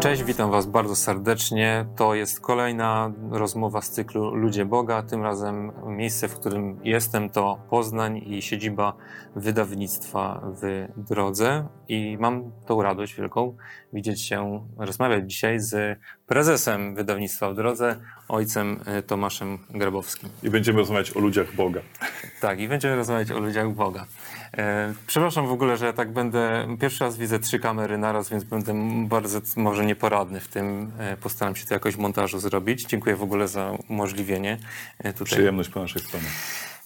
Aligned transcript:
Cześć, 0.00 0.24
witam 0.24 0.50
Was 0.50 0.66
bardzo 0.66 0.96
serdecznie. 0.96 1.86
To 1.96 2.14
jest 2.14 2.40
kolejna 2.40 3.12
rozmowa 3.30 3.80
z 3.80 3.90
cyklu 3.90 4.34
Ludzie 4.34 4.64
Boga. 4.64 5.02
Tym 5.02 5.22
razem 5.22 5.72
miejsce, 5.86 6.28
w 6.28 6.34
którym 6.34 6.80
jestem, 6.84 7.30
to 7.30 7.58
Poznań 7.70 8.18
i 8.26 8.42
siedziba 8.42 8.96
wydawnictwa 9.36 10.40
w 10.44 10.88
drodze. 10.96 11.68
I 11.88 12.16
mam 12.20 12.52
tą 12.66 12.82
radość 12.82 13.14
wielką 13.14 13.56
widzieć 13.92 14.22
się, 14.22 14.66
rozmawiać 14.78 15.30
dzisiaj 15.30 15.60
z 15.60 15.98
prezesem 16.26 16.94
wydawnictwa 16.94 17.50
w 17.50 17.54
drodze, 17.54 17.96
ojcem 18.30 18.80
e, 18.86 19.02
Tomaszem 19.02 19.58
Grabowskim. 19.70 20.28
I 20.42 20.50
będziemy 20.50 20.78
rozmawiać 20.78 21.16
o 21.16 21.20
ludziach 21.20 21.54
Boga. 21.54 21.80
Tak, 22.40 22.60
i 22.60 22.68
będziemy 22.68 22.96
rozmawiać 22.96 23.30
o 23.30 23.38
ludziach 23.38 23.72
Boga. 23.72 24.06
E, 24.58 24.94
przepraszam 25.06 25.46
w 25.46 25.52
ogóle, 25.52 25.76
że 25.76 25.86
ja 25.86 25.92
tak 25.92 26.12
będę. 26.12 26.66
Pierwszy 26.80 27.04
raz 27.04 27.16
widzę 27.16 27.38
trzy 27.38 27.58
kamery 27.58 27.98
naraz, 27.98 28.28
więc 28.28 28.44
będę 28.44 28.74
bardzo 29.08 29.40
może 29.56 29.86
nieporadny 29.86 30.40
w 30.40 30.48
tym. 30.48 30.92
E, 30.98 31.16
postaram 31.16 31.56
się 31.56 31.66
to 31.66 31.74
jakoś 31.74 31.94
w 31.94 31.98
montażu 31.98 32.38
zrobić. 32.38 32.86
Dziękuję 32.86 33.16
w 33.16 33.22
ogóle 33.22 33.48
za 33.48 33.72
umożliwienie. 33.88 34.58
E, 34.98 35.12
tutaj. 35.12 35.26
Przyjemność 35.26 35.68
po 35.68 35.80
naszej 35.80 36.02
stronie. 36.02 36.26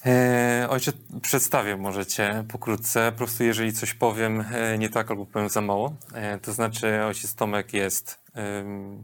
E, 0.06 0.66
ojcze, 0.70 0.92
przedstawię 1.22 1.76
możecie 1.76 2.44
pokrótce. 2.48 3.12
Po 3.12 3.18
prostu 3.18 3.44
jeżeli 3.44 3.72
coś 3.72 3.94
powiem 3.94 4.44
e, 4.52 4.78
nie 4.78 4.88
tak 4.88 5.10
albo 5.10 5.26
powiem 5.26 5.48
za 5.48 5.60
mało, 5.60 5.94
e, 6.14 6.38
to 6.38 6.52
znaczy 6.52 7.04
ojciec 7.04 7.34
Tomek 7.34 7.74
jest, 7.74 8.23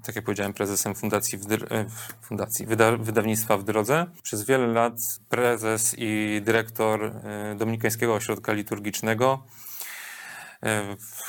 tak 0.02 0.16
jak 0.16 0.24
powiedziałem, 0.24 0.52
prezesem 0.52 0.94
fundacji, 0.94 1.38
w, 1.38 1.44
fundacji 2.22 2.66
wyda, 2.66 2.96
wydawnictwa 2.96 3.56
w 3.56 3.64
drodze. 3.64 4.06
Przez 4.22 4.44
wiele 4.44 4.66
lat 4.66 4.94
prezes 5.28 5.94
i 5.98 6.40
dyrektor 6.44 7.12
Dominikańskiego 7.56 8.14
Ośrodka 8.14 8.52
Liturgicznego 8.52 9.44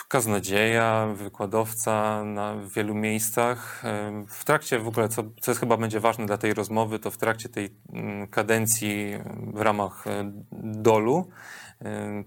kaznodzieja, 0.07 1.08
wykładowca 1.16 2.23
na 2.23 2.55
wielu 2.75 2.95
miejscach. 2.95 3.83
W 4.27 4.43
trakcie 4.43 4.80
w 4.80 4.88
ogóle, 4.88 5.09
co, 5.09 5.23
co 5.41 5.52
jest 5.52 5.59
chyba 5.59 5.77
będzie 5.77 5.99
ważne 5.99 6.25
dla 6.25 6.38
tej 6.38 6.53
rozmowy, 6.53 6.99
to 6.99 7.11
w 7.11 7.17
trakcie 7.17 7.49
tej 7.49 7.69
mm, 7.93 8.27
kadencji 8.27 9.13
w 9.53 9.61
ramach 9.61 10.08
e, 10.08 10.31
dolu 10.63 11.30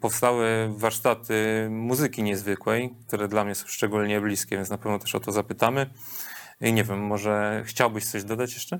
powstały 0.00 0.68
warsztaty 0.76 1.68
muzyki 1.70 2.22
niezwykłej, 2.22 2.94
które 3.06 3.28
dla 3.28 3.44
mnie 3.44 3.54
są 3.54 3.66
szczególnie 3.66 4.20
bliskie, 4.20 4.56
więc 4.56 4.70
na 4.70 4.78
pewno 4.78 4.98
też 4.98 5.14
o 5.14 5.20
to 5.20 5.32
zapytamy. 5.32 5.86
I 6.60 6.72
nie 6.72 6.84
wiem, 6.84 7.00
może 7.00 7.62
chciałbyś 7.66 8.04
coś 8.04 8.24
dodać 8.24 8.54
jeszcze? 8.54 8.78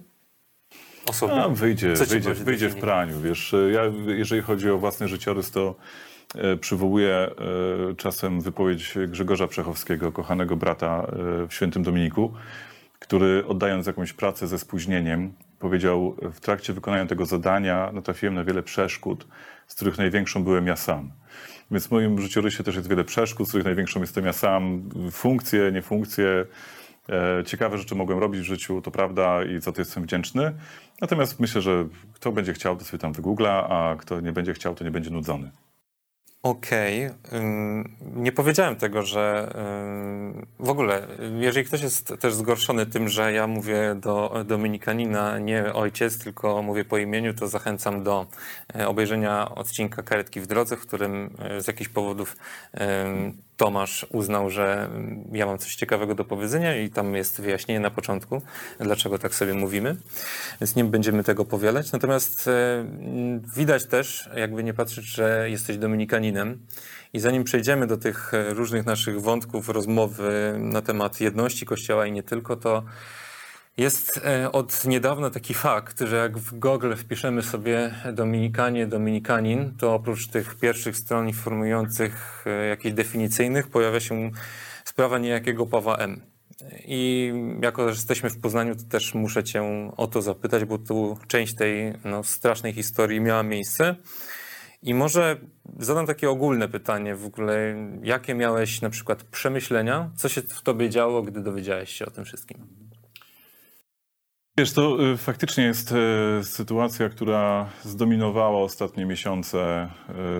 Osobie? 1.08 1.34
A, 1.34 1.48
wyjdzie, 1.48 1.92
wyjdzie, 1.92 2.34
wyjdzie 2.34 2.68
w 2.68 2.76
praniu. 2.76 3.20
Wiesz, 3.20 3.54
ja, 3.72 3.82
jeżeli 4.06 4.42
chodzi 4.42 4.70
o 4.70 4.78
własny 4.78 5.08
życiorys, 5.08 5.50
to 5.50 5.74
E, 6.34 6.56
przywołuję 6.56 7.14
e, 7.14 7.30
czasem 7.96 8.40
wypowiedź 8.40 8.94
Grzegorza 9.08 9.46
Przechowskiego, 9.46 10.12
kochanego 10.12 10.56
brata 10.56 11.06
e, 11.06 11.46
w 11.46 11.54
Świętym 11.54 11.82
Dominiku, 11.82 12.32
który 12.98 13.46
oddając 13.46 13.86
jakąś 13.86 14.12
pracę 14.12 14.48
ze 14.48 14.58
spóźnieniem, 14.58 15.32
powiedział: 15.64 16.16
W 16.32 16.40
trakcie 16.40 16.72
wykonania 16.72 17.06
tego 17.06 17.26
zadania 17.26 17.90
natrafiłem 17.92 18.34
na 18.34 18.44
wiele 18.44 18.62
przeszkód, 18.62 19.26
z 19.66 19.74
których 19.74 19.98
największą 19.98 20.44
byłem 20.44 20.66
ja 20.66 20.76
sam. 20.76 21.12
Więc 21.70 21.86
w 21.86 21.90
moim 21.90 22.20
życiorysie 22.20 22.64
też 22.64 22.76
jest 22.76 22.88
wiele 22.88 23.04
przeszkód, 23.04 23.46
z 23.46 23.48
których 23.48 23.64
największą 23.64 24.00
jestem 24.00 24.24
ja 24.26 24.32
sam. 24.32 24.90
Funkcje, 25.10 25.72
niefunkcje, 25.72 26.46
ciekawe 27.46 27.78
rzeczy 27.78 27.94
mogłem 27.94 28.18
robić 28.18 28.40
w 28.40 28.44
życiu, 28.44 28.82
to 28.82 28.90
prawda, 28.90 29.44
i 29.44 29.60
za 29.60 29.72
to 29.72 29.80
jestem 29.80 30.02
wdzięczny. 30.02 30.54
Natomiast 31.00 31.40
myślę, 31.40 31.60
że 31.60 31.88
kto 32.12 32.32
będzie 32.32 32.52
chciał, 32.52 32.76
to 32.76 32.84
sobie 32.84 32.98
tam 32.98 33.12
wygoogla, 33.12 33.68
a 33.68 33.96
kto 33.96 34.20
nie 34.20 34.32
będzie 34.32 34.54
chciał, 34.54 34.74
to 34.74 34.84
nie 34.84 34.90
będzie 34.90 35.10
nudzony. 35.10 35.50
Okej. 36.44 37.06
Okay. 37.06 37.84
Nie 38.16 38.32
powiedziałem 38.32 38.76
tego, 38.76 39.02
że 39.02 39.52
w 40.58 40.68
ogóle, 40.68 41.06
jeżeli 41.40 41.66
ktoś 41.66 41.82
jest 41.82 42.14
też 42.20 42.34
zgorszony 42.34 42.86
tym, 42.86 43.08
że 43.08 43.32
ja 43.32 43.46
mówię 43.46 43.94
do 43.94 44.44
Dominikanina 44.46 45.38
nie 45.38 45.72
ojciec, 45.72 46.18
tylko 46.18 46.62
mówię 46.62 46.84
po 46.84 46.98
imieniu, 46.98 47.34
to 47.34 47.48
zachęcam 47.48 48.02
do 48.02 48.26
e, 48.76 48.88
obejrzenia 48.88 49.54
odcinka 49.54 50.02
Karetki 50.02 50.40
w 50.40 50.46
drodze, 50.46 50.76
w 50.76 50.80
którym 50.80 51.30
e, 51.38 51.60
z 51.60 51.66
jakichś 51.66 51.90
powodów 51.90 52.36
Tomasz 53.56 54.06
uznał, 54.10 54.50
że 54.50 54.88
ja 55.32 55.46
mam 55.46 55.58
coś 55.58 55.74
ciekawego 55.74 56.14
do 56.14 56.24
powiedzenia 56.24 56.76
i 56.76 56.90
tam 56.90 57.14
jest 57.14 57.40
wyjaśnienie 57.40 57.80
na 57.80 57.90
początku, 57.90 58.42
dlaczego 58.80 59.18
tak 59.18 59.34
sobie 59.34 59.54
mówimy, 59.54 59.96
więc 60.60 60.76
nie 60.76 60.84
będziemy 60.84 61.24
tego 61.24 61.44
powielać. 61.44 61.92
Natomiast 61.92 62.48
e, 62.48 62.84
widać 63.56 63.86
też, 63.86 64.30
jakby 64.36 64.64
nie 64.64 64.74
patrzeć, 64.74 65.04
że 65.04 65.50
jesteś 65.50 65.76
dominikaninem 65.76 66.33
i 67.12 67.20
zanim 67.20 67.44
przejdziemy 67.44 67.86
do 67.86 67.96
tych 67.96 68.34
e, 68.34 68.54
różnych 68.54 68.86
naszych 68.86 69.20
wątków 69.20 69.68
rozmowy 69.68 70.56
na 70.58 70.82
temat 70.82 71.20
jedności 71.20 71.66
Kościoła 71.66 72.06
i 72.06 72.12
nie 72.12 72.22
tylko, 72.22 72.56
to 72.56 72.84
jest 73.76 74.20
e, 74.24 74.52
od 74.52 74.84
niedawna 74.84 75.30
taki 75.30 75.54
fakt, 75.54 76.00
że 76.00 76.16
jak 76.16 76.38
w 76.38 76.58
Google 76.58 76.94
wpiszemy 76.94 77.42
sobie 77.42 77.94
Dominikanie, 78.12 78.86
Dominikanin, 78.86 79.74
to 79.78 79.94
oprócz 79.94 80.28
tych 80.28 80.54
pierwszych 80.54 80.96
stron 80.96 81.28
informujących 81.28 82.44
e, 82.46 82.66
jakichś 82.66 82.94
definicyjnych 82.94 83.68
pojawia 83.68 84.00
się 84.00 84.30
sprawa 84.84 85.18
niejakiego 85.18 85.66
Pawła 85.66 85.96
M. 85.96 86.20
I 86.86 87.32
jako, 87.62 87.88
że 87.88 87.94
jesteśmy 87.94 88.30
w 88.30 88.40
Poznaniu, 88.40 88.76
to 88.76 88.82
też 88.82 89.14
muszę 89.14 89.44
Cię 89.44 89.90
o 89.96 90.06
to 90.06 90.22
zapytać, 90.22 90.64
bo 90.64 90.78
tu 90.78 91.18
część 91.28 91.54
tej 91.54 91.92
no, 92.04 92.24
strasznej 92.24 92.72
historii 92.72 93.20
miała 93.20 93.42
miejsce. 93.42 93.96
I 94.84 94.94
może 94.94 95.36
zadam 95.78 96.06
takie 96.06 96.30
ogólne 96.30 96.68
pytanie 96.68 97.14
w 97.14 97.26
ogóle, 97.26 97.76
jakie 98.02 98.34
miałeś 98.34 98.80
na 98.80 98.90
przykład 98.90 99.22
przemyślenia, 99.22 100.10
co 100.16 100.28
się 100.28 100.42
w 100.42 100.62
tobie 100.62 100.90
działo, 100.90 101.22
gdy 101.22 101.40
dowiedziałeś 101.40 101.90
się 101.90 102.06
o 102.06 102.10
tym 102.10 102.24
wszystkim? 102.24 102.66
Wiesz, 104.58 104.72
to 104.72 105.12
y, 105.12 105.16
faktycznie 105.16 105.64
jest 105.64 105.92
y, 105.92 106.44
sytuacja, 106.44 107.08
która 107.08 107.68
zdominowała 107.82 108.62
ostatnie 108.62 109.06
miesiące 109.06 109.88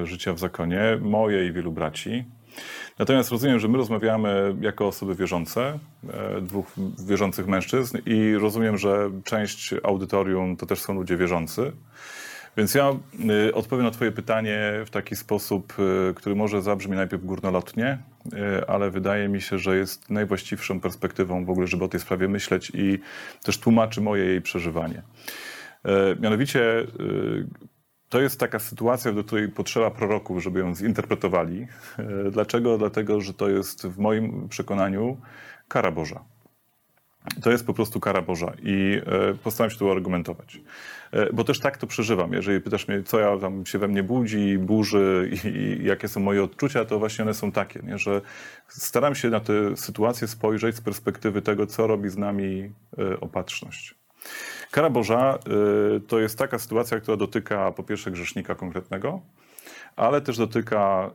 y, 0.02 0.06
życia 0.06 0.32
w 0.32 0.38
zakonie, 0.38 0.98
moje 1.00 1.46
i 1.46 1.52
wielu 1.52 1.72
braci. 1.72 2.24
Natomiast 2.98 3.30
rozumiem, 3.30 3.58
że 3.58 3.68
my 3.68 3.78
rozmawiamy 3.78 4.56
jako 4.60 4.86
osoby 4.86 5.14
wierzące, 5.14 5.78
dwóch 6.42 6.66
wierzących 7.06 7.46
mężczyzn 7.46 7.98
i 8.06 8.34
rozumiem, 8.34 8.78
że 8.78 9.10
część 9.24 9.74
audytorium 9.82 10.56
to 10.56 10.66
też 10.66 10.80
są 10.80 10.94
ludzie 10.94 11.16
wierzący. 11.16 11.72
Więc 12.56 12.74
ja 12.74 12.92
y, 13.48 13.54
odpowiem 13.54 13.84
na 13.84 13.90
Twoje 13.90 14.12
pytanie 14.12 14.72
w 14.86 14.90
taki 14.90 15.16
sposób, 15.16 15.74
y, 16.10 16.14
który 16.14 16.34
może 16.36 16.62
zabrzmi 16.62 16.96
najpierw 16.96 17.24
górnolotnie, 17.24 17.98
y, 18.32 18.66
ale 18.66 18.90
wydaje 18.90 19.28
mi 19.28 19.40
się, 19.40 19.58
że 19.58 19.76
jest 19.76 20.10
najwłaściwszą 20.10 20.80
perspektywą 20.80 21.44
w 21.44 21.50
ogóle, 21.50 21.66
żeby 21.66 21.84
o 21.84 21.88
tej 21.88 22.00
sprawie 22.00 22.28
myśleć 22.28 22.72
i 22.74 22.98
też 23.42 23.58
tłumaczy 23.58 24.00
moje 24.00 24.24
jej 24.24 24.42
przeżywanie. 24.42 25.02
Mianowicie 26.20 26.86
to 28.08 28.20
jest 28.20 28.40
taka 28.40 28.58
sytuacja, 28.58 29.12
do 29.12 29.24
której 29.24 29.48
potrzeba 29.48 29.90
proroków, 29.90 30.42
żeby 30.42 30.60
ją 30.60 30.74
zinterpretowali. 30.74 31.66
Dlaczego? 32.30 32.78
Dlatego, 32.78 33.20
że 33.20 33.34
to 33.34 33.48
jest 33.48 33.86
w 33.86 33.98
moim 33.98 34.48
przekonaniu 34.48 35.16
kara 35.68 35.90
Boża. 35.90 36.24
To 37.42 37.50
jest 37.50 37.66
po 37.66 37.74
prostu 37.74 38.00
kara 38.00 38.22
Boża 38.22 38.52
i 38.62 39.00
postaram 39.42 39.70
się 39.70 39.78
tu 39.78 39.90
argumentować. 39.90 40.60
E, 41.14 41.32
bo 41.32 41.44
też 41.44 41.60
tak 41.60 41.78
to 41.78 41.86
przeżywam. 41.86 42.32
Jeżeli 42.32 42.60
pytasz 42.60 42.88
mnie, 42.88 43.02
co 43.02 43.18
ja 43.20 43.38
tam 43.38 43.66
się 43.66 43.78
we 43.78 43.88
mnie 43.88 44.02
budzi, 44.02 44.58
burzy 44.58 45.30
i, 45.44 45.48
i 45.48 45.84
jakie 45.84 46.08
są 46.08 46.20
moje 46.20 46.44
odczucia, 46.44 46.84
to 46.84 46.98
właśnie 46.98 47.22
one 47.22 47.34
są 47.34 47.52
takie, 47.52 47.80
nie? 47.82 47.98
że 47.98 48.20
staram 48.68 49.14
się 49.14 49.30
na 49.30 49.40
tę 49.40 49.76
sytuację 49.76 50.28
spojrzeć 50.28 50.76
z 50.76 50.80
perspektywy 50.80 51.42
tego, 51.42 51.66
co 51.66 51.86
robi 51.86 52.08
z 52.08 52.16
nami 52.16 52.72
e, 52.98 53.20
opatrzność. 53.20 53.94
Kara 54.70 54.90
Boża 54.90 55.38
e, 55.38 56.00
to 56.00 56.18
jest 56.18 56.38
taka 56.38 56.58
sytuacja, 56.58 57.00
która 57.00 57.16
dotyka 57.16 57.72
po 57.72 57.82
pierwsze 57.82 58.10
grzesznika 58.10 58.54
konkretnego, 58.54 59.20
ale 59.96 60.20
też 60.20 60.38
dotyka 60.38 61.10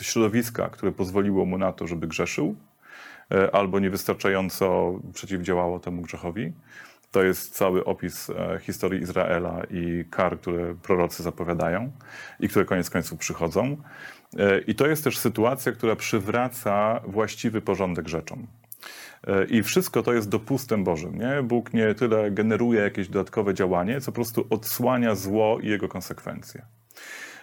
środowiska, 0.00 0.68
które 0.68 0.92
pozwoliło 0.92 1.44
mu 1.44 1.58
na 1.58 1.72
to, 1.72 1.86
żeby 1.86 2.06
grzeszył, 2.06 2.56
albo 3.52 3.80
niewystarczająco 3.80 4.98
przeciwdziałało 5.14 5.78
temu 5.78 6.02
grzechowi. 6.02 6.52
To 7.10 7.22
jest 7.22 7.54
cały 7.54 7.84
opis 7.84 8.30
e, 8.30 8.58
historii 8.62 9.02
Izraela 9.02 9.62
i 9.70 10.04
kar, 10.10 10.40
które 10.40 10.74
prorocy 10.74 11.22
zapowiadają 11.22 11.92
i 12.40 12.48
które 12.48 12.64
koniec 12.64 12.90
końców 12.90 13.18
przychodzą. 13.18 13.76
E, 14.38 14.58
I 14.60 14.74
to 14.74 14.86
jest 14.86 15.04
też 15.04 15.18
sytuacja, 15.18 15.72
która 15.72 15.96
przywraca 15.96 17.00
właściwy 17.06 17.60
porządek 17.60 18.08
rzeczom. 18.08 18.46
E, 19.26 19.44
I 19.44 19.62
wszystko 19.62 20.02
to 20.02 20.12
jest 20.12 20.28
dopustem 20.28 20.84
Bożym. 20.84 21.18
Nie? 21.18 21.42
Bóg 21.42 21.72
nie 21.72 21.94
tyle 21.94 22.30
generuje 22.30 22.80
jakieś 22.80 23.08
dodatkowe 23.08 23.54
działanie, 23.54 24.00
co 24.00 24.12
po 24.12 24.14
prostu 24.14 24.46
odsłania 24.50 25.14
zło 25.14 25.58
i 25.60 25.68
jego 25.68 25.88
konsekwencje. 25.88 26.62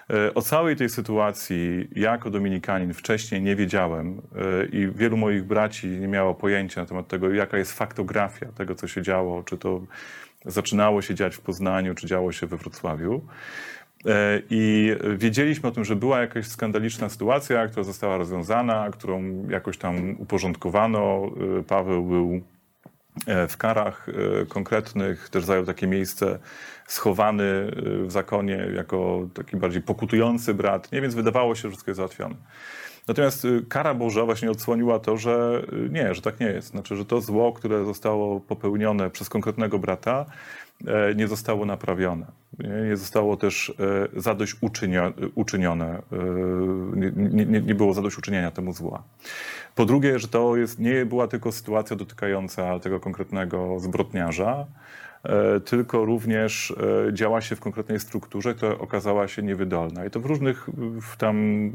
E, 0.10 0.34
o 0.34 0.42
całej 0.42 0.75
tej 0.75 0.90
sytuacji 0.90 1.88
jako 1.96 2.30
dominikanin 2.30 2.94
wcześniej 2.94 3.42
nie 3.42 3.56
wiedziałem 3.56 4.22
e, 4.36 4.66
i 4.66 4.88
wielu 4.88 5.18
moich 5.18 5.44
braci 5.44 5.88
nie 5.88 6.07
miało 6.07 6.36
pojęcia 6.36 6.81
na 6.81 6.88
temat 6.88 7.07
tego, 7.07 7.34
jaka 7.34 7.57
jest 7.57 7.74
faktografia 7.74 8.46
tego, 8.46 8.75
co 8.75 8.88
się 8.88 9.02
działo, 9.02 9.44
czy 9.44 9.57
to 9.57 9.81
zaczynało 10.46 11.02
się 11.02 11.16
dziać 11.16 11.36
w 11.36 11.42
Poznaniu, 11.42 11.96
czy 11.96 12.07
działo 12.07 12.31
się 12.31 12.48
we 12.48 12.57
Wrocławiu. 12.57 13.22
I 14.50 14.96
wiedzieliśmy 15.18 15.69
o 15.69 15.72
tym, 15.72 15.86
że 15.86 15.96
była 15.96 16.22
jakaś 16.22 16.48
skandaliczna 16.48 17.10
sytuacja, 17.10 17.68
która 17.68 17.84
została 17.84 18.18
rozwiązana, 18.18 18.90
którą 18.92 19.48
jakoś 19.50 19.78
tam 19.78 20.16
uporządkowano. 20.19 21.31
Paweł 21.68 22.04
był 22.04 22.42
w 23.50 23.57
karach 23.57 24.07
konkretnych, 24.50 25.29
też 25.29 25.45
zajął 25.45 25.65
takie 25.65 25.88
miejsce 25.88 26.39
schowany 26.88 27.71
w 28.06 28.12
zakonie 28.12 28.67
jako 28.75 29.27
taki 29.33 29.57
bardziej 29.57 29.81
pokutujący 29.81 30.53
brat, 30.53 30.91
nie? 30.91 31.01
więc 31.01 31.15
wydawało 31.15 31.56
się, 31.56 31.62
że 31.62 31.69
wszystko 31.69 31.91
jest 31.91 31.97
załatwione. 31.97 32.35
Natomiast 33.07 33.47
kara 33.69 33.94
Boża 33.94 34.25
właśnie 34.25 34.51
odsłoniła 34.51 35.00
to, 35.00 35.17
że 35.17 35.63
nie, 35.89 36.13
że 36.13 36.21
tak 36.21 36.39
nie 36.39 36.47
jest. 36.47 36.67
Znaczy, 36.67 36.95
że 36.95 37.06
to 37.06 37.21
zło, 37.21 37.53
które 37.53 37.85
zostało 37.85 38.39
popełnione 38.39 39.09
przez 39.09 39.29
konkretnego 39.29 39.79
brata, 39.79 40.25
e, 40.25 40.25
nie 41.16 41.27
zostało 41.27 41.66
naprawione. 41.66 42.25
Nie 42.89 42.98
zostało 42.98 43.38
też 43.38 43.74
e, 44.16 44.19
zadośćuczynione, 44.22 45.13
e, 45.88 46.01
nie, 46.95 47.45
nie, 47.45 47.62
nie 47.62 47.75
było 47.75 47.94
zadośćuczynienia 47.94 48.51
temu 48.51 48.74
zła. 48.74 49.04
Po 49.75 49.86
drugie, 49.86 50.19
że 50.19 50.27
to 50.27 50.56
jest, 50.56 50.80
nie 50.80 51.06
była 51.06 51.27
tylko 51.27 51.51
sytuacja 51.51 51.95
dotykająca 51.95 52.80
tego 52.80 53.00
konkretnego 53.00 53.80
zbrodniarza, 53.80 54.66
E, 55.25 55.60
tylko 55.60 56.06
również 56.06 56.74
e, 57.07 57.13
działa 57.13 57.42
się 57.42 57.56
w 57.56 57.60
konkretnej 57.60 58.00
strukturze, 58.00 58.54
która 58.54 58.78
okazała 58.78 59.28
się 59.28 59.44
niewydolna. 59.44 60.06
I 60.06 60.10
to 60.10 60.19
w 60.19 60.25
różnych 60.25 60.69
w 61.01 61.18
tam 61.18 61.71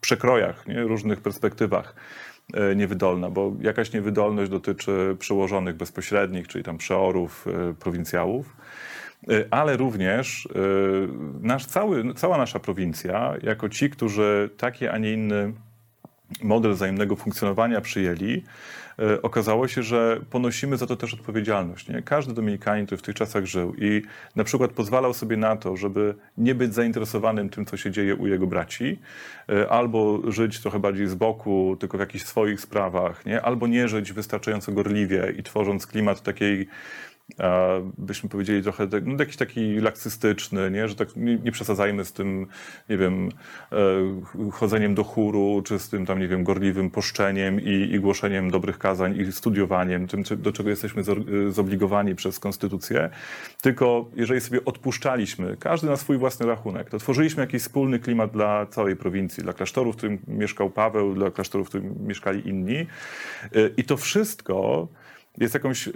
przekrojach, 0.00 0.66
nie? 0.66 0.82
różnych 0.82 1.20
perspektywach 1.20 1.94
e, 1.94 2.27
niewydolna, 2.76 3.30
bo 3.30 3.52
jakaś 3.60 3.92
niewydolność 3.92 4.50
dotyczy 4.50 5.16
przełożonych 5.18 5.76
bezpośrednich, 5.76 6.48
czyli 6.48 6.64
tam 6.64 6.78
przeorów, 6.78 7.46
prowincjałów, 7.80 8.56
ale 9.50 9.76
również 9.76 10.48
nasz 11.40 11.66
cały, 11.66 12.14
cała 12.14 12.38
nasza 12.38 12.58
prowincja, 12.58 13.34
jako 13.42 13.68
ci, 13.68 13.90
którzy 13.90 14.50
taki, 14.56 14.88
a 14.88 14.98
nie 14.98 15.12
inny 15.12 15.52
model 16.42 16.72
wzajemnego 16.72 17.16
funkcjonowania 17.16 17.80
przyjęli, 17.80 18.42
E, 18.42 18.77
okazało 19.22 19.68
się, 19.68 19.82
że 19.82 20.20
ponosimy 20.30 20.76
za 20.76 20.86
to 20.86 20.96
też 20.96 21.14
odpowiedzialność. 21.14 21.88
Nie? 21.88 22.02
Każdy 22.02 22.34
Dominikanin, 22.34 22.86
który 22.86 22.98
w 22.98 23.02
tych 23.02 23.14
czasach 23.14 23.44
żył 23.46 23.74
i 23.78 24.02
na 24.36 24.44
przykład 24.44 24.70
pozwalał 24.70 25.14
sobie 25.14 25.36
na 25.36 25.56
to, 25.56 25.76
żeby 25.76 26.14
nie 26.38 26.54
być 26.54 26.74
zainteresowanym 26.74 27.48
tym, 27.48 27.66
co 27.66 27.76
się 27.76 27.90
dzieje 27.90 28.14
u 28.14 28.26
jego 28.26 28.46
braci, 28.46 28.98
e, 29.48 29.68
albo 29.68 30.30
żyć 30.32 30.60
trochę 30.60 30.78
bardziej 30.78 31.06
z 31.06 31.14
boku, 31.14 31.76
tylko 31.80 31.98
w 31.98 32.00
jakichś 32.00 32.24
swoich 32.24 32.60
sprawach, 32.60 33.26
nie? 33.26 33.42
albo 33.42 33.66
nie 33.66 33.88
żyć 33.88 34.12
wystarczająco 34.12 34.72
gorliwie 34.72 35.34
i 35.38 35.42
tworząc 35.42 35.86
klimat 35.86 36.22
takiej 36.22 36.68
byśmy 37.98 38.28
powiedzieli 38.28 38.62
trochę 38.62 38.88
no, 39.04 39.16
jakiś 39.18 39.36
taki 39.36 39.80
laksystyczny, 39.80 40.70
nie? 40.70 40.88
że 40.88 40.94
tak 40.94 41.16
nie, 41.16 41.36
nie, 41.36 41.52
przesadzajmy 41.52 42.04
z 42.04 42.12
tym, 42.12 42.46
nie 42.88 42.98
wiem, 42.98 43.28
e, 43.72 44.50
chodzeniem 44.50 44.94
do 44.94 45.04
chóru, 45.04 45.62
czy 45.64 45.78
z 45.78 45.88
tym 45.88 46.06
tam, 46.06 46.20
nie 46.20 46.28
wiem, 46.28 46.44
gorliwym 46.44 46.90
poszczeniem 46.90 47.60
i, 47.60 47.94
i 47.94 48.00
głoszeniem 48.00 48.50
dobrych 48.50 48.78
kazań 48.78 49.16
i 49.20 49.32
studiowaniem, 49.32 50.06
tym, 50.06 50.22
do 50.36 50.52
czego 50.52 50.70
jesteśmy 50.70 51.02
zobligowani 51.48 52.14
przez 52.14 52.38
konstytucję. 52.38 53.10
Tylko 53.62 54.10
jeżeli 54.16 54.40
sobie 54.40 54.64
odpuszczaliśmy, 54.64 55.56
każdy 55.60 55.86
na 55.86 55.96
swój 55.96 56.18
własny 56.18 56.46
rachunek, 56.46 56.90
to 56.90 56.98
tworzyliśmy 56.98 57.40
jakiś 57.40 57.62
wspólny 57.62 57.98
klimat 57.98 58.30
dla 58.30 58.66
całej 58.66 58.96
prowincji, 58.96 59.42
dla 59.42 59.52
klasztoru, 59.52 59.92
w 59.92 59.96
którym 59.96 60.18
mieszkał 60.28 60.70
Paweł, 60.70 61.14
dla 61.14 61.30
klasztoru, 61.30 61.64
w 61.64 61.68
którym 61.68 61.94
mieszkali 62.06 62.48
inni. 62.48 62.76
E, 62.76 62.86
I 63.76 63.84
to 63.84 63.96
wszystko 63.96 64.88
jest 65.40 65.54
jakąś 65.54 65.88
y, 65.88 65.92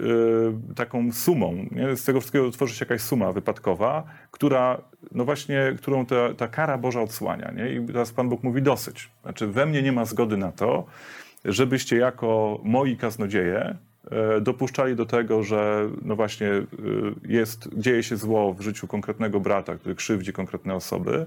taką 0.75 1.11
sumą. 1.11 1.65
Nie? 1.71 1.95
Z 1.95 2.03
tego 2.03 2.19
wszystkiego 2.19 2.51
tworzy 2.51 2.75
się 2.75 2.85
jakaś 2.85 3.01
suma 3.01 3.31
wypadkowa, 3.31 4.03
która, 4.31 4.81
no 5.11 5.25
właśnie, 5.25 5.75
którą 5.77 6.05
ta, 6.05 6.33
ta 6.33 6.47
kara 6.47 6.77
Boża 6.77 7.01
odsłania. 7.01 7.51
Nie? 7.51 7.73
I 7.73 7.85
teraz 7.87 8.11
Pan 8.11 8.29
Bóg 8.29 8.43
mówi 8.43 8.61
dosyć. 8.61 9.09
Znaczy 9.23 9.47
we 9.47 9.65
mnie 9.65 9.81
nie 9.81 9.91
ma 9.91 10.05
zgody 10.05 10.37
na 10.37 10.51
to, 10.51 10.85
żebyście 11.45 11.97
jako 11.97 12.59
moi 12.63 12.97
kaznodzieje 12.97 13.77
e, 14.11 14.41
dopuszczali 14.41 14.95
do 14.95 15.05
tego, 15.05 15.43
że 15.43 15.89
no 16.01 16.15
właśnie 16.15 16.49
jest, 17.27 17.69
dzieje 17.77 18.03
się 18.03 18.17
zło 18.17 18.53
w 18.53 18.61
życiu 18.61 18.87
konkretnego 18.87 19.39
brata, 19.39 19.75
który 19.75 19.95
krzywdzi 19.95 20.33
konkretne 20.33 20.75
osoby, 20.75 21.25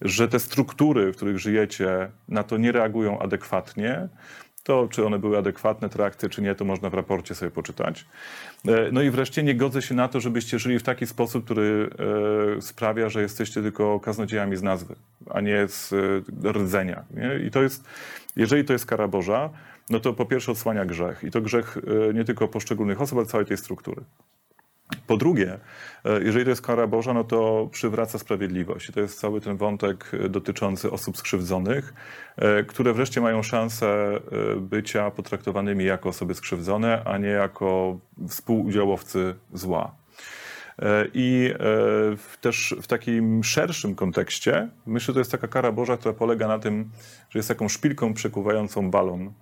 że 0.00 0.28
te 0.28 0.38
struktury, 0.38 1.12
w 1.12 1.16
których 1.16 1.38
żyjecie, 1.38 2.10
na 2.28 2.42
to 2.42 2.56
nie 2.56 2.72
reagują 2.72 3.18
adekwatnie, 3.18 4.08
to, 4.64 4.88
czy 4.90 5.06
one 5.06 5.18
były 5.18 5.38
adekwatne, 5.38 5.88
reakcje, 5.94 6.28
czy 6.28 6.42
nie, 6.42 6.54
to 6.54 6.64
można 6.64 6.90
w 6.90 6.94
raporcie 6.94 7.34
sobie 7.34 7.50
poczytać. 7.50 8.06
E, 8.68 8.88
no 8.92 9.02
i 9.02 9.10
wreszcie 9.10 9.42
nie 9.42 9.54
godzę 9.54 9.82
się 9.82 9.94
na 9.94 10.08
to, 10.08 10.20
żebyście 10.20 10.58
żyli 10.58 10.78
w 10.78 10.82
taki 10.82 11.06
sposób, 11.06 11.44
który 11.44 11.90
e, 12.58 12.62
sprawia, 12.62 13.08
że 13.08 13.22
jesteście 13.22 13.62
tylko 13.62 14.00
kaznodziejami 14.00 14.56
z 14.56 14.62
nazwy, 14.62 14.94
a 15.30 15.40
nie 15.40 15.68
z 15.68 15.92
e, 16.44 16.52
rdzenia. 16.52 17.04
Nie? 17.10 17.46
I 17.46 17.50
to 17.50 17.62
jest, 17.62 17.84
jeżeli 18.36 18.64
to 18.64 18.72
jest 18.72 18.86
kara 18.86 19.08
Boża, 19.08 19.50
no 19.90 20.00
to 20.00 20.12
po 20.12 20.26
pierwsze 20.26 20.52
odsłania 20.52 20.84
grzech. 20.84 21.24
I 21.24 21.30
to 21.30 21.40
grzech 21.40 21.78
nie 22.14 22.24
tylko 22.24 22.48
poszczególnych 22.48 23.00
osób, 23.00 23.18
ale 23.18 23.26
całej 23.26 23.46
tej 23.46 23.56
struktury. 23.56 24.02
Po 25.06 25.16
drugie, 25.16 25.58
e, 26.04 26.22
jeżeli 26.22 26.44
to 26.44 26.50
jest 26.50 26.62
kara 26.62 26.86
Boża, 26.86 27.14
no 27.14 27.24
to 27.24 27.68
przywraca 27.72 28.18
sprawiedliwość. 28.18 28.90
To 28.92 29.00
jest 29.00 29.20
cały 29.20 29.40
ten 29.40 29.56
wątek 29.56 30.10
e, 30.12 30.28
dotyczący 30.28 30.90
osób 30.90 31.16
skrzywdzonych, 31.16 31.94
e, 32.36 32.64
które 32.64 32.92
wreszcie 32.92 33.20
mają 33.20 33.42
szansę 33.42 34.20
bycia 34.60 35.10
potraktowanymi 35.10 35.84
jako 35.84 36.08
osoby 36.08 36.34
skrzywdzone, 36.34 37.04
a 37.04 37.18
nie 37.18 37.28
jako 37.28 37.98
współudziałowcy 38.28 39.34
zła. 39.52 39.94
I 41.14 41.54
też 42.40 42.74
w 42.82 42.86
takim 42.86 43.44
szerszym 43.44 43.94
kontekście, 43.94 44.68
myślę, 44.86 45.06
że 45.06 45.12
to 45.12 45.18
jest 45.18 45.32
taka 45.32 45.48
kara 45.48 45.72
Boża, 45.72 45.96
która 45.96 46.14
polega 46.14 46.48
na 46.48 46.58
tym, 46.58 46.90
że 47.30 47.38
jest 47.38 47.48
taką 47.48 47.68
szpilką 47.68 48.14
przekuwającą 48.14 48.90
balon 48.90 49.32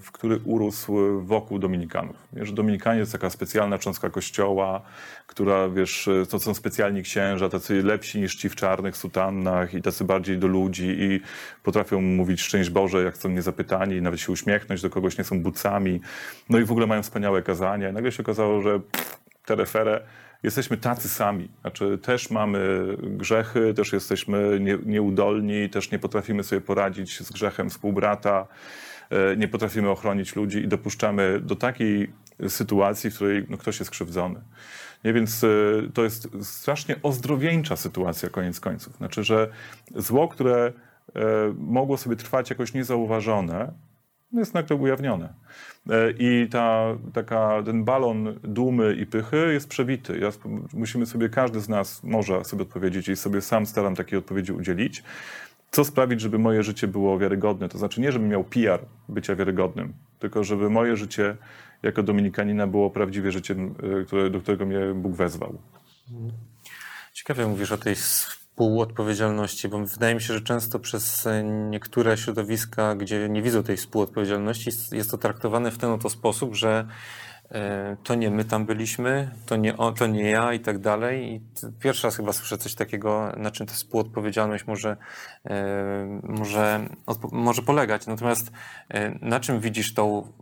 w 0.00 0.06
który 0.12 0.40
urósł 0.44 1.20
wokół 1.20 1.58
Dominikanów. 1.58 2.16
Wiesz, 2.32 2.52
Dominikanie 2.52 3.00
jest 3.00 3.12
taka 3.12 3.30
specjalna 3.30 3.78
cząstka 3.78 4.10
kościoła, 4.10 4.82
która, 5.26 5.68
wiesz, 5.68 6.08
to 6.30 6.38
są 6.38 6.54
specjalni 6.54 7.02
księża, 7.02 7.48
tacy 7.48 7.82
lepsi 7.82 8.20
niż 8.20 8.34
ci 8.34 8.48
w 8.48 8.56
czarnych 8.56 8.96
sutannach 8.96 9.74
i 9.74 9.82
tacy 9.82 10.04
bardziej 10.04 10.38
do 10.38 10.46
ludzi 10.46 10.96
i 10.98 11.20
potrafią 11.62 12.00
mówić 12.00 12.40
szczęść 12.40 12.70
Boże, 12.70 13.02
jak 13.02 13.16
są 13.16 13.28
niezapytani, 13.28 14.02
nawet 14.02 14.20
się 14.20 14.32
uśmiechnąć 14.32 14.82
do 14.82 14.90
kogoś, 14.90 15.18
nie 15.18 15.24
są 15.24 15.42
bucami. 15.42 16.00
No 16.48 16.58
i 16.58 16.64
w 16.64 16.70
ogóle 16.70 16.86
mają 16.86 17.02
wspaniałe 17.02 17.42
kazania. 17.42 17.90
I 17.90 17.92
nagle 17.92 18.12
się 18.12 18.22
okazało, 18.22 18.62
że 18.62 18.80
te 19.46 19.54
refere 19.54 20.00
jesteśmy 20.42 20.76
tacy 20.76 21.08
sami. 21.08 21.48
Znaczy, 21.60 21.98
też 21.98 22.30
mamy 22.30 22.86
grzechy, 23.00 23.74
też 23.74 23.92
jesteśmy 23.92 24.60
nie, 24.60 24.78
nieudolni, 24.86 25.70
też 25.70 25.90
nie 25.90 25.98
potrafimy 25.98 26.44
sobie 26.44 26.60
poradzić 26.60 27.20
z 27.20 27.32
grzechem 27.32 27.70
współbrata. 27.70 28.46
E, 28.46 28.89
nie 29.36 29.48
potrafimy 29.48 29.90
ochronić 29.90 30.36
ludzi 30.36 30.58
i 30.58 30.68
dopuszczamy 30.68 31.40
do 31.40 31.56
takiej 31.56 32.12
sytuacji, 32.48 33.10
w 33.10 33.14
której 33.14 33.46
no, 33.48 33.56
ktoś 33.56 33.78
jest 33.78 33.90
krzywdzony. 33.90 34.40
Nie, 35.04 35.12
więc 35.12 35.44
e, 35.44 35.48
to 35.94 36.04
jest 36.04 36.28
strasznie 36.42 36.96
ozdrowieńcza 37.02 37.76
sytuacja, 37.76 38.28
koniec 38.28 38.60
końców. 38.60 38.96
Znaczy, 38.96 39.24
że 39.24 39.50
zło, 39.96 40.28
które 40.28 40.72
e, 41.14 41.20
mogło 41.58 41.96
sobie 41.96 42.16
trwać 42.16 42.50
jakoś 42.50 42.74
niezauważone, 42.74 43.72
jest 44.32 44.54
nagle 44.54 44.76
ujawnione. 44.76 45.34
I 46.18 46.48
ta, 46.50 46.84
taka, 47.14 47.62
ten 47.62 47.84
balon 47.84 48.40
dumy 48.42 48.94
i 48.94 49.06
pychy 49.06 49.52
jest 49.52 49.68
przebity. 49.68 50.18
Ja, 50.18 50.30
musimy 50.72 51.06
sobie, 51.06 51.28
każdy 51.28 51.60
z 51.60 51.68
nas 51.68 52.02
może 52.02 52.44
sobie 52.44 52.62
odpowiedzieć 52.62 53.08
i 53.08 53.16
sobie 53.16 53.40
sam 53.40 53.66
staram 53.66 53.94
takiej 53.94 54.18
odpowiedzi 54.18 54.52
udzielić 54.52 55.02
co 55.70 55.84
sprawić, 55.84 56.20
żeby 56.20 56.38
moje 56.38 56.62
życie 56.62 56.88
było 56.88 57.18
wiarygodne. 57.18 57.68
To 57.68 57.78
znaczy 57.78 58.00
nie, 58.00 58.12
żebym 58.12 58.28
miał 58.28 58.44
PR 58.44 58.84
bycia 59.08 59.36
wiarygodnym, 59.36 59.92
tylko 60.18 60.44
żeby 60.44 60.70
moje 60.70 60.96
życie 60.96 61.36
jako 61.82 62.02
dominikanina 62.02 62.66
było 62.66 62.90
prawdziwie 62.90 63.32
życiem, 63.32 63.74
y, 64.00 64.04
które, 64.04 64.30
do 64.30 64.40
którego 64.40 64.66
mnie 64.66 64.80
Bóg 64.94 65.12
wezwał. 65.12 65.58
Ciekawie 67.12 67.46
mówisz 67.46 67.72
o 67.72 67.78
tej 67.78 67.94
współodpowiedzialności, 67.94 69.68
bo 69.68 69.86
wydaje 69.86 70.14
mi 70.14 70.20
się, 70.20 70.34
że 70.34 70.40
często 70.40 70.78
przez 70.78 71.28
niektóre 71.70 72.16
środowiska, 72.16 72.94
gdzie 72.94 73.28
nie 73.28 73.42
widzą 73.42 73.62
tej 73.62 73.76
współodpowiedzialności, 73.76 74.70
jest 74.92 75.10
to 75.10 75.18
traktowane 75.18 75.70
w 75.70 75.78
ten 75.78 75.90
oto 75.90 76.10
sposób, 76.10 76.54
że 76.54 76.86
E, 76.86 77.29
to 78.04 78.14
nie 78.14 78.30
my 78.30 78.44
tam 78.44 78.66
byliśmy, 78.66 79.30
to 79.46 79.56
nie, 79.56 79.74
to 79.98 80.06
nie 80.06 80.30
ja 80.30 80.52
i 80.52 80.60
tak 80.60 80.78
dalej. 80.78 81.32
I 81.32 81.40
pierwszy 81.80 82.06
raz 82.06 82.16
chyba 82.16 82.32
słyszę 82.32 82.58
coś 82.58 82.74
takiego, 82.74 83.32
na 83.36 83.50
czym 83.50 83.66
ta 83.66 83.74
współodpowiedzialność 83.74 84.66
może, 84.66 84.96
e, 85.44 86.20
może, 86.22 86.80
może 87.32 87.62
polegać. 87.62 88.06
Natomiast 88.06 88.52
e, 88.88 89.18
na 89.20 89.40
czym 89.40 89.60
widzisz 89.60 89.94
tą 89.94 90.32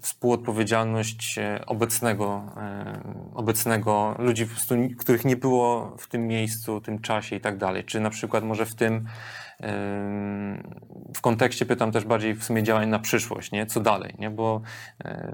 współodpowiedzialność 0.00 1.38
e, 1.38 1.66
obecnego, 1.66 2.52
e, 2.56 3.00
obecnego 3.34 4.14
ludzi, 4.18 4.46
których 4.98 5.24
nie 5.24 5.36
było 5.36 5.96
w 5.98 6.08
tym 6.08 6.26
miejscu, 6.26 6.80
tym 6.80 6.98
czasie 6.98 7.36
i 7.36 7.40
tak 7.40 7.56
dalej. 7.56 7.84
Czy 7.84 8.00
na 8.00 8.10
przykład 8.10 8.44
może 8.44 8.66
w 8.66 8.74
tym 8.74 9.06
w 11.14 11.20
kontekście 11.20 11.66
pytam 11.66 11.92
też 11.92 12.04
bardziej 12.04 12.34
w 12.34 12.44
sumie 12.44 12.62
działań 12.62 12.88
na 12.88 12.98
przyszłość, 12.98 13.52
nie? 13.52 13.66
co 13.66 13.80
dalej, 13.80 14.14
nie? 14.18 14.30
Bo, 14.30 14.60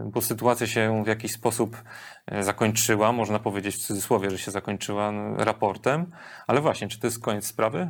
bo 0.04 0.21
sytuacja 0.21 0.66
się 0.66 1.04
w 1.04 1.07
jakiś 1.07 1.33
sposób 1.33 1.83
zakończyła, 2.40 3.12
można 3.12 3.38
powiedzieć 3.38 3.76
w 3.76 3.87
cudzysłowie, 3.87 4.31
że 4.31 4.38
się 4.38 4.50
zakończyła 4.50 5.12
no, 5.12 5.45
raportem, 5.45 6.07
ale 6.47 6.61
właśnie, 6.61 6.88
czy 6.88 7.00
to 7.00 7.07
jest 7.07 7.21
koniec 7.21 7.47
sprawy? 7.47 7.88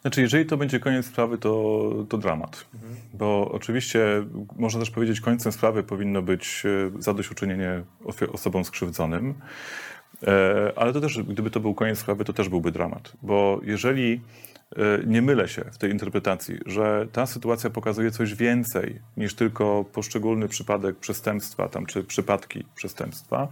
Znaczy, 0.00 0.20
jeżeli 0.20 0.46
to 0.46 0.56
będzie 0.56 0.80
koniec 0.80 1.06
sprawy, 1.06 1.38
to, 1.38 1.90
to 2.08 2.18
dramat. 2.18 2.66
Mhm. 2.74 2.94
Bo 3.14 3.50
oczywiście 3.52 4.00
można 4.56 4.80
też 4.80 4.90
powiedzieć, 4.90 5.20
końcem 5.20 5.52
sprawy 5.52 5.82
powinno 5.82 6.22
być 6.22 6.62
e, 6.66 7.02
zadośćuczynienie 7.02 7.82
osobom 8.32 8.64
skrzywdzonym. 8.64 9.34
E, 10.26 10.72
ale 10.76 10.92
to 10.92 11.00
też, 11.00 11.22
gdyby 11.22 11.50
to 11.50 11.60
był 11.60 11.74
koniec 11.74 11.98
sprawy, 11.98 12.24
to 12.24 12.32
też 12.32 12.48
byłby 12.48 12.72
dramat. 12.72 13.12
Bo 13.22 13.60
jeżeli 13.62 14.12
e, 14.14 14.49
nie 15.06 15.22
mylę 15.22 15.48
się 15.48 15.64
w 15.72 15.78
tej 15.78 15.90
interpretacji, 15.90 16.58
że 16.66 17.06
ta 17.12 17.26
sytuacja 17.26 17.70
pokazuje 17.70 18.10
coś 18.10 18.34
więcej 18.34 19.00
niż 19.16 19.34
tylko 19.34 19.84
poszczególny 19.92 20.48
przypadek 20.48 20.96
przestępstwa, 20.96 21.68
tam, 21.68 21.86
czy 21.86 22.04
przypadki 22.04 22.64
przestępstwa, 22.74 23.48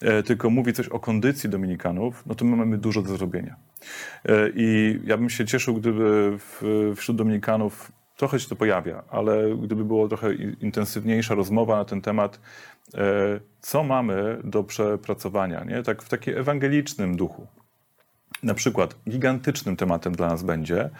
E, 0.00 0.22
tylko 0.22 0.50
mówi 0.50 0.72
coś 0.72 0.88
o 0.88 1.00
kondycji 1.00 1.48
Dominikanów, 1.50 2.22
no 2.26 2.34
to 2.34 2.44
my 2.44 2.56
mamy 2.56 2.78
dużo 2.78 3.02
do 3.02 3.16
zrobienia. 3.16 3.56
E, 4.24 4.50
I 4.54 4.98
ja 5.04 5.16
bym 5.16 5.30
się 5.30 5.46
cieszył, 5.46 5.74
gdyby 5.74 6.38
wśród 6.96 7.16
Dominikanów 7.16 7.92
trochę 8.16 8.40
się 8.40 8.48
to 8.48 8.56
pojawia, 8.56 9.02
ale 9.10 9.56
gdyby 9.56 9.84
była 9.84 10.08
trochę 10.08 10.34
intensywniejsza 10.34 11.34
rozmowa 11.34 11.76
na 11.76 11.84
ten 11.84 12.00
temat, 12.00 12.40
co 13.60 13.84
mamy 13.84 14.38
do 14.44 14.64
przepracowania, 14.64 15.64
nie? 15.64 15.82
tak 15.82 16.02
w 16.02 16.08
takim 16.08 16.38
ewangelicznym 16.38 17.16
duchu. 17.16 17.46
Na 18.42 18.54
przykład 18.54 18.94
gigantycznym 19.08 19.76
tematem 19.76 20.14
dla 20.14 20.28
nas 20.28 20.42
będzie 20.42 20.90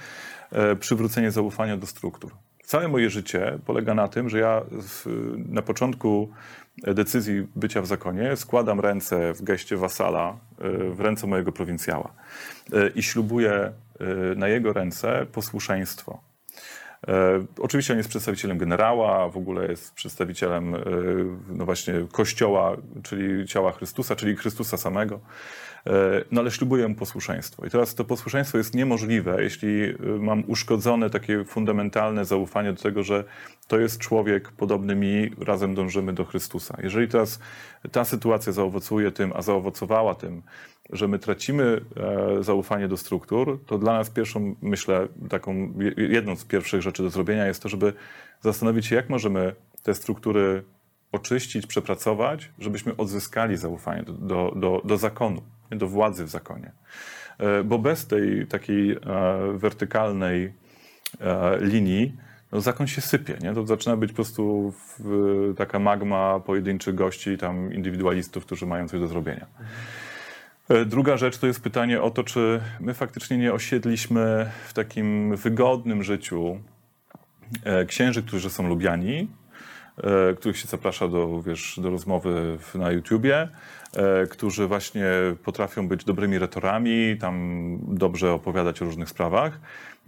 przywrócenie 0.81 1.31
zaufania 1.31 1.77
do 1.77 1.87
struktur. 1.87 2.33
Całe 2.65 2.89
moje 2.89 3.11
życie 3.11 3.59
polega 3.67 3.95
na 3.95 4.09
tym, 4.09 4.29
że 4.29 4.39
ja 4.39 4.63
na 5.37 5.63
początku 5.63 6.31
decyzji 6.83 7.47
bycia 7.57 7.83
w 7.83 7.87
zakonie 7.87 8.37
składam 8.37 8.81
ręce 8.81 9.33
w 9.33 9.43
geście 9.43 9.77
wasala 9.77 10.37
e, 10.59 10.91
w 10.91 11.01
ręce 11.01 11.27
mojego 11.27 11.53
prowincjała 11.53 12.13
e, 12.73 12.89
i 12.89 13.03
ślubuję 13.03 13.53
e, 13.53 13.73
na 14.37 14.49
jego 14.49 14.73
ręce 14.73 15.27
posłuszeństwo. 15.33 16.21
Oczywiście 17.59 17.93
on 17.93 17.97
jest 17.97 18.09
przedstawicielem 18.09 18.59
generała, 18.59 19.29
w 19.29 19.37
ogóle 19.37 19.67
jest 19.67 19.95
przedstawicielem 19.95 20.77
no 21.49 21.65
właśnie 21.65 21.95
kościoła, 22.13 22.77
czyli 23.03 23.47
ciała 23.47 23.73
Chrystusa, 23.73 24.17
czyli 24.17 24.37
Chrystusa 24.37 24.77
samego. 24.77 25.21
E, 25.87 26.25
no 26.31 26.41
ale 26.41 26.51
ślubuję 26.51 26.95
posłuszeństwo. 26.95 27.67
I 27.67 27.71
teraz 27.71 27.95
to 27.95 28.05
posłuszeństwo 28.05 28.59
jest 28.59 28.75
niemożliwe, 28.75 29.43
jeśli 29.43 29.83
e, 29.85 29.97
mam 30.19 30.45
uszkodzone 30.47 31.11
takie 31.11 31.45
fundamentalne 31.45 32.25
zaufanie 32.25 32.73
do 32.73 32.83
tego, 32.83 33.03
że 33.03 33.25
to 33.69 33.79
jest 33.79 33.99
człowiek 33.99 34.53
podobny 34.53 34.95
mi, 34.95 35.31
razem 35.39 35.75
dążymy 35.75 36.13
do 36.13 36.25
Chrystusa. 36.25 36.77
Jeżeli 36.83 37.09
teraz 37.09 37.41
ta 37.93 38.05
sytuacja 38.05 38.53
zaowocuje 38.53 39.11
tym, 39.11 39.33
a 39.35 39.43
zaowocowała 39.43 40.15
tym, 40.15 40.43
że 40.93 41.09
my 41.09 41.19
tracimy 41.19 41.81
e, 41.97 42.43
zaufanie 42.43 42.89
do 42.89 42.97
struktur, 42.97 43.61
to 43.67 43.79
dla 43.79 43.93
nas 43.93 44.11
pierwszą, 44.11 44.55
myślę, 44.63 45.09
taką 45.29 45.73
jedną 45.97 46.37
z 46.37 46.45
pierwszych 46.45 46.83
rzeczy 46.83 47.03
do 47.03 47.11
zrobienia 47.11 47.47
jest 47.47 47.63
to, 47.63 47.69
żeby 47.69 47.93
zastanowić 48.41 48.87
się, 48.87 48.97
jak 48.97 49.11
możemy 49.11 49.55
te 49.83 49.95
struktury 49.95 50.63
oczyścić, 51.13 51.67
przepracować, 51.67 52.51
żebyśmy 52.59 52.97
odzyskali 52.97 53.57
zaufanie 53.57 54.03
do, 54.03 54.13
do, 54.13 54.53
do, 54.57 54.83
do 54.85 54.97
zakonu 54.97 55.43
do 55.71 55.89
władzy 55.89 56.25
w 56.25 56.29
zakonie. 56.29 56.73
E, 57.41 57.65
bo 57.65 57.79
bez 57.79 58.07
tej 58.07 58.47
takiej 58.47 58.93
e, 58.93 58.99
wertykalnej 59.55 60.53
e, 61.21 61.59
linii 61.61 62.17
no, 62.53 62.61
zakon 62.61 62.87
się 62.87 63.01
sypie. 63.01 63.37
Nie? 63.43 63.55
To 63.55 63.67
zaczyna 63.67 63.97
być 63.97 64.11
po 64.11 64.15
prostu 64.15 64.73
taka 65.57 65.79
magma 65.79 66.41
pojedynczych 66.41 66.95
gości, 66.95 67.39
tam 67.39 67.73
indywidualistów, 67.73 68.47
którzy 68.47 68.67
mają 68.67 68.89
coś 68.89 69.01
do 69.01 69.07
zrobienia. 69.07 69.47
Druga 70.87 71.17
rzecz 71.17 71.39
to 71.39 71.47
jest 71.47 71.63
pytanie 71.63 72.03
o 72.03 72.11
to, 72.11 72.25
czy 72.25 72.61
my 72.81 72.95
faktycznie 72.95 73.39
nie 73.39 73.53
osiedliśmy 73.53 74.51
w 74.69 74.73
takim 74.73 75.37
wygodnym 75.37 76.03
życiu 76.03 76.61
księży, 77.87 78.23
którzy 78.23 78.51
są 78.51 78.69
lubiani, 78.69 79.29
których 80.37 80.59
się 80.59 80.69
zaprasza 80.69 81.09
do, 81.09 81.43
wiesz, 81.43 81.81
do 81.83 81.91
rozmowy 81.91 82.59
na 82.75 82.91
YouTubie, 82.91 83.49
E, 83.97 84.27
którzy 84.27 84.67
właśnie 84.67 85.07
potrafią 85.45 85.89
być 85.89 86.05
dobrymi 86.05 86.39
retorami, 86.39 87.17
tam 87.21 87.77
dobrze 87.83 88.33
opowiadać 88.33 88.83
o 88.83 88.85
różnych 88.85 89.09
sprawach, 89.09 89.61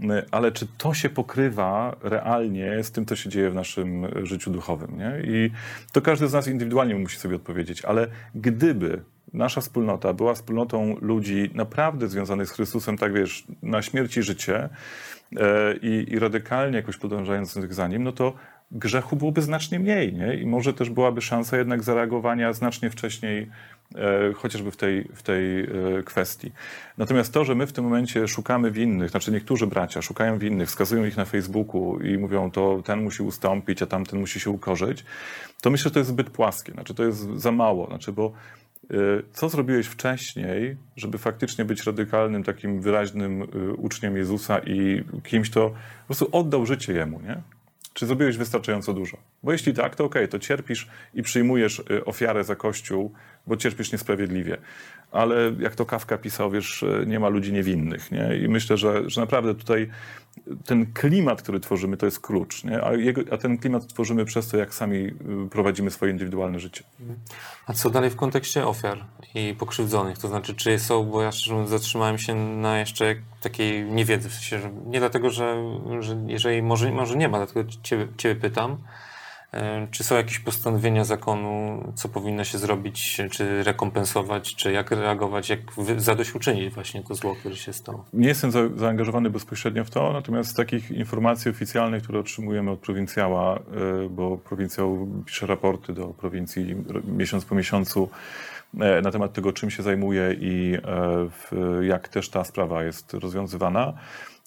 e, 0.02 0.24
ale 0.30 0.52
czy 0.52 0.66
to 0.78 0.94
się 0.94 1.08
pokrywa 1.08 1.96
realnie 2.02 2.84
z 2.84 2.90
tym, 2.90 3.06
co 3.06 3.16
się 3.16 3.30
dzieje 3.30 3.50
w 3.50 3.54
naszym 3.54 4.06
życiu 4.26 4.50
duchowym? 4.50 4.98
Nie? 4.98 5.22
I 5.24 5.50
to 5.92 6.02
każdy 6.02 6.28
z 6.28 6.32
nas 6.32 6.48
indywidualnie 6.48 6.94
musi 6.94 7.18
sobie 7.18 7.36
odpowiedzieć, 7.36 7.84
ale 7.84 8.06
gdyby 8.34 9.02
nasza 9.32 9.60
wspólnota 9.60 10.12
była 10.12 10.34
wspólnotą 10.34 10.96
ludzi 11.00 11.50
naprawdę 11.54 12.08
związanych 12.08 12.48
z 12.48 12.52
Chrystusem, 12.52 12.98
tak 12.98 13.12
wiesz, 13.12 13.44
na 13.62 13.82
śmierć 13.82 14.16
i 14.16 14.22
życie 14.22 14.68
e, 15.36 15.76
i, 15.76 16.12
i 16.12 16.18
radykalnie 16.18 16.76
jakoś 16.76 16.96
podążających 16.96 17.74
za 17.74 17.88
Nim, 17.88 18.02
no 18.02 18.12
to 18.12 18.34
grzechu 18.72 19.16
byłoby 19.16 19.42
znacznie 19.42 19.78
mniej 19.78 20.14
nie? 20.14 20.34
i 20.34 20.46
może 20.46 20.74
też 20.74 20.90
byłaby 20.90 21.22
szansa 21.22 21.56
jednak 21.56 21.82
zareagowania 21.82 22.52
znacznie 22.52 22.90
wcześniej 22.90 23.50
E, 23.94 24.32
chociażby 24.32 24.70
w 24.70 24.76
tej, 24.76 25.08
w 25.14 25.22
tej 25.22 25.60
e, 25.60 25.66
kwestii. 26.04 26.52
Natomiast 26.98 27.32
to, 27.32 27.44
że 27.44 27.54
my 27.54 27.66
w 27.66 27.72
tym 27.72 27.84
momencie 27.84 28.28
szukamy 28.28 28.70
winnych, 28.70 29.10
znaczy 29.10 29.32
niektórzy 29.32 29.66
bracia 29.66 30.02
szukają 30.02 30.38
winnych, 30.38 30.68
wskazują 30.68 31.04
ich 31.04 31.16
na 31.16 31.24
Facebooku 31.24 32.00
i 32.00 32.18
mówią, 32.18 32.50
to 32.50 32.82
ten 32.84 33.02
musi 33.02 33.22
ustąpić, 33.22 33.82
a 33.82 33.86
tamten 33.86 34.20
musi 34.20 34.40
się 34.40 34.50
ukorzyć, 34.50 35.04
to 35.60 35.70
myślę, 35.70 35.84
że 35.84 35.90
to 35.90 35.98
jest 35.98 36.10
zbyt 36.10 36.30
płaskie, 36.30 36.72
znaczy 36.72 36.94
to 36.94 37.04
jest 37.04 37.18
za 37.18 37.52
mało, 37.52 37.86
znaczy 37.86 38.12
bo 38.12 38.32
e, 38.90 38.94
co 39.32 39.48
zrobiłeś 39.48 39.86
wcześniej, 39.86 40.76
żeby 40.96 41.18
faktycznie 41.18 41.64
być 41.64 41.84
radykalnym, 41.84 42.44
takim 42.44 42.80
wyraźnym 42.80 43.46
uczniem 43.76 44.16
Jezusa 44.16 44.58
i 44.58 45.04
kimś, 45.24 45.50
kto 45.50 45.70
po 45.70 46.06
prostu 46.06 46.28
oddał 46.32 46.66
życie 46.66 46.92
Jemu, 46.92 47.20
nie? 47.20 47.42
Czy 47.94 48.06
zrobiłeś 48.06 48.36
wystarczająco 48.36 48.94
dużo? 48.94 49.16
Bo 49.42 49.52
jeśli 49.52 49.74
tak, 49.74 49.96
to 49.96 50.04
okay, 50.04 50.28
to 50.28 50.38
cierpisz 50.38 50.88
i 51.14 51.22
przyjmujesz 51.22 51.82
ofiarę 52.04 52.44
za 52.44 52.56
Kościół, 52.56 53.12
bo 53.46 53.56
cierpisz 53.56 53.92
niesprawiedliwie. 53.92 54.56
Ale 55.12 55.52
jak 55.58 55.74
to 55.74 55.86
Kawka 55.86 56.18
pisał, 56.18 56.50
wiesz, 56.50 56.84
nie 57.06 57.20
ma 57.20 57.28
ludzi 57.28 57.52
niewinnych. 57.52 58.12
Nie? 58.12 58.36
I 58.44 58.48
myślę, 58.48 58.76
że, 58.76 59.10
że 59.10 59.20
naprawdę 59.20 59.54
tutaj 59.54 59.90
ten 60.66 60.92
klimat, 60.92 61.42
który 61.42 61.60
tworzymy, 61.60 61.96
to 61.96 62.06
jest 62.06 62.20
klucz. 62.20 62.64
Nie? 62.64 62.84
A, 62.84 62.92
jego, 62.92 63.20
a 63.30 63.36
ten 63.36 63.58
klimat 63.58 63.86
tworzymy 63.86 64.24
przez 64.24 64.48
to, 64.48 64.56
jak 64.56 64.74
sami 64.74 64.96
y, 64.96 65.12
prowadzimy 65.50 65.90
swoje 65.90 66.12
indywidualne 66.12 66.60
życie. 66.60 66.84
A 67.66 67.72
co 67.72 67.90
dalej 67.90 68.10
w 68.10 68.16
kontekście 68.16 68.66
ofiar 68.66 69.04
i 69.34 69.54
pokrzywdzonych? 69.58 70.18
To 70.18 70.28
znaczy, 70.28 70.54
czy 70.54 70.78
są, 70.78 71.04
bo 71.04 71.22
ja 71.22 71.32
szczerze 71.32 71.66
zatrzymałem 71.66 72.18
się 72.18 72.34
na 72.34 72.78
jeszcze 72.78 73.14
takiej 73.42 73.84
niewiedzy, 73.84 74.28
w 74.28 74.32
sensie, 74.32 74.58
że 74.58 74.70
nie 74.86 74.98
dlatego, 74.98 75.30
że, 75.30 75.56
że 76.00 76.24
jeżeli 76.26 76.62
może, 76.62 76.92
może 76.92 77.16
nie 77.16 77.28
ma, 77.28 77.38
dlatego 77.38 77.70
ciebie, 77.82 78.08
ciebie 78.16 78.40
pytam, 78.40 78.78
E, 78.78 78.78
czy 79.90 80.04
są 80.04 80.14
jakieś 80.14 80.38
postanowienia 80.38 81.04
zakonu, 81.04 81.82
co 81.94 82.08
powinno 82.08 82.44
się 82.44 82.58
zrobić, 82.58 83.20
czy 83.30 83.62
rekompensować, 83.62 84.54
czy 84.54 84.72
jak 84.72 84.90
reagować, 84.90 85.48
jak 85.48 85.60
zadośćuczynić 85.96 86.74
właśnie 86.74 87.02
to 87.02 87.14
zło, 87.14 87.34
które 87.34 87.56
się 87.56 87.72
stało? 87.72 88.04
Nie 88.12 88.28
jestem 88.28 88.50
za, 88.50 88.60
zaangażowany 88.76 89.30
bezpośrednio 89.30 89.84
w 89.84 89.90
to, 89.90 90.12
natomiast 90.12 90.50
z 90.50 90.54
takich 90.54 90.90
informacji 90.90 91.50
oficjalnych, 91.50 92.02
które 92.02 92.18
otrzymujemy 92.18 92.70
od 92.70 92.80
prowincjała, 92.80 93.56
e, 93.56 93.60
bo 94.08 94.38
prowincjał 94.38 95.08
pisze 95.26 95.46
raporty 95.46 95.92
do 95.92 96.06
prowincji 96.06 96.76
miesiąc 97.04 97.44
po 97.44 97.54
miesiącu 97.54 98.08
e, 98.80 99.02
na 99.02 99.10
temat 99.10 99.32
tego, 99.32 99.52
czym 99.52 99.70
się 99.70 99.82
zajmuje 99.82 100.36
i 100.40 100.78
jak 101.82 102.08
też 102.08 102.28
ta 102.28 102.44
sprawa 102.44 102.84
jest 102.84 103.14
rozwiązywana, 103.14 103.92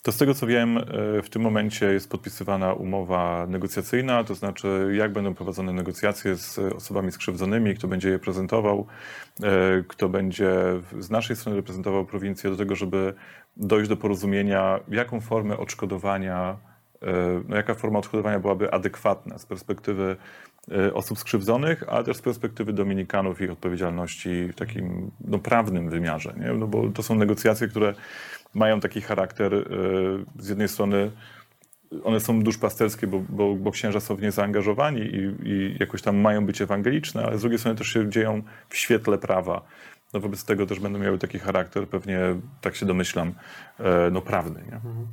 to 0.06 0.12
z 0.12 0.16
tego 0.16 0.34
co 0.34 0.46
wiem, 0.46 0.78
e, 0.78 0.82
w 1.22 1.30
tym 1.30 1.42
momencie 1.42 1.86
jest 1.86 2.10
podpisywana 2.10 2.72
umowa 2.72 3.46
negocjacyjna, 3.46 4.24
to 4.24 4.34
znaczy 4.34 4.92
jak 4.98 5.12
będą 5.12 5.34
prowadzone 5.34 5.72
negocjacje 5.72 6.36
z 6.36 6.58
osobami 6.58 7.12
skrzywdzonymi, 7.12 7.74
kto 7.74 7.88
będzie 7.88 8.10
je 8.10 8.18
prezentował, 8.18 8.86
e, 9.42 9.82
kto 9.88 10.08
będzie 10.08 10.52
z 10.98 11.10
naszej 11.10 11.36
strony 11.36 11.56
reprezentował 11.56 12.04
prowincję 12.04 12.50
do 12.50 12.56
tego, 12.56 12.74
żeby 12.74 13.14
dojść 13.56 13.88
do 13.88 13.96
porozumienia, 13.96 14.80
jaką 14.88 15.20
formę 15.20 15.56
odszkodowania, 15.56 16.56
e, 17.02 17.42
no 17.48 17.56
jaka 17.56 17.74
forma 17.74 17.98
odszkodowania 17.98 18.40
byłaby 18.40 18.72
adekwatna 18.72 19.38
z 19.38 19.46
perspektywy 19.46 20.16
osób 20.94 21.18
skrzywdzonych, 21.18 21.84
ale 21.88 22.04
też 22.04 22.16
z 22.16 22.22
perspektywy 22.22 22.72
Dominikanów 22.72 23.40
i 23.40 23.44
ich 23.44 23.50
odpowiedzialności 23.50 24.48
w 24.48 24.54
takim 24.54 25.10
no, 25.20 25.38
prawnym 25.38 25.90
wymiarze. 25.90 26.34
Nie? 26.40 26.52
No 26.52 26.66
bo 26.66 26.88
to 26.88 27.02
są 27.02 27.14
negocjacje, 27.14 27.68
które 27.68 27.94
mają 28.56 28.80
taki 28.80 29.00
charakter 29.00 29.54
y, 29.54 29.64
z 30.38 30.48
jednej 30.48 30.68
strony 30.68 31.10
one 32.04 32.20
są 32.20 32.42
duszpasterskie, 32.42 33.06
bo, 33.06 33.22
bo, 33.28 33.54
bo 33.54 33.70
księża 33.70 34.00
są 34.00 34.16
w 34.16 34.22
nie 34.22 34.32
zaangażowani 34.32 35.00
i, 35.00 35.48
i 35.48 35.76
jakoś 35.80 36.02
tam 36.02 36.16
mają 36.16 36.46
być 36.46 36.60
ewangeliczne, 36.60 37.24
ale 37.24 37.38
z 37.38 37.40
drugiej 37.40 37.58
strony 37.58 37.78
też 37.78 37.88
się 37.88 38.10
dzieją 38.10 38.42
w 38.68 38.76
świetle 38.76 39.18
prawa. 39.18 39.62
No 40.14 40.20
wobec 40.20 40.44
tego 40.44 40.66
też 40.66 40.80
będą 40.80 40.98
miały 40.98 41.18
taki 41.18 41.38
charakter, 41.38 41.88
pewnie 41.88 42.20
tak 42.60 42.76
się 42.76 42.86
domyślam, 42.86 43.34
e, 43.78 44.10
no 44.10 44.20
prawny. 44.20 44.62
Nie? 44.66 44.74
Mhm. 44.74 45.06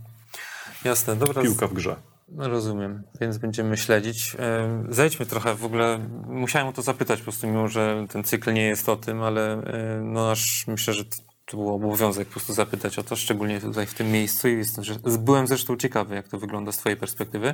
Jasne, 0.86 1.16
dobra. 1.16 1.42
Piłka 1.42 1.68
w 1.68 1.74
grze. 1.74 1.96
No 2.30 2.50
rozumiem, 2.50 3.04
więc 3.22 3.38
będziemy 3.38 3.78
śledzić. 3.78 4.36
E, 4.40 4.84
zejdźmy 4.90 5.26
trochę 5.26 5.56
w 5.56 5.66
ogóle. 5.66 6.00
Musiałem 6.28 6.68
o 6.68 6.74
to 6.74 6.82
zapytać, 6.82 7.20
po 7.20 7.24
prostu, 7.24 7.48
mimo 7.48 7.68
że 7.68 8.06
ten 8.10 8.24
cykl 8.24 8.54
nie 8.54 8.68
jest 8.68 8.90
o 8.90 8.96
tym, 8.96 9.22
ale 9.22 9.54
e, 9.54 10.02
no 10.04 10.32
aż 10.32 10.68
myślę, 10.68 10.94
że 10.94 11.04
to 11.46 11.58
był 11.58 11.70
obowiązek 11.76 12.28
po 12.28 12.32
prostu 12.32 12.54
zapytać 12.54 13.00
o 13.00 13.04
to, 13.04 13.16
szczególnie 13.16 13.62
tutaj 13.62 13.86
w 13.86 13.94
tym 13.94 14.12
miejscu. 14.12 14.48
I 14.48 14.58
jestem, 14.58 14.84
że 14.84 14.96
byłem 15.20 15.48
zresztą 15.48 15.78
ciekawy, 15.78 16.16
jak 16.16 16.28
to 16.28 16.40
wygląda 16.40 16.72
z 16.72 16.78
Twojej 16.78 16.98
perspektywy. 16.98 17.54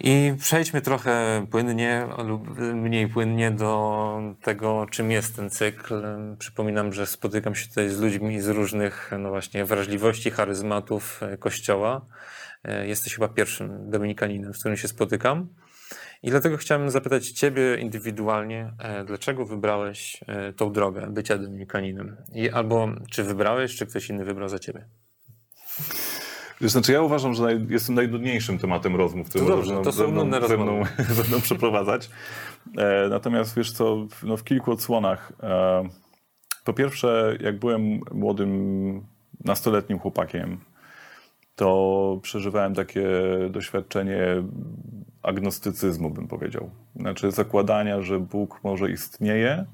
I 0.00 0.34
przejdźmy 0.40 0.80
trochę 0.80 1.46
płynnie 1.50 2.06
lub 2.24 2.58
mniej 2.58 3.08
płynnie 3.08 3.50
do 3.50 4.20
tego, 4.42 4.86
czym 4.90 5.10
jest 5.10 5.36
ten 5.36 5.50
cykl. 5.50 6.02
Przypominam, 6.38 6.92
że 6.92 7.06
spotykam 7.06 7.54
się 7.54 7.68
tutaj 7.68 7.88
z 7.88 8.00
ludźmi 8.00 8.40
z 8.40 8.48
różnych, 8.48 9.10
no 9.18 9.28
właśnie, 9.28 9.64
wrażliwości, 9.64 10.30
charyzmatów 10.30 11.22
e, 11.22 11.36
Kościoła. 11.36 12.06
E, 12.64 12.86
jesteś 12.86 13.14
chyba 13.14 13.28
pierwszym 13.28 13.90
dominikaninem, 13.90 14.54
z 14.54 14.58
którym 14.58 14.76
się 14.76 14.88
spotykam. 14.88 15.48
I 16.22 16.30
dlatego 16.30 16.56
chciałem 16.56 16.90
zapytać 16.90 17.28
Ciebie 17.30 17.76
indywidualnie, 17.76 18.72
e, 18.78 19.04
dlaczego 19.04 19.44
wybrałeś 19.44 20.24
tą 20.56 20.72
drogę 20.72 21.06
bycia 21.10 21.38
dominikaninem? 21.38 22.16
I 22.32 22.50
albo 22.50 22.88
czy 23.10 23.24
wybrałeś, 23.24 23.76
czy 23.76 23.86
ktoś 23.86 24.10
inny 24.10 24.24
wybrał 24.24 24.48
za 24.48 24.58
Ciebie? 24.58 24.88
Znaczy 26.60 26.92
ja 26.92 27.02
uważam, 27.02 27.34
że 27.34 27.42
naj, 27.42 27.66
jestem 27.68 27.94
najnudniejszym 27.94 28.58
tematem 28.58 28.96
rozmów, 28.96 29.28
które 29.28 29.46
dobrze, 29.46 29.80
to 29.84 29.92
są 29.92 30.10
nudne 30.10 30.48
ze 30.48 30.56
mną 30.56 30.82
będą 31.16 31.40
przeprowadzać. 31.46 32.10
E, 32.78 33.08
natomiast 33.08 33.56
wiesz 33.56 33.72
co, 33.72 34.06
w, 34.10 34.22
no, 34.22 34.36
w 34.36 34.44
kilku 34.44 34.72
odsłonach. 34.72 35.32
E, 35.42 35.88
po 36.64 36.72
pierwsze, 36.72 37.36
jak 37.40 37.58
byłem 37.58 38.00
młodym, 38.12 39.02
nastoletnim 39.44 39.98
chłopakiem, 39.98 40.60
to 41.56 42.18
przeżywałem 42.22 42.74
takie 42.74 43.08
doświadczenie 43.50 44.42
agnostycyzmu, 45.28 46.10
bym 46.10 46.28
powiedział. 46.28 46.70
Znaczy 46.96 47.30
zakładania, 47.30 48.02
że 48.02 48.20
Bóg 48.20 48.60
może 48.64 48.90
istnieje, 48.90 49.66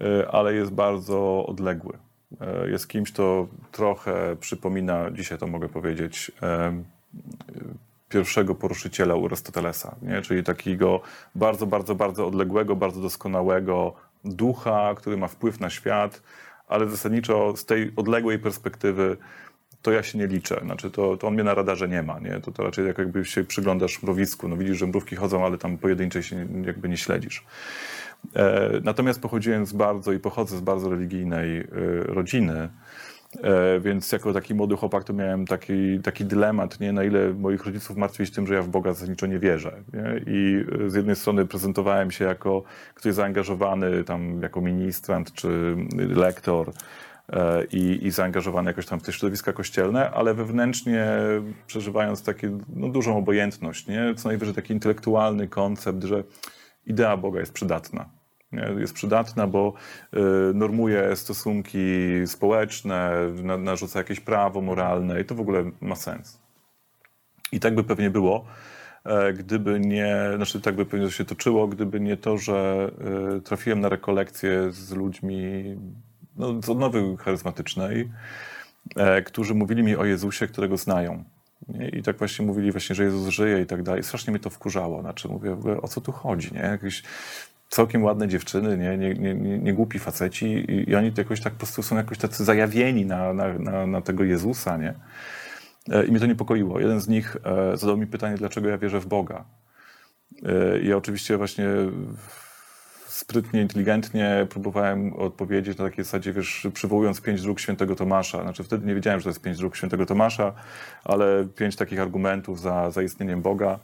e, 0.00 0.28
ale 0.30 0.54
jest 0.54 0.72
bardzo 0.72 1.46
odległy 1.46 1.98
E, 2.40 2.70
jest 2.70 2.88
kimś, 2.88 3.12
kto 3.12 3.46
trochę 3.72 4.36
przypomina, 4.40 5.10
dzisiaj 5.10 5.38
to 5.38 5.46
mogę 5.46 5.68
powiedzieć, 5.68 6.32
e, 6.42 6.82
pierwszego 8.08 8.54
poruszyciela 8.54 9.14
Arystotelesa, 9.24 9.96
nie? 10.02 10.22
czyli 10.22 10.44
takiego 10.44 11.00
bardzo, 11.34 11.66
bardzo, 11.66 11.94
bardzo 11.94 12.26
odległego, 12.26 12.76
bardzo 12.76 13.00
doskonałego 13.00 13.94
ducha, 14.24 14.94
który 14.96 15.16
ma 15.16 15.28
wpływ 15.28 15.60
na 15.60 15.70
świat, 15.70 16.22
ale 16.68 16.88
zasadniczo 16.88 17.56
z 17.56 17.64
tej 17.64 17.92
odległej 17.96 18.38
perspektywy 18.38 19.16
to 19.82 19.92
ja 19.92 20.02
się 20.02 20.18
nie 20.18 20.26
liczę. 20.26 20.60
Znaczy 20.64 20.90
to, 20.90 21.16
to 21.16 21.26
on 21.26 21.34
mnie 21.34 21.44
na 21.44 21.54
radarze 21.54 21.88
nie 21.88 22.02
ma. 22.02 22.18
Nie? 22.18 22.40
To, 22.40 22.52
to 22.52 22.64
raczej 22.64 22.86
jak 22.86 22.98
jakby 22.98 23.24
się 23.24 23.44
przyglądasz 23.44 24.02
mrowisku, 24.02 24.48
no 24.48 24.56
widzisz, 24.56 24.78
że 24.78 24.86
mrówki 24.86 25.16
chodzą, 25.16 25.46
ale 25.46 25.58
tam 25.58 25.78
pojedyncze 25.78 26.22
się 26.22 26.46
jakby 26.66 26.88
nie 26.88 26.96
śledzisz. 26.96 27.44
E, 28.36 28.70
natomiast 28.84 29.20
pochodziłem 29.20 29.66
z 29.66 29.72
bardzo 29.72 30.12
i 30.12 30.18
pochodzę 30.18 30.56
z 30.56 30.60
bardzo 30.60 30.90
religijnej 30.90 31.58
e, 31.60 31.64
rodziny, 32.04 32.68
e, 33.42 33.80
więc 33.80 34.12
jako 34.12 34.32
taki 34.32 34.54
młody 34.54 34.76
chłopak 34.76 35.04
to 35.04 35.12
miałem 35.12 35.46
taki, 35.46 36.00
taki 36.00 36.24
dylemat, 36.24 36.80
nie? 36.80 36.92
na 36.92 37.04
ile 37.04 37.34
moich 37.34 37.66
rodziców 37.66 37.96
martwić 37.96 38.30
tym, 38.30 38.46
że 38.46 38.54
ja 38.54 38.62
w 38.62 38.68
Boga 38.68 38.92
zasadniczo 38.92 39.26
nie 39.26 39.38
wierzę. 39.38 39.72
Nie? 39.92 40.20
I 40.26 40.64
z 40.86 40.94
jednej 40.94 41.16
strony 41.16 41.46
prezentowałem 41.46 42.10
się 42.10 42.24
jako 42.24 42.62
ktoś 42.94 43.14
zaangażowany 43.14 44.04
tam 44.04 44.42
jako 44.42 44.60
ministrant 44.60 45.32
czy 45.32 45.76
lektor, 45.96 46.72
i, 47.72 48.06
i 48.06 48.10
zaangażowany 48.10 48.70
jakoś 48.70 48.86
tam 48.86 49.00
w 49.00 49.02
te 49.02 49.12
środowiska 49.12 49.52
kościelne, 49.52 50.10
ale 50.10 50.34
wewnętrznie 50.34 51.06
przeżywając 51.66 52.22
takie 52.22 52.58
no, 52.76 52.88
dużą 52.88 53.18
obojętność, 53.18 53.86
nie? 53.86 54.14
co 54.16 54.28
najwyżej 54.28 54.54
taki 54.54 54.72
intelektualny 54.72 55.48
koncept, 55.48 56.04
że 56.04 56.24
idea 56.86 57.16
Boga 57.16 57.40
jest 57.40 57.52
przydatna. 57.52 58.08
Jest 58.78 58.94
przydatna, 58.94 59.46
bo 59.46 59.72
y, 60.14 60.54
normuje 60.54 61.16
stosunki 61.16 61.78
społeczne, 62.26 63.12
narzuca 63.58 63.98
jakieś 63.98 64.20
prawo 64.20 64.60
moralne 64.60 65.20
i 65.20 65.24
to 65.24 65.34
w 65.34 65.40
ogóle 65.40 65.70
ma 65.80 65.96
sens. 65.96 66.40
I 67.52 67.60
tak 67.60 67.74
by 67.74 67.84
pewnie 67.84 68.10
było, 68.10 68.44
e, 69.04 69.32
gdyby 69.32 69.80
nie, 69.80 70.16
znaczy 70.36 70.60
tak 70.60 70.76
by 70.76 70.86
pewnie 70.86 71.10
się 71.10 71.24
toczyło, 71.24 71.68
gdyby 71.68 72.00
nie 72.00 72.16
to, 72.16 72.38
że 72.38 72.90
y, 73.36 73.40
trafiłem 73.40 73.80
na 73.80 73.88
rekolekcje 73.88 74.72
z 74.72 74.92
ludźmi 74.92 75.64
no, 76.36 76.62
z 76.62 76.68
odnowy 76.68 77.16
charyzmatycznej, 77.16 78.10
e, 78.96 79.22
którzy 79.22 79.54
mówili 79.54 79.82
mi 79.82 79.96
o 79.96 80.04
Jezusie, 80.04 80.46
którego 80.46 80.76
znają. 80.76 81.24
Nie? 81.68 81.88
I 81.88 82.02
tak 82.02 82.18
właśnie 82.18 82.46
mówili 82.46 82.72
właśnie, 82.72 82.96
że 82.96 83.04
Jezus 83.04 83.28
żyje 83.28 83.60
i 83.60 83.66
tak 83.66 83.82
dalej. 83.82 84.02
Strasznie 84.02 84.30
mnie 84.30 84.40
to 84.40 84.50
wkurzało. 84.50 85.00
Znaczy 85.00 85.28
mówię, 85.28 85.56
o 85.82 85.88
co 85.88 86.00
tu 86.00 86.12
chodzi, 86.12 86.54
nie? 86.54 86.60
Jakieś 86.60 87.02
całkiem 87.68 88.02
ładne 88.02 88.28
dziewczyny, 88.28 88.76
nie, 88.76 88.98
nie, 88.98 89.14
nie, 89.14 89.34
nie, 89.34 89.58
nie 89.58 89.74
głupi 89.74 89.98
faceci 89.98 90.46
i, 90.46 90.90
i 90.90 90.94
oni 90.94 91.12
jakoś 91.16 91.40
tak 91.40 91.52
po 91.52 91.58
prostu 91.58 91.82
są 91.82 91.96
jakoś 91.96 92.18
tacy 92.18 92.44
zajawieni 92.44 93.06
na, 93.06 93.34
na, 93.34 93.58
na, 93.58 93.86
na 93.86 94.00
tego 94.00 94.24
Jezusa, 94.24 94.76
nie? 94.76 94.94
E, 95.90 96.06
I 96.06 96.10
mnie 96.10 96.20
to 96.20 96.26
niepokoiło. 96.26 96.80
Jeden 96.80 97.00
z 97.00 97.08
nich 97.08 97.36
e, 97.44 97.76
zadał 97.76 97.96
mi 97.96 98.06
pytanie, 98.06 98.36
dlaczego 98.36 98.68
ja 98.68 98.78
wierzę 98.78 99.00
w 99.00 99.06
Boga. 99.06 99.44
E, 100.42 100.80
I 100.80 100.88
ja 100.88 100.96
oczywiście 100.96 101.36
właśnie 101.36 101.66
sprytnie, 103.20 103.60
inteligentnie 103.62 104.46
próbowałem 104.50 105.12
odpowiedzieć 105.12 105.78
na 105.78 105.84
takiej 105.84 106.04
zasadzie, 106.04 106.32
wiesz, 106.32 106.66
przywołując 106.74 107.20
pięć 107.20 107.42
dróg 107.42 107.60
świętego 107.60 107.96
Tomasza. 107.96 108.42
Znaczy 108.42 108.64
wtedy 108.64 108.86
nie 108.86 108.94
wiedziałem, 108.94 109.20
że 109.20 109.24
to 109.24 109.30
jest 109.30 109.42
pięć 109.42 109.58
dróg 109.58 109.76
świętego 109.76 110.06
Tomasza, 110.06 110.52
ale 111.04 111.44
pięć 111.56 111.76
takich 111.76 112.00
argumentów 112.00 112.60
za, 112.60 112.90
za 112.90 113.02
istnieniem 113.02 113.42
Boga. 113.42 113.78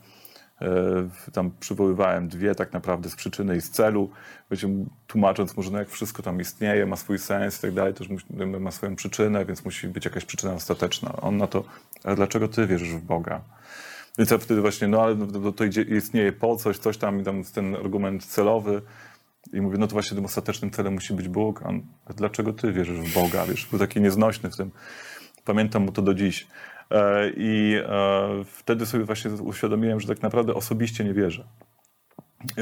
E, 0.63 1.31
tam 1.33 1.51
przywoływałem 1.61 2.29
dwie 2.29 2.55
tak 2.55 2.73
naprawdę 2.73 3.09
z 3.09 3.17
przyczyny 3.17 3.57
i 3.57 3.61
z 3.61 3.71
celu, 3.71 4.11
tłumacząc 5.07 5.57
może, 5.57 5.71
no 5.71 5.79
jak 5.79 5.89
wszystko 5.89 6.23
tam 6.23 6.41
istnieje, 6.41 6.87
ma 6.87 6.97
swój 6.97 7.19
sens 7.19 7.59
i 7.59 7.63
tak 7.63 7.73
dalej, 7.73 7.95
też 7.95 8.09
ma 8.61 8.71
swoją 8.71 8.97
przyczynę, 8.97 9.45
więc 9.45 9.65
musi 9.65 9.89
być 9.89 10.05
jakaś 10.05 10.25
przyczyna 10.25 10.55
ostateczna. 10.55 11.17
On 11.17 11.37
na 11.37 11.47
to, 11.47 11.65
ale 12.05 12.17
dlaczego 12.17 12.49
ty 12.49 12.67
wierzysz 12.67 12.95
w 12.95 13.01
Boga? 13.01 13.41
Więc 14.19 14.31
ja 14.31 14.39
wtedy 14.39 14.61
właśnie, 14.61 14.89
no 14.89 15.03
ale 15.03 15.15
no, 15.15 15.53
to 15.53 15.65
istnieje 15.65 16.33
po 16.33 16.57
coś, 16.57 16.79
coś 16.79 16.99
tam, 16.99 17.21
i 17.21 17.25
tam 17.25 17.45
ten 17.45 17.75
argument 17.75 18.25
celowy, 18.25 18.83
i 19.53 19.61
mówię, 19.61 19.79
no 19.79 19.87
to 19.87 19.93
właśnie 19.93 20.15
tym 20.15 20.25
ostatecznym 20.25 20.71
celem 20.71 20.95
musi 20.95 21.15
być 21.15 21.29
Bóg. 21.29 21.63
A, 21.63 21.69
a 22.07 22.13
dlaczego 22.13 22.53
ty 22.53 22.73
wierzysz 22.73 22.99
w 23.01 23.15
Boga? 23.15 23.47
Wiesz, 23.47 23.67
był 23.67 23.79
taki 23.79 24.01
nieznośny 24.01 24.51
w 24.51 24.57
tym. 24.57 24.71
Pamiętam 25.45 25.83
mu 25.83 25.93
to 25.93 26.03
do 26.03 26.15
dziś. 26.15 26.47
E, 26.91 27.31
I 27.37 27.75
e, 27.87 28.45
wtedy 28.45 28.87
sobie 28.87 29.05
właśnie 29.05 29.31
uświadomiłem, 29.31 30.01
że 30.01 30.09
tak 30.09 30.23
naprawdę 30.23 30.55
osobiście 30.55 31.05
nie 31.05 31.15
wierzę. 31.15 31.45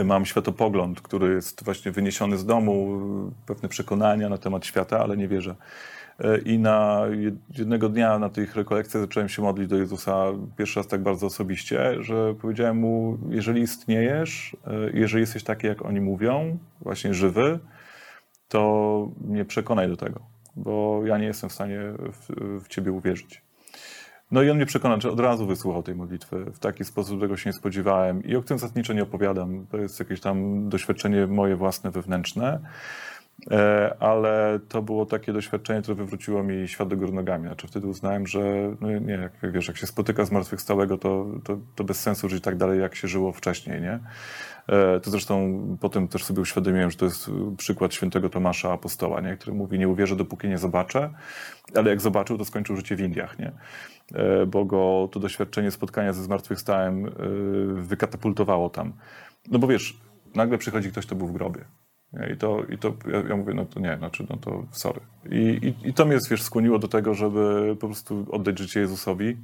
Mam 0.05 0.27
światopogląd, 0.27 1.01
który 1.01 1.35
jest 1.35 1.65
właśnie 1.65 1.93
wyniesiony 1.93 2.39
z 2.39 2.47
domu, 2.47 3.01
pewne 3.47 3.69
przekonania 3.69 4.29
na 4.29 4.39
temat 4.39 4.67
świata, 4.67 5.01
ale 5.01 5.17
nie 5.17 5.29
wierzę. 5.29 5.55
E, 6.21 6.39
I 6.39 6.59
na 6.59 7.03
jednego 7.59 7.89
dnia 7.89 8.19
na 8.19 8.29
tych 8.29 8.57
rekolekcjach 8.57 9.03
zacząłem 9.03 9.29
się 9.29 9.43
modlić 9.43 9.69
do 9.69 9.77
Jezusa 9.77 10.25
pierwszy 10.57 10.81
raz 10.81 10.87
tak 10.87 11.03
bardzo 11.03 11.27
osobiście, 11.27 12.03
że 12.03 12.35
powiedziałem 12.35 12.77
mu, 12.77 13.19
jeżeli 13.31 13.63
istniejesz, 13.63 14.57
jeżeli 14.93 15.21
jesteś 15.21 15.45
taki, 15.45 15.67
jak 15.67 15.85
oni 15.85 16.01
mówią, 16.01 16.59
właśnie 16.81 17.15
żywy, 17.15 17.59
to 18.49 19.09
mnie 19.21 19.45
przekonaj 19.45 19.89
do 19.89 19.97
tego, 19.97 20.21
bo 20.57 21.03
ja 21.07 21.19
nie 21.19 21.27
jestem 21.27 21.51
w 21.51 21.53
stanie 21.53 21.81
w, 21.99 22.29
w 22.65 22.69
Ciebie 22.69 22.93
uwierzyć. 22.93 23.43
No 24.31 24.43
i 24.43 24.51
on 24.51 24.57
mnie 24.57 24.67
przekonał, 24.67 25.01
że 25.01 25.11
od 25.11 25.21
razu 25.21 25.47
wysłuchał 25.47 25.83
tej 25.83 25.95
modlitwy 25.95 26.45
w 26.45 26.59
taki 26.59 26.85
sposób, 26.85 27.17
którego 27.17 27.37
się 27.37 27.51
nie 27.51 27.55
spodziewałem 27.55 28.25
i 28.25 28.37
o 28.37 28.43
którym 28.43 28.59
zasadniczo 28.59 28.93
nie 28.93 29.03
opowiadam. 29.03 29.67
To 29.71 29.77
jest 29.77 30.01
jakieś 30.01 30.21
tam 30.21 30.69
doświadczenie 30.69 31.27
moje 31.27 31.57
własne, 31.57 31.91
wewnętrzne. 31.91 32.61
E, 33.51 33.97
ale 34.01 34.61
to 34.69 34.83
było 34.83 35.07
takie 35.07 35.33
doświadczenie, 35.33 35.83
które 35.83 35.95
wywróciło 35.95 36.43
mi 36.43 36.69
świat 36.69 36.89
do 36.89 36.97
góry 36.97 37.13
nogami. 37.13 37.47
Znaczy 37.47 37.67
wtedy 37.67 37.87
uznałem, 37.87 38.27
że 38.27 38.75
no 38.81 38.99
nie, 38.99 39.13
jak 39.13 39.53
wiesz, 39.53 39.69
jak 39.69 39.77
się 39.77 39.87
spotyka 39.87 40.25
zmartwychwstałego, 40.25 40.99
to, 40.99 41.27
to, 41.45 41.59
to 41.75 41.85
bez 41.85 42.01
sensu 42.01 42.29
żyć 42.29 42.45
tak 42.45 42.57
dalej, 42.57 42.81
jak 42.81 42.95
się 42.95 43.09
żyło 43.09 43.33
wcześniej, 43.33 43.81
nie? 43.81 44.01
E, 44.69 45.01
to 45.01 45.11
zresztą 45.11 45.59
potem 45.81 46.09
też 46.09 46.25
sobie 46.25 46.41
uświadomiłem, 46.41 46.91
że 46.91 46.97
to 46.97 47.05
jest 47.05 47.31
przykład 47.57 47.95
świętego 47.95 48.31
Tomasza 48.31 48.73
Apostoła, 48.73 49.21
nie? 49.21 49.37
który 49.37 49.57
mówi, 49.57 49.79
nie 49.79 49.89
uwierzę, 49.89 50.17
dopóki 50.17 50.49
nie 50.49 50.59
zobaczę, 50.59 51.11
ale 51.75 51.91
jak 51.91 52.01
zobaczył, 52.01 52.39
to 52.39 52.45
skończył 52.45 52.77
życie 52.77 52.97
w 52.97 53.01
Indiach, 53.01 53.39
nie? 53.39 53.53
E, 54.15 54.47
bo 54.47 54.65
go 54.65 55.09
to 55.13 55.21
doświadczenie 55.21 55.71
spotkania 55.71 56.13
ze 56.13 56.23
zmartwychwstałym 56.23 57.11
wykatapultowało 57.75 58.71
tam. 58.71 58.93
No 59.51 59.59
bo 59.59 59.67
wiesz, 59.67 60.01
nagle 60.35 60.59
przychodzi 60.59 60.91
ktoś, 60.91 61.07
kto 61.07 61.15
był 61.15 61.27
w 61.27 61.33
grobie. 61.33 61.65
I 62.33 62.37
to, 62.37 62.63
i 62.65 62.79
to 62.79 62.95
ja, 63.13 63.29
ja, 63.29 63.37
mówię, 63.37 63.55
no 63.55 63.65
to 63.65 63.81
nie, 63.81 63.97
znaczy, 63.99 64.27
no 64.31 64.37
to 64.37 64.65
sorry. 64.71 65.01
I, 65.31 65.75
i, 65.85 65.89
I 65.89 65.95
to 65.95 66.07
mnie, 66.07 66.19
wiesz, 66.31 66.43
skłoniło 66.43 66.79
do 66.79 66.89
tego, 66.89 67.15
żeby 67.15 67.77
po 67.81 67.87
prostu 67.87 68.27
oddać 68.31 68.59
życie 68.59 68.81
Jezusowi. 68.81 69.37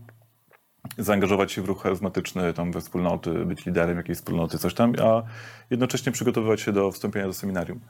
zaangażować 0.99 1.53
się 1.53 1.63
w 1.63 1.65
ruch 1.65 1.83
charyzmatyczny, 1.83 2.53
tam 2.53 2.73
we 2.73 2.81
wspólnoty, 2.81 3.31
być 3.45 3.67
liderem 3.67 3.97
jakiejś 3.97 4.19
wspólnoty, 4.19 4.59
coś 4.59 4.75
tam, 4.75 4.93
a 5.03 5.23
jednocześnie 5.71 6.13
przygotowywać 6.13 6.61
się 6.61 6.73
do 6.73 6.93
wstąpienia 6.93 7.27
do 7.27 7.33
seminarium. 7.33 7.81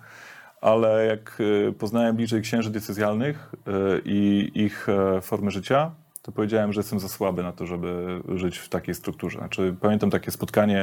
Ale 0.60 1.06
jak 1.06 1.40
y, 1.40 1.72
poznałem 1.78 2.16
bliżej 2.16 2.42
księży 2.42 2.70
decyzjalnych 2.70 3.52
y, 3.54 4.02
i 4.04 4.50
ich 4.54 4.88
e, 4.88 5.20
formy 5.20 5.50
życia, 5.50 5.90
to 6.22 6.32
powiedziałem, 6.32 6.72
że 6.72 6.80
jestem 6.80 7.00
za 7.00 7.08
słaby 7.08 7.42
na 7.42 7.52
to, 7.52 7.66
żeby 7.66 8.20
żyć 8.34 8.58
w 8.58 8.68
takiej 8.68 8.94
strukturze. 8.94 9.38
Znaczy, 9.38 9.76
pamiętam 9.80 10.10
takie 10.10 10.30
spotkanie 10.30 10.80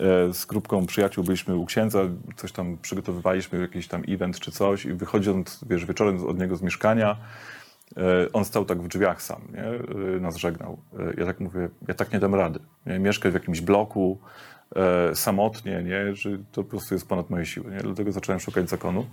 e, 0.00 0.34
z 0.34 0.46
grupką 0.46 0.86
przyjaciół, 0.86 1.24
byliśmy 1.24 1.56
u 1.56 1.66
księdza, 1.66 1.98
coś 2.36 2.52
tam 2.52 2.78
przygotowywaliśmy, 2.82 3.60
jakiś 3.60 3.88
tam 3.88 4.02
event 4.08 4.40
czy 4.40 4.52
coś 4.52 4.84
i 4.84 4.94
wychodząc, 4.94 5.64
wiesz, 5.70 5.86
wieczorem 5.86 6.26
od 6.26 6.38
niego 6.38 6.56
z 6.56 6.62
mieszkania, 6.62 7.16
e, 7.96 8.32
on 8.32 8.44
stał 8.44 8.64
tak 8.64 8.82
w 8.82 8.88
drzwiach 8.88 9.22
sam, 9.22 9.42
nie? 9.52 9.64
E, 10.16 10.20
nas 10.20 10.36
żegnał. 10.36 10.78
Ja 11.18 11.26
tak 11.26 11.40
mówię, 11.40 11.68
ja 11.88 11.94
tak 11.94 12.12
nie 12.12 12.18
dam 12.18 12.34
rady. 12.34 12.58
Nie? 12.86 12.98
Mieszkać 12.98 13.32
w 13.32 13.34
jakimś 13.34 13.60
bloku, 13.60 14.18
samotnie, 15.14 15.82
nie? 15.82 16.14
że 16.14 16.30
to 16.52 16.64
po 16.64 16.70
prostu 16.70 16.94
jest 16.94 17.08
ponad 17.08 17.30
moje 17.30 17.46
siły. 17.46 17.70
Nie? 17.70 17.78
Dlatego 17.78 18.12
zacząłem 18.12 18.40
szukać 18.40 18.70
zakonu. 18.70 19.06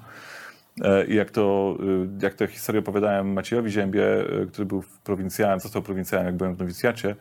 E, 0.82 1.06
I 1.06 1.16
jak 1.16 1.32
to, 1.32 1.78
y, 2.20 2.24
jak 2.24 2.34
tę 2.34 2.48
historię 2.48 2.80
opowiadałem 2.80 3.34
Maciejowi 3.34 3.72
Ziębie, 3.72 4.04
y, 4.44 4.48
który 4.48 4.66
był 4.66 4.84
prowincjałem, 5.04 5.60
został 5.60 5.82
prowincjałem, 5.82 6.26
jak 6.26 6.36
byłem 6.36 6.56
w 6.56 6.60
nowicjacie, 6.60 7.16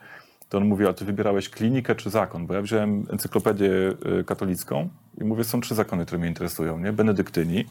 to 0.48 0.58
on 0.58 0.64
mówi, 0.64 0.84
ale 0.84 0.94
ty 0.94 1.04
wybierałeś 1.04 1.48
klinikę 1.48 1.94
czy 1.94 2.10
zakon? 2.10 2.46
Bo 2.46 2.54
ja 2.54 2.62
wziąłem 2.62 3.06
encyklopedię 3.10 3.70
y, 4.20 4.24
katolicką 4.24 4.88
i 5.20 5.24
mówię, 5.24 5.44
są 5.44 5.60
trzy 5.60 5.74
zakony, 5.74 6.06
które 6.06 6.18
mnie 6.18 6.28
interesują, 6.28 6.78
nie? 6.78 6.92
Benedyktyni, 6.92 7.64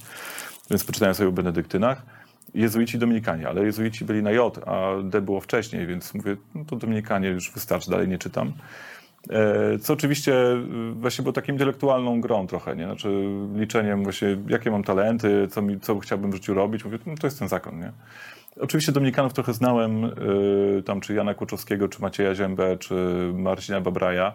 więc 0.70 0.84
poczytałem 0.84 1.16
sobie 1.16 1.30
o 1.30 1.32
benedyktynach, 1.32 2.06
jezuici 2.54 3.00
dominikanie, 3.00 3.48
ale 3.48 3.66
jezuici 3.66 4.06
byli 4.06 4.24
na 4.24 4.32
J, 4.32 4.60
a 4.68 4.92
D 5.04 5.22
było 5.22 5.40
wcześniej, 5.40 5.88
więc 5.88 6.14
mówię, 6.14 6.38
no 6.56 6.66
to 6.66 6.76
dominikanie 6.76 7.30
już 7.30 7.52
wystarczy, 7.52 7.92
dalej 7.92 8.08
nie 8.08 8.18
czytam. 8.18 8.54
E, 9.30 9.80
co 9.80 9.94
oczywiście 9.94 10.34
e, 10.36 10.66
właśnie 10.96 11.24
było 11.24 11.34
taką 11.34 11.54
intelektualną 11.54 12.22
grą 12.22 12.48
trochę, 12.48 12.76
nie? 12.76 12.86
Znaczy 12.86 13.26
liczeniem 13.56 14.04
właśnie, 14.04 14.38
jakie 14.48 14.72
mam 14.72 14.84
talenty, 14.84 15.48
co, 15.52 15.62
mi, 15.62 15.80
co 15.80 16.00
chciałbym 16.00 16.32
w 16.32 16.34
życiu 16.34 16.54
robić. 16.54 16.86
Mówię, 16.86 17.00
no 17.06 17.16
to 17.16 17.28
jest 17.28 17.40
ten 17.40 17.48
zakon, 17.48 17.80
nie? 17.80 17.92
Oczywiście 18.60 18.92
Dominikanów 18.92 19.34
trochę 19.34 19.54
znałem, 19.54 20.06
y, 20.06 20.84
tam 20.86 21.02
czy 21.02 21.14
Jana 21.14 21.34
Kłuczowskiego, 21.34 21.88
czy 21.88 22.02
Macieja 22.02 22.36
Ziębę, 22.36 22.78
czy 22.78 22.96
Marcina 23.34 23.82
Babraja. 23.82 24.34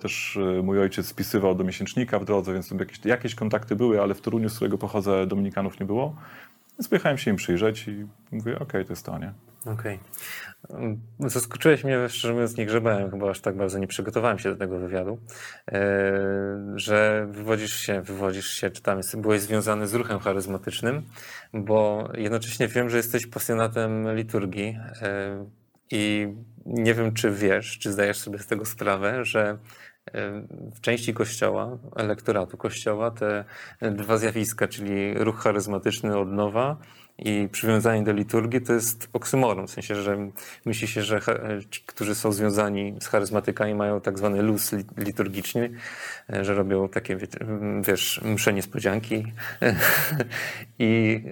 Też 0.00 0.38
mój 0.62 0.80
ojciec 0.80 1.06
spisywał 1.06 1.54
do 1.54 1.64
miesięcznika 1.64 2.18
w 2.18 2.24
drodze, 2.24 2.52
więc 2.52 2.70
jakieś, 2.70 3.04
jakieś 3.04 3.34
kontakty 3.34 3.76
były, 3.76 4.02
ale 4.02 4.14
w 4.14 4.20
Toruniu, 4.20 4.48
z 4.48 4.56
którego 4.56 4.78
pochodzę, 4.78 5.26
Dominikanów 5.26 5.80
nie 5.80 5.86
było. 5.86 6.16
Więc 6.78 6.88
pojechałem 6.88 7.18
się 7.18 7.30
im 7.30 7.36
przyjrzeć 7.36 7.88
i 7.88 8.06
mówię, 8.32 8.54
okej, 8.54 8.66
okay, 8.66 8.84
to 8.84 8.92
jest 8.92 9.06
to, 9.06 9.18
nie? 9.18 9.32
Okej. 9.66 10.00
Okay. 10.68 10.98
Zaskoczyłeś 11.20 11.84
mnie, 11.84 12.08
szczerze 12.08 12.34
mówiąc, 12.34 12.56
nie 12.56 12.66
grzebałem, 12.66 13.10
chyba 13.10 13.30
aż 13.30 13.40
tak 13.40 13.56
bardzo 13.56 13.78
nie 13.78 13.86
przygotowałem 13.86 14.38
się 14.38 14.50
do 14.50 14.56
tego 14.56 14.78
wywiadu, 14.78 15.18
e, 15.72 16.12
że 16.74 17.26
wywodzisz 17.30 17.76
się, 17.76 18.02
wywodzisz 18.02 18.50
się, 18.50 18.70
czy 18.70 18.82
tam 18.82 19.00
byłeś 19.16 19.40
związany 19.40 19.86
z 19.86 19.94
ruchem 19.94 20.18
charyzmatycznym, 20.18 21.02
bo 21.52 22.08
jednocześnie 22.14 22.68
wiem, 22.68 22.90
że 22.90 22.96
jesteś 22.96 23.26
pasjonatem 23.26 24.16
liturgii 24.16 24.78
e, 25.02 25.46
i 25.90 26.34
nie 26.66 26.94
wiem, 26.94 27.14
czy 27.14 27.30
wiesz, 27.30 27.78
czy 27.78 27.92
zdajesz 27.92 28.18
sobie 28.18 28.38
z 28.38 28.46
tego 28.46 28.64
sprawę, 28.64 29.24
że 29.24 29.58
w 30.74 30.80
części 30.80 31.14
kościoła, 31.14 31.78
elektoratu 31.96 32.56
kościoła, 32.56 33.10
te 33.10 33.44
dwa 33.80 34.18
zjawiska, 34.18 34.68
czyli 34.68 35.14
ruch 35.14 35.38
charyzmatyczny 35.40 36.18
od 36.18 36.32
nowa 36.32 36.76
i 37.18 37.48
przywiązanie 37.52 38.02
do 38.02 38.12
liturgii 38.12 38.60
to 38.60 38.72
jest 38.72 39.08
oksymoron, 39.12 39.66
w 39.66 39.70
sensie, 39.70 39.94
że 39.94 40.30
myśli 40.64 40.88
się, 40.88 41.02
że 41.02 41.20
ci, 41.70 41.82
którzy 41.86 42.14
są 42.14 42.32
związani 42.32 42.96
z 43.00 43.06
charyzmatykami 43.06 43.74
mają 43.74 44.00
tak 44.00 44.18
zwany 44.18 44.42
luz 44.42 44.74
liturgiczny, 44.96 45.70
że 46.28 46.54
robią 46.54 46.88
takie, 46.88 47.18
wiesz, 47.82 48.20
msze 48.24 48.52
niespodzianki 48.52 49.24
i 50.78 51.22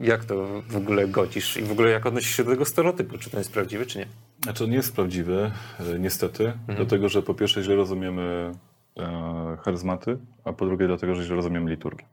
jak 0.00 0.24
to 0.24 0.62
w 0.68 0.76
ogóle 0.76 1.08
godzisz 1.08 1.56
i 1.56 1.62
w 1.62 1.72
ogóle 1.72 1.90
jak 1.90 2.06
odnosisz 2.06 2.36
się 2.36 2.44
do 2.44 2.50
tego 2.50 2.64
stereotypu, 2.64 3.18
czy 3.18 3.30
to 3.30 3.38
jest 3.38 3.52
prawdziwy, 3.52 3.86
czy 3.86 3.98
nie? 3.98 4.06
Znaczy 4.42 4.64
on 4.64 4.70
nie 4.70 4.76
jest 4.76 4.94
prawdziwy, 4.94 5.50
e, 5.80 5.98
niestety, 5.98 6.46
mhm. 6.46 6.76
dlatego, 6.76 7.08
że 7.08 7.22
po 7.22 7.34
pierwsze 7.34 7.62
źle 7.62 7.74
rozumiemy 7.74 8.52
charyzmaty, 9.64 10.18
a 10.44 10.52
po 10.52 10.66
drugie 10.66 10.86
dlatego, 10.86 11.14
że 11.14 11.24
źle 11.24 11.36
rozumiemy 11.36 11.70
liturgię. 11.70 12.04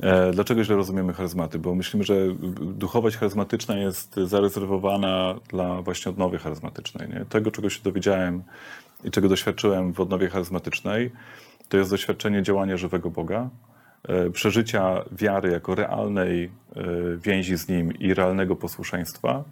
E, 0.00 0.30
dlaczego 0.32 0.64
źle 0.64 0.76
rozumiemy 0.76 1.12
charyzmaty? 1.12 1.58
Bo 1.58 1.74
myślimy, 1.74 2.04
że 2.04 2.14
duchowość 2.60 3.16
charyzmatyczna 3.16 3.76
jest 3.76 4.16
zarezerwowana 4.16 5.34
dla 5.48 5.82
właśnie 5.82 6.10
odnowy 6.10 6.38
charyzmatycznej. 6.38 7.08
Nie? 7.08 7.24
Tego, 7.24 7.50
czego 7.50 7.70
się 7.70 7.82
dowiedziałem 7.82 8.42
i 9.04 9.10
czego 9.10 9.28
doświadczyłem 9.28 9.92
w 9.92 10.00
odnowie 10.00 10.28
charyzmatycznej, 10.28 11.12
to 11.68 11.76
jest 11.76 11.90
doświadczenie 11.90 12.42
działania 12.42 12.76
żywego 12.76 13.10
Boga, 13.10 13.50
e, 14.08 14.30
przeżycia 14.30 15.04
wiary 15.12 15.50
jako 15.50 15.74
realnej 15.74 16.44
e, 16.44 16.50
więzi 17.16 17.56
z 17.56 17.68
Nim 17.68 17.92
i 17.92 18.14
realnego 18.14 18.56
posłuszeństwa. 18.56 19.44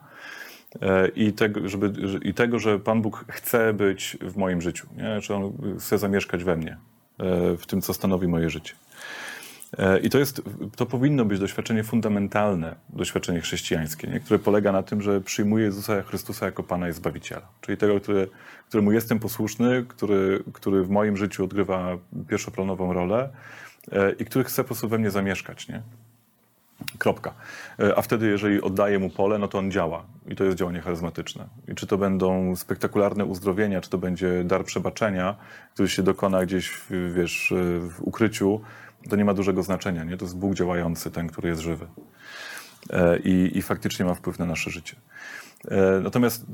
I 1.17 1.33
tego, 1.33 1.69
żeby, 1.69 1.93
I 2.23 2.35
tego, 2.35 2.59
że 2.59 2.79
Pan 2.79 3.03
Bóg 3.03 3.25
chce 3.29 3.73
być 3.75 4.17
w 4.21 4.37
moim 4.37 4.63
życiu, 4.63 4.87
nie? 4.97 5.21
że 5.21 5.35
On 5.35 5.53
chce 5.79 5.99
zamieszkać 5.99 6.45
we 6.45 6.57
mnie, 6.57 6.77
w 7.59 7.67
tym, 7.67 7.81
co 7.81 7.95
stanowi 7.95 8.29
moje 8.29 8.51
życie. 8.51 8.75
E, 9.79 9.99
I 9.99 10.11
to, 10.11 10.19
jest, 10.19 10.43
to 10.77 10.87
powinno 10.87 11.25
być 11.25 11.39
doświadczenie 11.39 11.85
fundamentalne, 11.85 12.77
doświadczenie 12.89 13.41
chrześcijańskie, 13.41 14.09
nie? 14.09 14.21
które 14.21 14.39
polega 14.39 14.73
na 14.73 14.83
tym, 14.83 15.03
że 15.03 15.21
przyjmuję 15.21 15.65
Jezusa 15.65 16.03
Chrystusa 16.03 16.47
jako 16.47 16.63
Pana 16.63 16.89
i 16.89 16.93
Zbawiciela. 16.93 17.49
Czyli 17.61 17.79
tego, 17.79 18.01
który, 18.01 18.29
któremu 18.69 18.93
jestem 18.93 19.19
posłuszny, 19.19 19.85
który, 19.89 20.45
który 20.53 20.83
w 20.83 20.91
moim 20.91 21.17
życiu 21.17 21.45
odgrywa 21.45 21.99
pierwszoplanową 22.29 22.93
rolę 22.93 23.29
e, 23.93 24.13
i 24.13 24.25
który 24.25 24.45
chce 24.45 24.63
po 24.63 24.67
prostu 24.67 24.89
we 24.89 24.99
mnie 24.99 25.11
zamieszkać. 25.11 25.69
Nie? 25.69 25.83
Kropka. 26.99 27.35
E, 27.81 27.99
a 27.99 28.03
wtedy, 28.03 28.27
jeżeli 28.27 28.63
oddaję 28.63 28.99
mu 28.99 29.11
pole, 29.11 29.39
no 29.39 29.49
to 29.49 29.59
on 29.59 29.71
działa. 29.71 30.05
I 30.29 30.37
to 30.37 30.45
jest 30.45 30.57
działanie 30.57 30.81
charyzmatyczne. 30.81 31.47
I 31.69 31.75
czy 31.75 31.87
to 31.87 31.99
będą 31.99 32.57
spektakularne 32.57 33.25
uzdrowienia, 33.25 33.81
czy 33.81 33.91
to 33.91 33.99
będzie 33.99 34.45
dar 34.45 34.65
przebaczenia, 34.65 35.37
który 35.75 35.89
się 35.89 36.03
dokona 36.03 36.47
gdzieś, 36.47 36.81
wiesz, 37.15 37.55
w 37.81 38.01
ukryciu, 38.01 38.61
to 39.11 39.17
nie 39.17 39.25
ma 39.25 39.35
dużego 39.35 39.63
znaczenia. 39.63 40.05
Nie? 40.05 40.17
To 40.17 40.25
jest 40.25 40.37
Bóg 40.37 40.55
działający, 40.55 41.11
ten, 41.11 41.29
który 41.29 41.49
jest 41.49 41.61
żywy. 41.61 41.87
E, 42.91 43.19
I, 43.19 43.59
i 43.59 43.63
faktycznie 43.63 44.05
ma 44.05 44.15
wpływ 44.15 44.39
na 44.39 44.47
nasze 44.47 44.71
życie. 44.71 44.97
E, 45.71 46.01
natomiast 46.01 46.45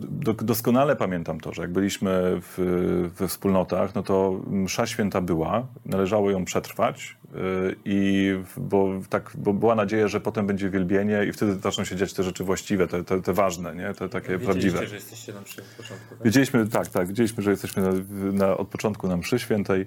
doskonale 0.44 0.96
pamiętam 0.96 1.40
to, 1.40 1.52
że 1.52 1.62
jak 1.62 1.72
byliśmy 1.72 2.40
w, 2.40 3.10
we 3.16 3.28
wspólnotach, 3.28 3.94
no 3.94 4.02
to 4.02 4.40
msza 4.46 4.86
święta 4.86 5.20
była, 5.20 5.66
należało 5.84 6.30
ją 6.30 6.44
przetrwać, 6.44 7.16
e, 7.34 7.38
i 7.84 8.30
bo, 8.56 8.88
tak, 9.08 9.32
bo 9.34 9.52
była 9.52 9.74
nadzieja, 9.74 10.08
że 10.08 10.20
potem 10.20 10.46
będzie 10.46 10.70
wielbienie 10.70 11.24
i 11.28 11.32
wtedy 11.32 11.54
zaczną 11.54 11.84
się 11.84 11.96
dziać 11.96 12.12
te 12.12 12.22
rzeczy 12.22 12.44
właściwe, 12.44 12.88
te, 12.88 13.04
te, 13.04 13.22
te 13.22 13.32
ważne, 13.32 13.74
nie? 13.74 13.94
te 13.94 14.08
takie 14.08 14.38
Wiedzieliście, 14.38 14.52
prawdziwe. 14.52 14.86
że 14.86 14.94
jesteście 14.94 15.32
na 15.32 15.40
mszy 15.40 15.60
od 15.60 15.68
początku. 15.68 16.14
Tak? 16.14 16.24
Wiedzieliśmy, 16.24 16.66
tak, 16.66 16.86
tak, 16.86 17.08
wiedzieliśmy, 17.08 17.42
że 17.42 17.50
jesteśmy 17.50 17.82
na, 17.82 17.92
na, 18.32 18.56
od 18.56 18.68
początku 18.68 19.08
na 19.08 19.16
mszy 19.16 19.38
świętej. 19.38 19.86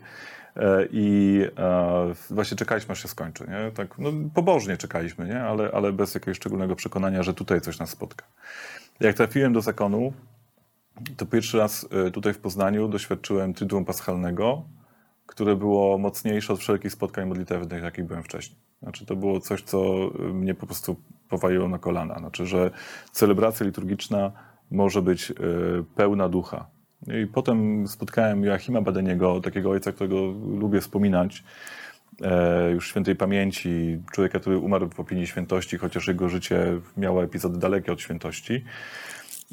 E, 0.55 0.87
i 0.91 1.41
e, 1.57 2.13
właśnie 2.29 2.57
czekaliśmy, 2.57 2.91
aż 2.91 3.01
się 3.01 3.07
skończy. 3.07 3.43
Nie? 3.47 3.71
Tak, 3.71 3.97
no, 3.97 4.11
pobożnie 4.33 4.77
czekaliśmy, 4.77 5.27
nie? 5.27 5.43
Ale, 5.43 5.71
ale 5.73 5.91
bez 5.91 6.13
jakiegoś 6.13 6.37
szczególnego 6.37 6.75
przekonania, 6.75 7.23
że 7.23 7.33
tutaj 7.33 7.61
coś 7.61 7.79
nas 7.79 7.89
spotka. 7.89 8.25
Jak 9.01 9.15
trafiłem 9.15 9.53
do 9.53 9.61
zakonu, 9.61 10.13
to 11.17 11.25
pierwszy 11.25 11.57
raz 11.57 11.87
e, 12.07 12.11
tutaj 12.11 12.33
w 12.33 12.37
Poznaniu 12.37 12.87
doświadczyłem 12.87 13.53
Triduum 13.53 13.85
Paschalnego, 13.85 14.63
które 15.25 15.55
było 15.55 15.97
mocniejsze 15.97 16.53
od 16.53 16.59
wszelkich 16.59 16.91
spotkań 16.91 17.27
modlitewnych, 17.27 17.83
jakich 17.83 18.05
byłem 18.05 18.23
wcześniej. 18.23 18.59
Znaczy, 18.81 19.05
to 19.05 19.15
było 19.15 19.39
coś, 19.39 19.61
co 19.61 20.09
mnie 20.33 20.53
po 20.53 20.65
prostu 20.65 20.95
powaliło 21.29 21.67
na 21.67 21.79
kolana. 21.79 22.19
Znaczy, 22.19 22.45
że 22.45 22.71
celebracja 23.11 23.65
liturgiczna 23.65 24.31
może 24.71 25.01
być 25.01 25.33
pełna 25.95 26.29
ducha, 26.29 26.65
i 27.07 27.27
potem 27.27 27.87
spotkałem 27.87 28.43
Joachima 28.43 28.81
Badeniego, 28.81 29.41
takiego 29.41 29.69
ojca, 29.69 29.91
którego 29.91 30.15
lubię 30.59 30.81
wspominać, 30.81 31.39
e, 31.39 31.43
już 32.73 32.89
świętej 32.89 33.15
pamięci, 33.15 33.99
człowieka, 34.11 34.39
który 34.39 34.57
umarł 34.57 34.89
w 34.89 34.99
opinii 34.99 35.27
świętości, 35.27 35.77
chociaż 35.77 36.07
jego 36.07 36.29
życie 36.29 36.79
miało 36.97 37.23
epizody 37.23 37.59
dalekie 37.59 37.91
od 37.91 38.01
świętości. 38.01 38.63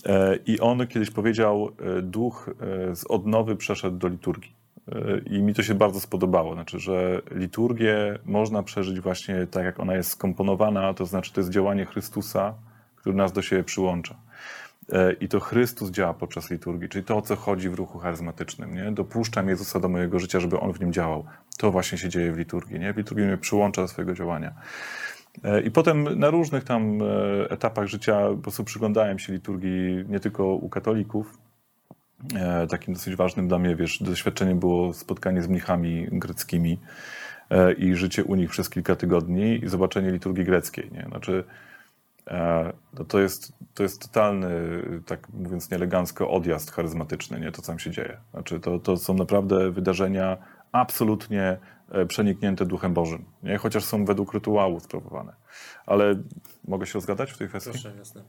E, 0.06 0.38
I 0.46 0.60
on 0.60 0.86
kiedyś 0.86 1.10
powiedział, 1.10 1.70
e, 1.98 2.02
duch 2.02 2.50
z 2.94 3.04
odnowy 3.04 3.56
przeszedł 3.56 3.96
do 3.96 4.08
liturgii. 4.08 4.58
I 5.30 5.42
mi 5.42 5.54
to 5.54 5.62
się 5.62 5.74
bardzo 5.74 6.00
spodobało. 6.00 6.54
Znaczy, 6.54 6.78
że 6.78 7.22
liturgię 7.30 8.18
można 8.24 8.62
przeżyć 8.62 9.00
właśnie 9.00 9.46
tak, 9.46 9.64
jak 9.64 9.80
ona 9.80 9.94
jest 9.94 10.10
skomponowana, 10.10 10.94
to 10.94 11.06
znaczy 11.06 11.32
to 11.32 11.40
jest 11.40 11.50
działanie 11.50 11.86
Chrystusa, 11.86 12.54
który 12.96 13.16
nas 13.16 13.32
do 13.32 13.42
siebie 13.42 13.64
przyłącza. 13.64 14.14
E, 14.92 15.12
I 15.12 15.28
to 15.28 15.40
Chrystus 15.40 15.90
działa 15.90 16.14
podczas 16.14 16.50
liturgii, 16.50 16.88
czyli 16.88 17.04
to, 17.04 17.16
o 17.16 17.22
co 17.22 17.36
chodzi 17.36 17.68
w 17.68 17.74
ruchu 17.74 17.98
charyzmatycznym. 17.98 18.74
Nie? 18.74 18.92
Dopuszczam 18.92 19.48
Jezusa 19.48 19.80
do 19.80 19.88
mojego 19.88 20.18
życia, 20.18 20.40
żeby 20.40 20.60
On 20.60 20.72
w 20.72 20.80
nim 20.80 20.92
działał. 20.92 21.24
To 21.58 21.70
właśnie 21.70 21.98
się 21.98 22.08
dzieje 22.08 22.32
w 22.32 22.38
liturgii. 22.38 22.80
Nie? 22.80 22.92
W 22.92 22.96
liturgii 22.96 23.26
mnie 23.26 23.38
przyłącza 23.38 23.82
do 23.82 23.88
swojego 23.88 24.14
działania. 24.14 24.54
E, 25.44 25.60
I 25.60 25.70
potem 25.70 26.18
na 26.18 26.30
różnych 26.30 26.64
tam 26.64 27.02
e, 27.02 27.50
etapach 27.50 27.86
życia 27.86 28.28
po 28.30 28.36
prostu 28.36 28.64
przyglądałem 28.64 29.18
się 29.18 29.32
liturgii 29.32 30.04
nie 30.08 30.20
tylko 30.20 30.44
u 30.46 30.68
katolików. 30.68 31.38
Takim 32.70 32.94
dosyć 32.94 33.16
ważnym 33.16 33.48
dla 33.48 33.58
mnie, 33.58 33.76
wiesz, 33.76 34.02
doświadczeniem 34.02 34.58
było 34.58 34.92
spotkanie 34.92 35.42
z 35.42 35.48
mnichami 35.48 36.08
greckimi 36.12 36.78
i 37.78 37.94
życie 37.94 38.24
u 38.24 38.34
nich 38.34 38.50
przez 38.50 38.70
kilka 38.70 38.96
tygodni 38.96 39.64
i 39.64 39.68
zobaczenie 39.68 40.10
liturgii 40.10 40.44
greckiej. 40.44 40.90
Nie? 40.92 41.06
Znaczy, 41.08 41.44
no 42.98 43.04
to, 43.04 43.20
jest, 43.20 43.52
to 43.74 43.82
jest 43.82 44.02
totalny, 44.02 44.50
tak 45.06 45.28
mówiąc 45.28 45.70
nieelegancko, 45.70 46.30
odjazd 46.30 46.70
charyzmatyczny, 46.70 47.40
nie? 47.40 47.52
to 47.52 47.62
co 47.62 47.66
tam 47.66 47.78
się 47.78 47.90
dzieje. 47.90 48.20
Znaczy, 48.30 48.60
to, 48.60 48.78
to 48.78 48.96
są 48.96 49.14
naprawdę 49.14 49.70
wydarzenia 49.70 50.36
absolutnie 50.72 51.58
E, 51.92 52.06
przeniknięte 52.06 52.66
Duchem 52.66 52.94
Bożym, 52.94 53.24
nie? 53.42 53.58
chociaż 53.58 53.84
są 53.84 54.04
według 54.04 54.34
rytuału 54.34 54.80
sprawowane. 54.80 55.32
Ale 55.86 56.14
mogę 56.68 56.86
się 56.86 56.94
rozgadać 56.94 57.32
w 57.32 57.38
tej 57.38 57.48
kwestii? 57.48 57.70
Proszę, 57.70 57.92
jasne. 57.98 58.22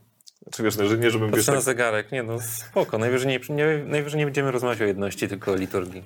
Czy 0.52 0.62
wiesz, 0.62 0.74
że 0.74 0.98
nie 0.98 1.10
żebym... 1.10 1.30
Patrzę 1.30 1.40
wiesz, 1.40 1.46
na 1.46 1.52
tak... 1.52 1.62
zegarek, 1.62 2.12
nie 2.12 2.22
no 2.22 2.40
spoko, 2.40 2.98
najwyżej 2.98 3.28
nie, 3.28 3.56
nie, 3.56 3.84
najwyżej 3.84 4.18
nie 4.18 4.24
będziemy 4.24 4.50
rozmawiać 4.50 4.82
o 4.82 4.84
jedności, 4.84 5.28
tylko 5.28 5.52
o 5.52 5.54
liturgii. 5.54 6.04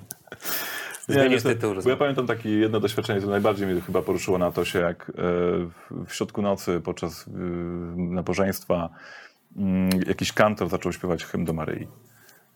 Tytuł. 1.53 1.83
Bo 1.83 1.89
ja 1.89 1.97
pamiętam 1.97 2.27
takie 2.27 2.49
jedno 2.49 2.79
doświadczenie, 2.79 3.19
które 3.19 3.31
najbardziej 3.31 3.67
mnie 3.67 3.81
chyba 3.81 4.01
poruszyło 4.01 4.37
na 4.37 4.51
to 4.51 4.65
się, 4.65 4.79
jak 4.79 5.09
e, 5.09 5.13
w 6.05 6.13
środku 6.13 6.41
nocy 6.41 6.81
podczas 6.83 7.25
nabożeństwa 7.95 8.89
mm, 9.55 9.89
jakiś 10.07 10.33
kantor 10.33 10.69
zaczął 10.69 10.93
śpiewać 10.93 11.25
hymn 11.25 11.45
do 11.45 11.53
Maryi. 11.53 11.87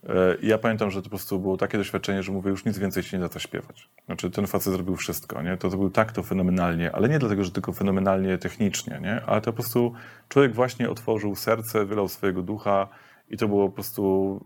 E, 0.09 0.35
I 0.41 0.47
ja 0.47 0.57
pamiętam, 0.57 0.91
że 0.91 0.99
to 0.99 1.03
po 1.03 1.09
prostu 1.09 1.39
było 1.39 1.57
takie 1.57 1.77
doświadczenie, 1.77 2.23
że 2.23 2.31
mówię, 2.31 2.49
już 2.51 2.65
nic 2.65 2.77
więcej 2.77 3.03
się 3.03 3.17
nie 3.17 3.23
da 3.23 3.29
co 3.29 3.39
śpiewać. 3.39 3.89
Znaczy, 4.05 4.31
ten 4.31 4.47
facet 4.47 4.73
zrobił 4.73 4.95
wszystko, 4.95 5.41
nie? 5.41 5.57
To, 5.57 5.69
to 5.69 5.77
był 5.77 5.89
tak 5.89 6.11
to 6.11 6.23
fenomenalnie, 6.23 6.91
ale 6.91 7.09
nie 7.09 7.19
dlatego, 7.19 7.43
że 7.43 7.51
tylko 7.51 7.73
fenomenalnie 7.73 8.37
technicznie, 8.37 8.99
nie? 9.01 9.21
Ale 9.25 9.41
to 9.41 9.51
po 9.51 9.55
prostu 9.55 9.93
człowiek 10.29 10.53
właśnie 10.53 10.89
otworzył 10.89 11.35
serce, 11.35 11.85
wylał 11.85 12.07
swojego 12.07 12.41
ducha 12.41 12.87
i 13.29 13.37
to 13.37 13.47
było 13.47 13.69
po 13.69 13.75
prostu 13.75 14.45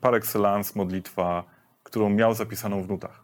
par 0.00 0.14
excellence 0.14 0.72
modlitwa, 0.76 1.44
którą 1.82 2.10
miał 2.10 2.34
zapisaną 2.34 2.82
w 2.82 2.88
nutach. 2.88 3.21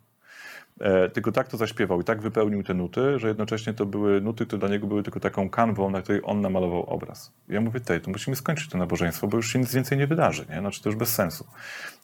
E, 0.81 1.09
tylko 1.09 1.33
tak 1.33 1.49
to 1.49 1.57
zaśpiewał 1.57 2.01
i 2.01 2.05
tak 2.05 2.23
wypełnił 2.23 2.63
te 2.63 2.75
nuty, 2.75 3.19
że 3.19 3.29
jednocześnie 3.29 3.75
to 3.75 3.87
były 3.87 4.21
nuty, 4.21 4.47
które 4.47 4.61
dla 4.61 4.69
niego 4.69 4.87
były 4.87 5.03
tylko 5.03 5.21
taką 5.21 5.51
kanwą, 5.51 5.91
na 5.91 6.03
której 6.03 6.21
on 6.25 6.41
namalował 6.41 6.83
obraz. 6.83 7.33
I 7.49 7.53
ja 7.55 7.61
mówię, 7.61 7.81
tej, 7.81 8.01
to 8.01 8.11
musimy 8.11 8.37
skończyć 8.37 8.69
to 8.69 8.79
nabożeństwo, 8.79 9.27
bo 9.27 9.37
już 9.37 9.53
się 9.53 9.59
nic 9.59 9.75
więcej 9.75 9.99
nie 9.99 10.07
wydarzy, 10.07 10.47
nie? 10.51 10.61
Znaczy 10.61 10.83
to 10.83 10.89
już 10.89 10.97
bez 10.97 11.15
sensu. 11.15 11.47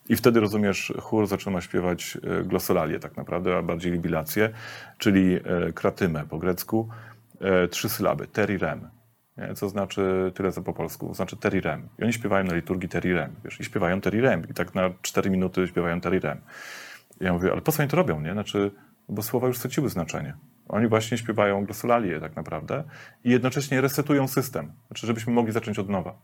I 0.09 0.15
wtedy, 0.15 0.39
rozumiesz, 0.39 0.93
chór 1.01 1.27
zaczyna 1.27 1.61
śpiewać 1.61 2.17
e, 2.23 2.43
glosolalię 2.43 2.99
tak 2.99 3.17
naprawdę, 3.17 3.57
a 3.57 3.61
bardziej 3.61 3.91
libilację, 3.91 4.49
czyli 4.97 5.35
e, 5.35 5.39
kratymę 5.73 6.23
po 6.29 6.37
grecku, 6.37 6.89
trzy 7.71 7.89
sylaby, 7.89 8.27
terirem, 8.27 8.89
nie? 9.37 9.53
co 9.53 9.69
znaczy 9.69 10.31
tyle 10.35 10.51
co 10.51 10.61
po 10.61 10.73
polsku, 10.73 11.13
znaczy 11.13 11.37
terirem. 11.37 11.89
I 11.99 12.03
oni 12.03 12.13
śpiewają 12.13 12.43
na 12.43 12.55
liturgii 12.55 12.89
terirem, 12.89 13.35
wiesz, 13.43 13.59
i 13.59 13.63
śpiewają 13.63 14.01
terirem. 14.01 14.49
I 14.49 14.53
tak 14.53 14.75
na 14.75 14.89
cztery 15.01 15.29
minuty 15.29 15.67
śpiewają 15.67 16.01
terirem. 16.01 16.37
Ja 17.19 17.33
mówię, 17.33 17.51
ale 17.51 17.61
po 17.61 17.71
co 17.71 17.83
oni 17.83 17.89
to 17.89 17.97
robią, 17.97 18.21
nie? 18.21 18.33
Znaczy, 18.33 18.71
bo 19.09 19.23
słowa 19.23 19.47
już 19.47 19.57
straciły 19.57 19.89
znaczenie. 19.89 20.35
Oni 20.67 20.87
właśnie 20.87 21.17
śpiewają 21.17 21.65
glosolalię 21.65 22.19
tak 22.19 22.35
naprawdę 22.35 22.83
i 23.23 23.31
jednocześnie 23.31 23.81
resetują 23.81 24.27
system, 24.27 24.71
znaczy, 24.87 25.07
żebyśmy 25.07 25.33
mogli 25.33 25.51
zacząć 25.51 25.79
od 25.79 25.89
nowa. 25.89 26.15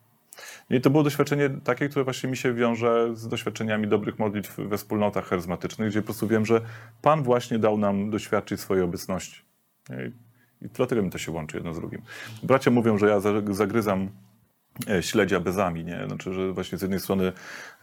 I 0.69 0.81
to 0.81 0.89
było 0.89 1.03
doświadczenie 1.03 1.49
takie, 1.49 1.89
które 1.89 2.03
właśnie 2.03 2.29
mi 2.29 2.37
się 2.37 2.53
wiąże 2.53 3.15
z 3.15 3.27
doświadczeniami 3.27 3.87
dobrych 3.87 4.19
modlitw 4.19 4.57
we 4.57 4.77
wspólnotach 4.77 5.25
charyzmatycznych, 5.25 5.89
gdzie 5.89 6.01
po 6.01 6.05
prostu 6.05 6.27
wiem, 6.27 6.45
że 6.45 6.61
Pan 7.01 7.23
właśnie 7.23 7.59
dał 7.59 7.77
nam 7.77 8.09
doświadczyć 8.09 8.59
swojej 8.59 8.83
obecności. 8.83 9.41
I 10.61 10.69
dlatego 10.73 11.01
mi 11.01 11.09
to 11.09 11.17
się 11.17 11.31
łączy 11.31 11.57
jedno 11.57 11.73
z 11.73 11.79
drugim. 11.79 12.01
Bracia 12.43 12.71
mówią, 12.71 12.97
że 12.97 13.07
ja 13.07 13.19
zagryzam 13.53 14.09
śledzia 15.01 15.39
bezami, 15.39 15.85
nie? 15.85 16.03
Znaczy, 16.07 16.33
że 16.33 16.53
właśnie 16.53 16.77
z 16.77 16.81
jednej 16.81 16.99
strony 16.99 17.31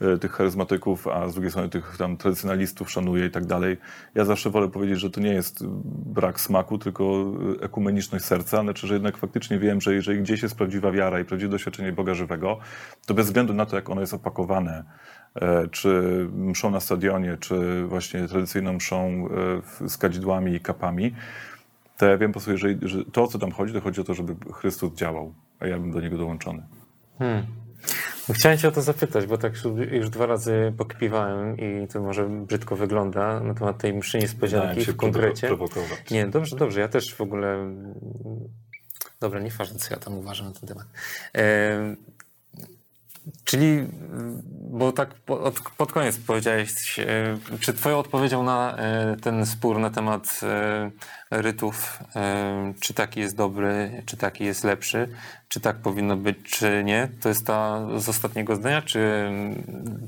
e, 0.00 0.18
tych 0.18 0.32
charyzmatyków, 0.32 1.08
a 1.08 1.28
z 1.28 1.32
drugiej 1.32 1.50
strony 1.50 1.68
tych 1.68 1.96
tam 1.98 2.16
tradycjonalistów 2.16 2.90
szanuję 2.90 3.26
i 3.26 3.30
tak 3.30 3.46
dalej. 3.46 3.76
Ja 4.14 4.24
zawsze 4.24 4.50
wolę 4.50 4.68
powiedzieć, 4.68 5.00
że 5.00 5.10
to 5.10 5.20
nie 5.20 5.32
jest 5.32 5.66
brak 6.06 6.40
smaku, 6.40 6.78
tylko 6.78 7.32
ekumeniczność 7.60 8.24
serca, 8.24 8.62
znaczy, 8.62 8.86
że 8.86 8.94
jednak 8.94 9.16
faktycznie 9.16 9.58
wiem, 9.58 9.80
że 9.80 9.94
jeżeli 9.94 10.20
gdzieś 10.20 10.42
jest 10.42 10.56
prawdziwa 10.56 10.92
wiara 10.92 11.20
i 11.20 11.24
prawdziwe 11.24 11.50
doświadczenie 11.50 11.92
Boga 11.92 12.14
żywego, 12.14 12.58
to 13.06 13.14
bez 13.14 13.26
względu 13.26 13.54
na 13.54 13.66
to, 13.66 13.76
jak 13.76 13.90
ono 13.90 14.00
jest 14.00 14.14
opakowane, 14.14 14.84
e, 15.34 15.68
czy 15.68 16.26
mszą 16.32 16.70
na 16.70 16.80
stadionie, 16.80 17.36
czy 17.40 17.84
właśnie 17.86 18.28
tradycyjną 18.28 18.72
mszą 18.72 19.28
z 19.86 19.98
kadzidłami 19.98 20.54
i 20.54 20.60
kapami, 20.60 21.14
to 21.98 22.06
ja 22.06 22.18
wiem 22.18 22.32
po 22.32 22.40
prostu, 22.40 22.58
że 22.82 23.04
to, 23.12 23.22
o 23.22 23.26
co 23.26 23.38
tam 23.38 23.52
chodzi, 23.52 23.72
to 23.72 23.80
chodzi 23.80 24.00
o 24.00 24.04
to, 24.04 24.14
żeby 24.14 24.52
Chrystus 24.52 24.94
działał, 24.94 25.34
a 25.60 25.66
ja 25.66 25.78
bym 25.78 25.90
do 25.90 26.00
niego 26.00 26.18
dołączony. 26.18 26.62
Hmm. 27.18 27.46
Chciałem 28.32 28.58
cię 28.58 28.68
o 28.68 28.72
to 28.72 28.82
zapytać, 28.82 29.26
bo 29.26 29.38
tak 29.38 29.52
już 29.90 30.10
dwa 30.10 30.26
razy 30.26 30.72
pokpiwałem 30.76 31.56
i 31.58 31.88
to 31.88 32.02
może 32.02 32.28
brzydko 32.28 32.76
wygląda 32.76 33.40
na 33.40 33.54
temat 33.54 33.78
tej 33.78 33.94
mszy 33.94 34.18
niespodzianki 34.18 34.84
w 34.84 34.96
konkrecie. 34.96 35.50
Nie, 36.10 36.26
dobrze, 36.26 36.56
dobrze. 36.56 36.80
Ja 36.80 36.88
też 36.88 37.14
w 37.14 37.20
ogóle... 37.20 37.74
Dobra, 39.20 39.40
nieważne 39.40 39.78
co 39.78 39.94
ja 39.94 40.00
tam 40.00 40.18
uważam 40.18 40.46
na 40.46 40.52
ten 40.52 40.68
temat. 40.68 40.86
E... 41.36 41.96
Czyli, 43.44 43.86
bo 44.50 44.92
tak 44.92 45.14
pod, 45.76 45.92
koniec 45.92 46.18
powiedziałeś, 46.18 46.98
e, 46.98 47.38
czy 47.60 47.72
twoją 47.72 47.98
odpowiedzią 47.98 48.42
na 48.42 48.76
e, 48.76 49.16
ten 49.16 49.46
spór 49.46 49.78
na 49.78 49.90
temat 49.90 50.40
e, 50.42 50.90
rytów, 51.30 52.02
czy 52.80 52.94
taki 52.94 53.20
jest 53.20 53.36
dobry, 53.36 54.02
czy 54.06 54.16
taki 54.16 54.44
jest 54.44 54.64
lepszy, 54.64 55.08
czy 55.48 55.60
tak 55.60 55.76
powinno 55.76 56.16
być, 56.16 56.36
czy 56.44 56.82
nie, 56.84 57.08
to 57.20 57.28
jest 57.28 57.46
ta 57.46 57.86
z 57.96 58.08
ostatniego 58.08 58.56
zdania, 58.56 58.82
czy, 58.82 59.30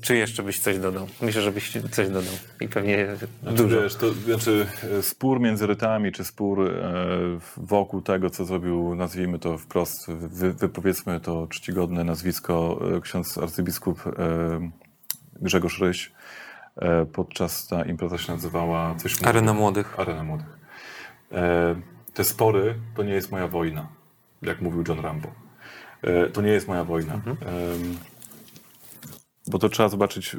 czy 0.03 0.17
jeszcze 0.17 0.43
byś 0.43 0.59
coś 0.59 0.79
dodał? 0.79 1.07
Myślę, 1.23 1.43
że 1.43 1.53
byś 1.53 1.79
coś 1.91 2.09
dodał 2.09 2.33
i 2.61 2.69
pewnie 2.69 3.07
znaczy, 3.43 3.57
dużo. 3.57 3.83
Wiesz, 3.83 3.95
to 3.97 4.13
znaczy 4.13 4.67
spór 5.03 5.41
między 5.41 5.67
rytami, 5.67 6.13
czy 6.13 6.25
spór 6.25 6.75
wokół 7.57 8.03
tego, 8.03 8.31
co 8.31 8.45
zrobił, 8.45 8.95
nazwijmy 8.95 9.39
to 9.39 9.59
wprost, 9.59 10.11
wy, 10.11 10.53
wypowiedzmy 10.53 11.21
to 11.21 11.47
czcigodne 11.47 12.05
nazwisko, 12.05 12.81
ksiądz 13.03 13.39
arcybiskup 13.39 14.03
Grzegorz 15.41 15.81
Ryś, 15.81 16.13
podczas 17.13 17.67
ta 17.67 17.85
impreza 17.85 18.19
się 18.19 18.33
nazywała 18.33 18.95
coś 18.95 19.23
Arena 19.23 19.55
Młodych. 19.55 20.01
Arena 20.01 20.25
Młodych. 20.25 20.61
E, 21.33 21.81
te 22.15 22.25
spory 22.25 22.75
to 22.95 23.03
nie 23.03 23.13
jest 23.13 23.33
moja 23.33 23.49
wojna, 23.49 23.89
jak 24.43 24.61
mówił 24.61 24.85
John 24.89 25.01
Rambo. 25.01 25.29
E, 26.03 26.27
to 26.27 26.43
nie 26.43 26.51
jest 26.51 26.69
moja 26.69 26.85
wojna. 26.85 27.15
Mhm. 27.15 27.37
Bo 29.47 29.59
to 29.59 29.69
trzeba 29.69 29.89
zobaczyć 29.89 30.37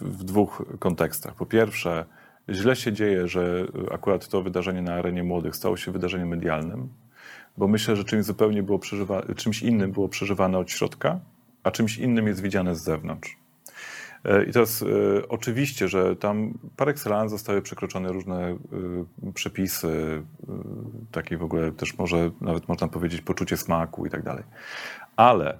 w 0.00 0.24
dwóch 0.24 0.64
kontekstach. 0.78 1.34
Po 1.34 1.46
pierwsze, 1.46 2.04
źle 2.48 2.76
się 2.76 2.92
dzieje, 2.92 3.28
że 3.28 3.66
akurat 3.90 4.28
to 4.28 4.42
wydarzenie 4.42 4.82
na 4.82 4.94
arenie 4.94 5.22
młodych 5.22 5.56
stało 5.56 5.76
się 5.76 5.92
wydarzeniem 5.92 6.28
medialnym, 6.28 6.88
bo 7.56 7.68
myślę, 7.68 7.96
że 7.96 8.04
czymś 8.04 8.24
zupełnie 8.24 8.62
było 8.62 8.78
przeżywane, 8.78 9.34
czymś 9.34 9.62
innym 9.62 9.92
było 9.92 10.08
przeżywane 10.08 10.58
od 10.58 10.70
środka, 10.70 11.20
a 11.62 11.70
czymś 11.70 11.98
innym 11.98 12.26
jest 12.26 12.42
widziane 12.42 12.74
z 12.74 12.82
zewnątrz. 12.82 13.36
E, 14.24 14.44
I 14.44 14.52
teraz 14.52 14.82
e, 14.82 14.86
oczywiście, 15.28 15.88
że 15.88 16.16
tam 16.16 16.58
par 16.76 16.88
excellence 16.88 17.28
zostały 17.28 17.62
przekroczone 17.62 18.12
różne 18.12 18.48
e, 18.48 18.56
przepisy, 19.34 20.22
takie 21.12 21.36
w 21.36 21.42
ogóle 21.42 21.72
też 21.72 21.98
może 21.98 22.30
nawet 22.40 22.68
można 22.68 22.88
powiedzieć 22.88 23.20
poczucie 23.20 23.56
smaku 23.56 24.06
i 24.06 24.10
tak 24.10 24.22
dalej. 24.22 24.44
Ale 25.16 25.58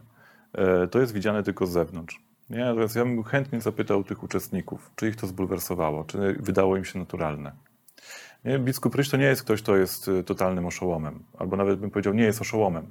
to 0.90 1.00
jest 1.00 1.12
widziane 1.12 1.42
tylko 1.42 1.66
z 1.66 1.70
zewnątrz. 1.70 2.20
Nie? 2.50 2.64
Teraz 2.64 2.94
ja 2.94 3.04
bym 3.04 3.22
chętnie 3.22 3.60
zapytał 3.60 4.04
tych 4.04 4.22
uczestników, 4.22 4.90
czy 4.96 5.08
ich 5.08 5.16
to 5.16 5.26
zbulwersowało, 5.26 6.04
czy 6.04 6.36
wydało 6.40 6.76
im 6.76 6.84
się 6.84 6.98
naturalne. 6.98 7.52
Nie? 8.44 8.58
Biskup 8.58 8.94
Ryś 8.94 9.10
to 9.10 9.16
nie 9.16 9.24
jest 9.24 9.42
ktoś, 9.42 9.62
kto 9.62 9.76
jest 9.76 10.10
totalnym 10.26 10.66
oszołomem, 10.66 11.22
albo 11.38 11.56
nawet 11.56 11.80
bym 11.80 11.90
powiedział, 11.90 12.14
nie 12.14 12.24
jest 12.24 12.40
oszołomem. 12.40 12.86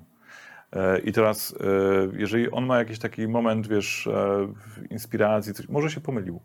E, 0.73 0.99
I 0.99 1.12
teraz, 1.12 1.56
e, 1.60 2.17
jeżeli 2.17 2.51
on 2.51 2.65
ma 2.65 2.78
jakiś 2.78 2.99
taki 2.99 3.28
moment, 3.28 3.67
wiesz, 3.67 4.08
e, 4.08 4.47
inspiracji, 4.89 5.54
coś, 5.54 5.69
może 5.69 5.89
się 5.89 6.01
pomylił. 6.01 6.39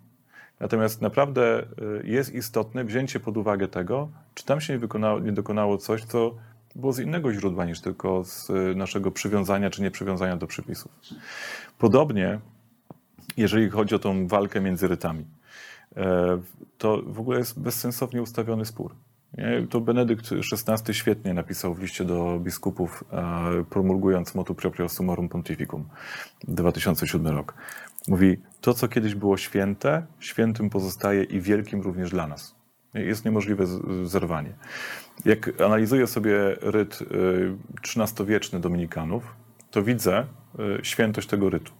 Natomiast 0.60 1.02
naprawdę 1.02 1.66
jest 2.04 2.34
istotne 2.34 2.84
wzięcie 2.84 3.20
pod 3.20 3.36
uwagę 3.36 3.68
tego, 3.68 4.08
czy 4.34 4.44
tam 4.44 4.60
się 4.60 4.72
nie, 4.72 4.78
wykonało, 4.78 5.20
nie 5.20 5.32
dokonało 5.32 5.78
coś, 5.78 6.04
co 6.04 6.34
było 6.76 6.92
z 6.92 6.98
innego 6.98 7.32
źródła 7.32 7.64
niż 7.64 7.80
tylko 7.80 8.24
z 8.24 8.48
naszego 8.76 9.10
przywiązania 9.10 9.70
czy 9.70 9.82
nieprzywiązania 9.82 10.36
do 10.36 10.46
przepisów. 10.46 10.92
Podobnie, 11.78 12.40
jeżeli 13.36 13.70
chodzi 13.70 13.94
o 13.94 13.98
tą 13.98 14.28
walkę 14.28 14.60
między 14.60 14.88
rytami, 14.88 15.24
to 16.78 17.02
w 17.06 17.20
ogóle 17.20 17.38
jest 17.38 17.60
bezsensownie 17.60 18.22
ustawiony 18.22 18.64
spór. 18.64 18.94
To 19.70 19.80
Benedykt 19.80 20.30
XVI 20.32 20.94
świetnie 20.94 21.34
napisał 21.34 21.74
w 21.74 21.82
liście 21.82 22.04
do 22.04 22.38
biskupów, 22.40 23.04
e, 23.12 23.64
promulgując 23.70 24.34
motu 24.34 24.54
proprio 24.54 24.88
summorum 24.88 25.28
pontificum, 25.28 25.88
2007 26.44 27.36
rok. 27.36 27.54
Mówi, 28.08 28.38
to 28.60 28.74
co 28.74 28.88
kiedyś 28.88 29.14
było 29.14 29.36
święte, 29.36 30.06
świętym 30.20 30.70
pozostaje 30.70 31.22
i 31.22 31.40
wielkim 31.40 31.80
również 31.80 32.10
dla 32.10 32.26
nas. 32.26 32.54
Jest 32.94 33.24
niemożliwe 33.24 33.64
zerwanie. 34.04 34.52
Jak 35.24 35.60
analizuję 35.60 36.06
sobie 36.06 36.56
ryt 36.60 36.98
XIII-wieczny 37.96 38.60
Dominikanów, 38.60 39.36
to 39.70 39.82
widzę 39.82 40.26
świętość 40.82 41.28
tego 41.28 41.50
rytu. 41.50 41.72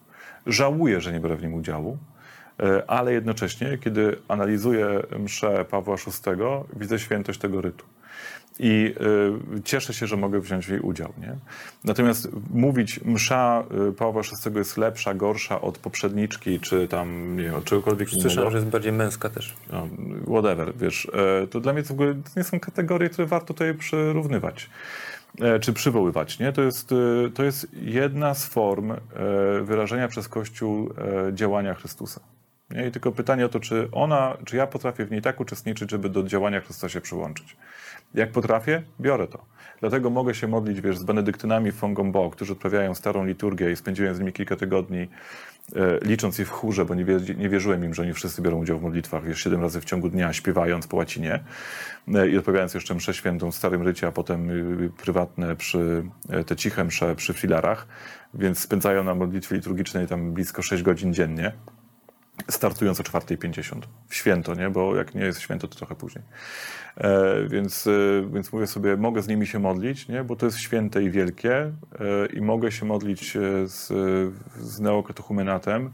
Żałuję, 0.46 1.00
że 1.00 1.12
nie 1.12 1.20
biorę 1.20 1.36
w 1.36 1.42
nim 1.42 1.54
udziału, 1.54 1.98
ale 2.86 3.12
jednocześnie, 3.12 3.78
kiedy 3.78 4.16
analizuję 4.28 5.02
mszę 5.18 5.64
Pawła 5.64 5.96
VI, 5.96 6.42
widzę 6.76 6.98
świętość 6.98 7.38
tego 7.38 7.60
rytu 7.60 7.84
i 8.60 8.94
y, 9.58 9.62
cieszę 9.62 9.94
się, 9.94 10.06
że 10.06 10.16
mogę 10.16 10.40
wziąć 10.40 10.66
w 10.66 10.68
jej 10.68 10.80
udział. 10.80 11.12
Nie? 11.18 11.36
Natomiast 11.84 12.28
mówić, 12.50 13.00
msza 13.04 13.64
y, 13.88 13.92
Pawła 13.92 14.22
VI 14.22 14.58
jest 14.58 14.76
lepsza, 14.76 15.14
gorsza 15.14 15.60
od 15.60 15.78
poprzedniczki, 15.78 16.60
czy 16.60 16.88
tam, 16.88 17.36
nie 17.36 17.42
wiem, 17.42 17.62
czegokolwiek 17.64 18.12
innego. 18.12 18.30
Słyszałem, 18.30 18.50
że 18.50 18.58
jest 18.58 18.70
bardziej 18.70 18.92
męska 18.92 19.28
też. 19.28 19.54
No, 19.72 19.88
whatever, 20.26 20.72
wiesz. 20.76 21.04
Y, 21.44 21.48
to 21.48 21.60
dla 21.60 21.72
mnie 21.72 21.82
to 21.82 21.88
w 21.88 21.92
ogóle 21.92 22.14
nie 22.36 22.44
są 22.44 22.60
kategorie, 22.60 23.08
które 23.08 23.26
warto 23.26 23.46
tutaj 23.46 23.74
przyrównywać 23.74 24.70
e, 25.40 25.60
czy 25.60 25.72
przywoływać. 25.72 26.38
Nie? 26.38 26.52
To, 26.52 26.62
jest, 26.62 26.90
to 27.34 27.42
jest 27.42 27.66
jedna 27.72 28.34
z 28.34 28.46
form 28.46 28.92
wyrażenia 29.62 30.08
przez 30.08 30.28
Kościół 30.28 30.94
działania 31.32 31.74
Chrystusa. 31.74 32.20
Nie? 32.70 32.86
I 32.86 32.90
tylko 32.90 33.12
pytanie 33.12 33.46
o 33.46 33.48
to, 33.48 33.60
czy 33.60 33.88
ona, 33.92 34.36
czy 34.44 34.56
ja 34.56 34.66
potrafię 34.66 35.04
w 35.04 35.10
niej 35.10 35.22
tak 35.22 35.40
uczestniczyć, 35.40 35.90
żeby 35.90 36.08
do 36.08 36.22
działania 36.22 36.60
Chrystusa 36.60 36.88
się 36.88 37.00
przyłączyć. 37.00 37.56
Jak 38.14 38.32
potrafię, 38.32 38.82
biorę 39.00 39.26
to. 39.26 39.44
Dlatego 39.80 40.10
mogę 40.10 40.34
się 40.34 40.48
modlić, 40.48 40.80
wiesz, 40.80 40.98
z 40.98 41.02
benedyktynami 41.02 41.72
Fongombo, 41.72 42.30
którzy 42.30 42.52
odprawiają 42.52 42.94
starą 42.94 43.24
liturgię 43.24 43.72
i 43.72 43.76
spędziłem 43.76 44.14
z 44.14 44.18
nimi 44.18 44.32
kilka 44.32 44.56
tygodni, 44.56 44.98
e, 44.98 45.08
licząc 46.02 46.38
je 46.38 46.44
w 46.44 46.50
chórze, 46.50 46.84
bo 46.84 46.94
nie, 46.94 47.04
nie, 47.36 47.48
wierzyłem 47.48 47.84
im, 47.84 47.94
że 47.94 48.02
oni 48.02 48.12
wszyscy 48.14 48.42
biorą 48.42 48.58
udział 48.58 48.78
w 48.78 48.82
modlitwach, 48.82 49.24
wiesz, 49.24 49.40
siedem 49.40 49.60
razy 49.60 49.80
w 49.80 49.84
ciągu 49.84 50.08
dnia, 50.08 50.32
śpiewając 50.32 50.86
po 50.86 50.96
łacinie 50.96 51.40
e, 52.14 52.28
i 52.28 52.38
odprawiając 52.38 52.74
jeszcze 52.74 52.94
mszę 52.94 53.14
świętą 53.14 53.50
w 53.50 53.54
Starym 53.54 53.82
Rycie, 53.82 54.06
a 54.06 54.12
potem 54.12 54.50
y, 54.50 54.90
prywatne 55.02 55.56
przy, 55.56 56.04
e, 56.28 56.44
te 56.44 56.56
ciche 56.56 56.84
msze 56.84 57.16
przy 57.16 57.34
filarach, 57.34 57.86
więc 58.34 58.58
spędzają 58.58 59.04
na 59.04 59.14
modlitwie 59.14 59.56
liturgicznej 59.56 60.06
tam 60.06 60.32
blisko 60.32 60.62
6 60.62 60.82
godzin 60.82 61.14
dziennie 61.14 61.52
startując 62.48 63.00
o 63.00 63.02
4.50 63.02 63.80
w 64.08 64.14
święto, 64.14 64.54
nie? 64.54 64.70
bo 64.70 64.96
jak 64.96 65.14
nie 65.14 65.22
jest 65.22 65.40
święto, 65.40 65.68
to 65.68 65.76
trochę 65.76 65.94
później. 65.94 66.24
E, 66.96 67.48
więc, 67.48 67.86
e, 67.86 67.90
więc 68.32 68.52
mówię 68.52 68.66
sobie, 68.66 68.96
mogę 68.96 69.22
z 69.22 69.28
nimi 69.28 69.46
się 69.46 69.58
modlić, 69.58 70.08
nie? 70.08 70.24
bo 70.24 70.36
to 70.36 70.46
jest 70.46 70.58
święte 70.58 71.02
i 71.02 71.10
wielkie 71.10 71.56
e, 71.56 71.72
i 72.32 72.40
mogę 72.40 72.72
się 72.72 72.86
modlić 72.86 73.36
e, 73.36 73.40
z, 73.66 73.88
z 74.60 74.80
neokatechumenatem. 74.80 75.92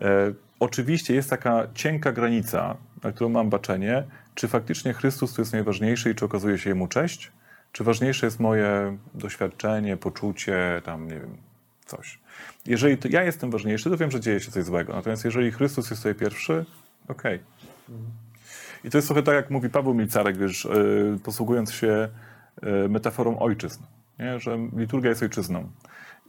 E, 0.00 0.32
oczywiście 0.60 1.14
jest 1.14 1.30
taka 1.30 1.66
cienka 1.74 2.12
granica, 2.12 2.76
na 3.02 3.12
którą 3.12 3.30
mam 3.30 3.50
baczenie, 3.50 4.04
czy 4.34 4.48
faktycznie 4.48 4.92
Chrystus 4.92 5.34
to 5.34 5.42
jest 5.42 5.52
najważniejszy 5.52 6.10
i 6.10 6.14
czy 6.14 6.24
okazuje 6.24 6.58
się 6.58 6.70
Jemu 6.70 6.88
cześć, 6.88 7.32
czy 7.72 7.84
ważniejsze 7.84 8.26
jest 8.26 8.40
moje 8.40 8.96
doświadczenie, 9.14 9.96
poczucie, 9.96 10.82
tam 10.84 11.08
nie 11.08 11.20
wiem, 11.20 11.36
coś. 11.86 12.18
Jeżeli 12.66 12.96
ja 13.10 13.22
jestem 13.22 13.50
ważniejszy, 13.50 13.90
to 13.90 13.96
wiem, 13.96 14.10
że 14.10 14.20
dzieje 14.20 14.40
się 14.40 14.50
coś 14.50 14.64
złego. 14.64 14.92
Natomiast 14.92 15.24
jeżeli 15.24 15.52
Chrystus 15.52 15.90
jest 15.90 16.02
tutaj 16.02 16.14
pierwszy, 16.14 16.64
okej. 17.08 17.40
Okay. 17.88 17.96
I 18.84 18.90
to 18.90 18.98
jest 18.98 19.08
trochę 19.08 19.22
tak, 19.22 19.34
jak 19.34 19.50
mówi 19.50 19.70
Paweł 19.70 19.94
Milcarek, 19.94 20.36
wiesz, 20.36 20.64
yy, 20.64 21.18
posługując 21.24 21.72
się 21.72 22.08
yy, 22.62 22.88
metaforą 22.88 23.38
ojczyzn, 23.38 23.82
nie? 24.18 24.40
że 24.40 24.58
liturgia 24.76 25.10
jest 25.10 25.22
ojczyzną. 25.22 25.70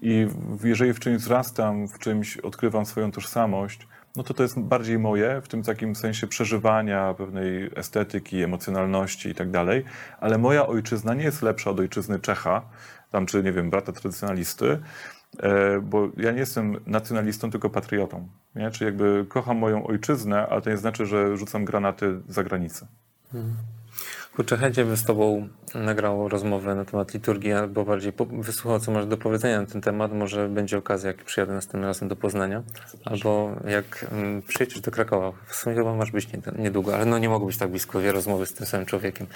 I 0.02 0.28
jeżeli 0.64 0.94
w 0.94 1.00
czymś 1.00 1.18
wzrastam, 1.18 1.88
w 1.88 2.00
czymś 2.00 2.38
odkrywam 2.38 2.86
swoją 2.86 3.12
tożsamość, 3.12 3.88
no 4.16 4.24
to 4.24 4.34
to 4.34 4.44
jest 4.44 4.60
bardziej 4.60 5.00
moje, 5.00 5.42
w 5.42 5.48
tym 5.48 5.64
takim 5.64 5.96
sensie 5.96 6.28
przeżywania 6.28 7.14
pewnej 7.14 7.70
estetyki, 7.76 8.44
emocjonalności 8.44 9.30
i 9.30 9.36
tak 9.36 9.52
dalej, 9.52 9.84
ale 10.20 10.38
moja 10.38 10.68
ojczyzna 10.68 11.14
nie 11.14 11.24
jest 11.24 11.42
lepsza 11.42 11.70
od 11.70 11.80
ojczyzny 11.80 12.20
Czecha, 12.20 12.62
tam 13.12 13.26
czy, 13.26 13.44
nie 13.44 13.52
wiem, 13.52 13.70
brata 13.70 13.92
tradycjonalisty, 13.92 14.80
bo 15.84 16.10
ja 16.18 16.32
nie 16.32 16.40
jestem 16.40 16.78
nacjonalistą, 16.86 17.52
tylko 17.52 17.70
patriotą. 17.70 18.28
Nie? 18.56 18.72
Czyli 18.72 18.86
jakby 18.86 19.26
kocham 19.30 19.58
moją 19.58 19.88
ojczyznę, 19.88 20.48
ale 20.48 20.62
to 20.62 20.70
nie 20.70 20.78
znaczy, 20.78 21.06
że 21.06 21.38
rzucam 21.38 21.66
granaty 21.66 22.20
za 22.30 22.44
granicę. 22.44 22.88
Hmm. 23.32 23.54
Kurczę, 24.36 24.58
chętnie 24.58 24.86
bym 24.86 24.98
z 24.98 25.04
Tobą 25.04 25.48
nagrał 25.76 26.30
rozmowę 26.30 26.76
na 26.76 26.86
temat 26.86 27.14
liturgii, 27.14 27.54
albo 27.54 27.86
bardziej 27.86 28.14
wysłuchał, 28.32 28.80
co 28.80 28.92
masz 28.92 29.06
do 29.06 29.18
powiedzenia 29.18 29.62
na 29.62 29.68
ten 29.68 29.82
temat. 29.82 30.14
Może 30.14 30.50
będzie 30.50 30.78
okazja, 30.78 31.08
jak 31.08 31.24
przyjadę 31.24 31.54
następnym 31.54 31.84
razem 31.84 32.08
do 32.08 32.16
Poznania, 32.16 32.64
albo 33.06 33.52
jak 33.68 34.06
um, 34.12 34.42
przyjedziesz 34.42 34.82
do 34.82 34.92
Krakowa. 34.92 35.32
W 35.48 35.56
sumie 35.56 35.76
chyba 35.76 35.96
masz 35.96 36.12
być 36.12 36.28
niedługo, 36.58 36.96
ale 36.96 37.06
no 37.06 37.18
nie 37.18 37.30
mogę 37.30 37.46
być 37.46 37.58
tak 37.58 37.70
blisko, 37.70 38.00
dwie 38.00 38.12
rozmowy 38.12 38.46
z 38.46 38.54
tym 38.54 38.68
samym 38.68 38.86
człowiekiem. 38.86 39.28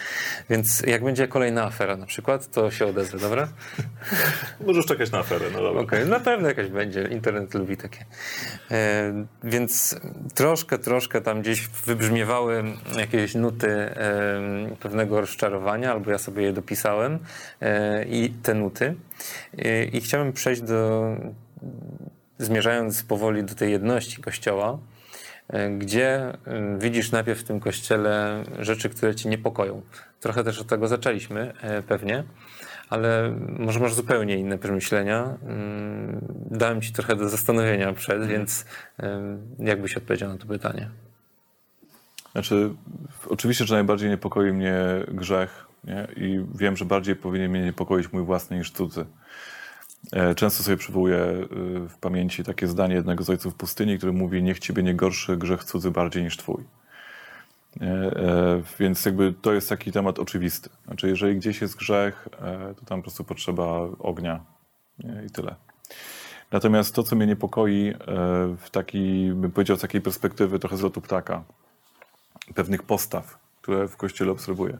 Więc 0.50 0.82
jak 0.82 1.04
będzie 1.04 1.28
kolejna 1.28 1.64
afera 1.64 1.98
na 1.98 2.06
przykład, 2.06 2.52
to 2.52 2.72
się 2.72 2.86
odezwę, 2.86 3.20
dobra? 3.20 3.48
Możesz 4.68 4.86
czekać 4.86 5.12
na 5.12 5.20
aferę, 5.20 5.46
no 5.54 5.62
dobra. 5.62 5.82
Okej, 5.82 6.00
okay, 6.00 6.12
na 6.12 6.20
pewno 6.20 6.48
jakaś 6.48 6.68
będzie. 6.68 7.04
Internet 7.04 7.54
lubi 7.54 7.78
takie. 7.78 8.06
E, 8.72 9.26
więc 9.44 10.00
troszkę, 10.36 10.78
troszkę 10.78 11.22
tam 11.22 11.42
gdzieś 11.42 11.68
wybrzmiewały 11.68 12.64
jakieś 12.98 13.36
nuty 13.36 13.68
e, 13.70 14.76
pewnego 14.80 15.22
rozczarowania, 15.22 15.92
albo 15.92 16.12
ja 16.12 16.18
sobie 16.22 16.44
je 16.44 16.54
dopisałem 16.54 17.20
e, 17.62 18.06
i 18.06 18.30
te 18.30 18.54
nuty. 18.54 18.96
E, 19.58 19.84
I 19.84 20.02
chciałem 20.02 20.34
przejść 20.34 20.62
do, 20.62 21.12
zmierzając 22.38 23.04
powoli 23.04 23.44
do 23.44 23.56
tej 23.56 23.72
jedności 23.72 24.22
Kościoła, 24.22 24.80
e, 25.50 25.70
gdzie 25.70 26.34
widzisz 26.78 27.12
najpierw 27.12 27.40
w 27.40 27.44
tym 27.44 27.60
Kościele 27.60 28.44
rzeczy, 28.60 28.90
które 28.90 29.16
ci 29.16 29.28
niepokoją. 29.28 29.82
Trochę 30.20 30.44
też 30.44 30.60
od 30.60 30.68
tego 30.68 30.88
zaczęliśmy 30.88 31.54
pewnie, 31.88 32.24
ale 32.90 33.36
może 33.60 33.80
masz 33.80 33.94
zupełnie 33.94 34.38
inne 34.38 34.58
przemyślenia. 34.58 35.38
Mm, 35.44 36.22
dałem 36.52 36.82
ci 36.82 36.94
trochę 36.94 37.16
do 37.16 37.30
zastanowienia 37.30 37.94
przed, 37.94 38.28
więc 38.28 38.66
jakbyś 39.60 39.98
odpowiedział 39.98 40.30
na 40.30 40.38
to 40.38 40.46
pytanie? 40.46 40.90
Znaczy, 42.32 42.70
oczywiście, 43.30 43.66
że 43.66 43.76
najbardziej 43.76 44.10
niepokoi 44.10 44.54
mnie 44.54 44.76
grzech 45.08 45.71
nie? 45.84 46.08
i 46.16 46.46
wiem, 46.56 46.78
że 46.78 46.86
bardziej 46.86 47.16
powinien 47.16 47.52
mnie 47.52 47.62
niepokoić 47.62 48.14
mój 48.14 48.24
własny 48.24 48.58
niż 48.58 48.72
cudzy. 48.72 49.06
E, 50.12 50.36
często 50.36 50.64
sobie 50.64 50.78
przywołuję 50.78 51.18
y, 51.18 51.48
w 51.90 51.98
pamięci 52.00 52.44
takie 52.44 52.68
zdanie 52.68 52.96
jednego 52.96 53.24
z 53.24 53.30
ojców 53.30 53.56
pustyni, 53.56 53.98
który 53.98 54.14
mówi: 54.14 54.44
Niech 54.44 54.60
ciebie 54.60 54.84
nie 54.84 54.96
gorszy 54.96 55.38
grzech 55.38 55.64
cudzy 55.64 55.92
bardziej 55.92 56.24
niż 56.24 56.38
twój. 56.38 56.64
E, 57.82 58.62
więc 58.80 59.06
jakby 59.06 59.34
to 59.42 59.54
jest 59.54 59.70
taki 59.70 59.92
temat 59.92 60.20
oczywisty. 60.20 60.70
Znaczy, 60.86 61.08
jeżeli 61.08 61.36
gdzieś 61.36 61.62
jest 61.62 61.76
grzech, 61.76 62.28
e, 62.42 62.74
to 62.76 62.86
tam 62.86 63.00
po 63.00 63.04
prostu 63.04 63.24
potrzeba 63.24 63.88
ognia 64.00 64.40
i 65.28 65.30
tyle. 65.30 65.56
Natomiast 66.52 66.96
to, 66.96 67.04
co 67.04 67.16
mnie 67.16 67.28
niepokoi 67.28 67.94
w 68.58 68.70
takiej, 68.72 69.34
bym 69.34 69.52
powiedział, 69.52 69.78
z 69.78 69.82
takiej 69.82 70.02
perspektywy 70.02 70.60
trochę 70.60 70.78
z 70.78 70.82
lotu 70.82 71.02
ptaka, 71.02 71.44
pewnych 72.56 72.84
postaw, 72.84 73.40
które 73.62 73.88
w 73.88 73.98
Kościele 73.98 74.32
obserwuję. 74.32 74.78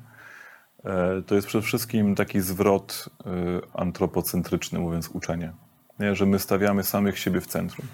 E, 0.86 1.22
to 1.22 1.36
jest 1.36 1.48
przede 1.48 1.62
wszystkim 1.62 2.16
taki 2.16 2.42
zwrot 2.42 3.10
e, 3.26 3.30
antropocentryczny, 3.74 4.80
mówiąc 4.80 5.10
uczenie, 5.10 5.54
nie? 6.00 6.16
że 6.16 6.26
my 6.26 6.40
stawiamy 6.40 6.84
samych 6.84 7.20
siebie 7.20 7.42
w 7.42 7.48
centrum. 7.48 7.88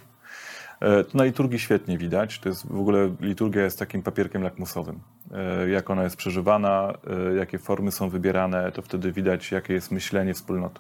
E, 0.80 1.04
to 1.04 1.18
na 1.18 1.24
liturgii 1.24 1.60
świetnie 1.60 1.98
widać. 1.98 2.40
To 2.40 2.50
jest 2.50 2.68
w 2.68 2.80
ogóle 2.80 3.16
liturgia 3.20 3.64
jest 3.64 3.80
takim 3.80 4.04
papierkiem 4.04 4.44
lakmusowym. 4.44 5.00
Jak 5.68 5.90
ona 5.90 6.04
jest 6.04 6.16
przeżywana, 6.16 6.94
jakie 7.38 7.60
formy 7.60 7.92
są 7.92 8.10
wybierane, 8.10 8.72
to 8.72 8.82
wtedy 8.82 9.12
widać, 9.12 9.52
jakie 9.52 9.74
jest 9.74 9.92
myślenie 9.92 10.34
wspólnoty. 10.34 10.80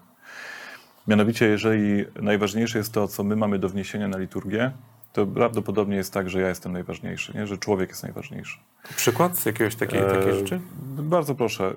Mianowicie, 1.07 1.47
jeżeli 1.47 2.05
najważniejsze 2.21 2.77
jest 2.77 2.93
to, 2.93 3.07
co 3.07 3.23
my 3.23 3.35
mamy 3.35 3.59
do 3.59 3.69
wniesienia 3.69 4.07
na 4.07 4.17
liturgię, 4.17 4.71
to 5.13 5.25
prawdopodobnie 5.25 5.95
jest 5.95 6.13
tak, 6.13 6.29
że 6.29 6.41
ja 6.41 6.49
jestem 6.49 6.71
najważniejszy, 6.71 7.33
nie? 7.37 7.47
że 7.47 7.57
człowiek 7.57 7.89
jest 7.89 8.03
najważniejszy. 8.03 8.57
Przykład 8.95 9.37
z 9.37 9.45
jakiegoś 9.45 9.75
takiej, 9.75 10.01
takiej 10.01 10.33
rzeczy? 10.33 10.55
E, 10.99 11.01
bardzo 11.01 11.35
proszę. 11.35 11.75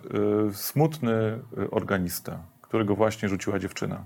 E, 0.49 0.55
smutny 0.55 1.13
e, 1.13 1.71
organista, 1.71 2.39
którego 2.63 2.97
właśnie 2.97 3.29
rzuciła 3.29 3.59
dziewczyna 3.59 4.05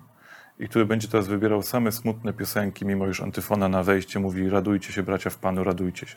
i 0.58 0.68
który 0.68 0.86
będzie 0.86 1.08
teraz 1.08 1.28
wybierał 1.28 1.62
same 1.62 1.92
smutne 1.92 2.32
piosenki, 2.32 2.86
mimo 2.86 3.06
już 3.06 3.20
antyfona 3.20 3.68
na 3.68 3.82
wejście 3.82 4.20
mówi 4.20 4.48
radujcie 4.48 4.92
się 4.92 5.02
bracia 5.02 5.30
w 5.30 5.38
Panu, 5.38 5.64
radujcie 5.64 6.06
się. 6.06 6.16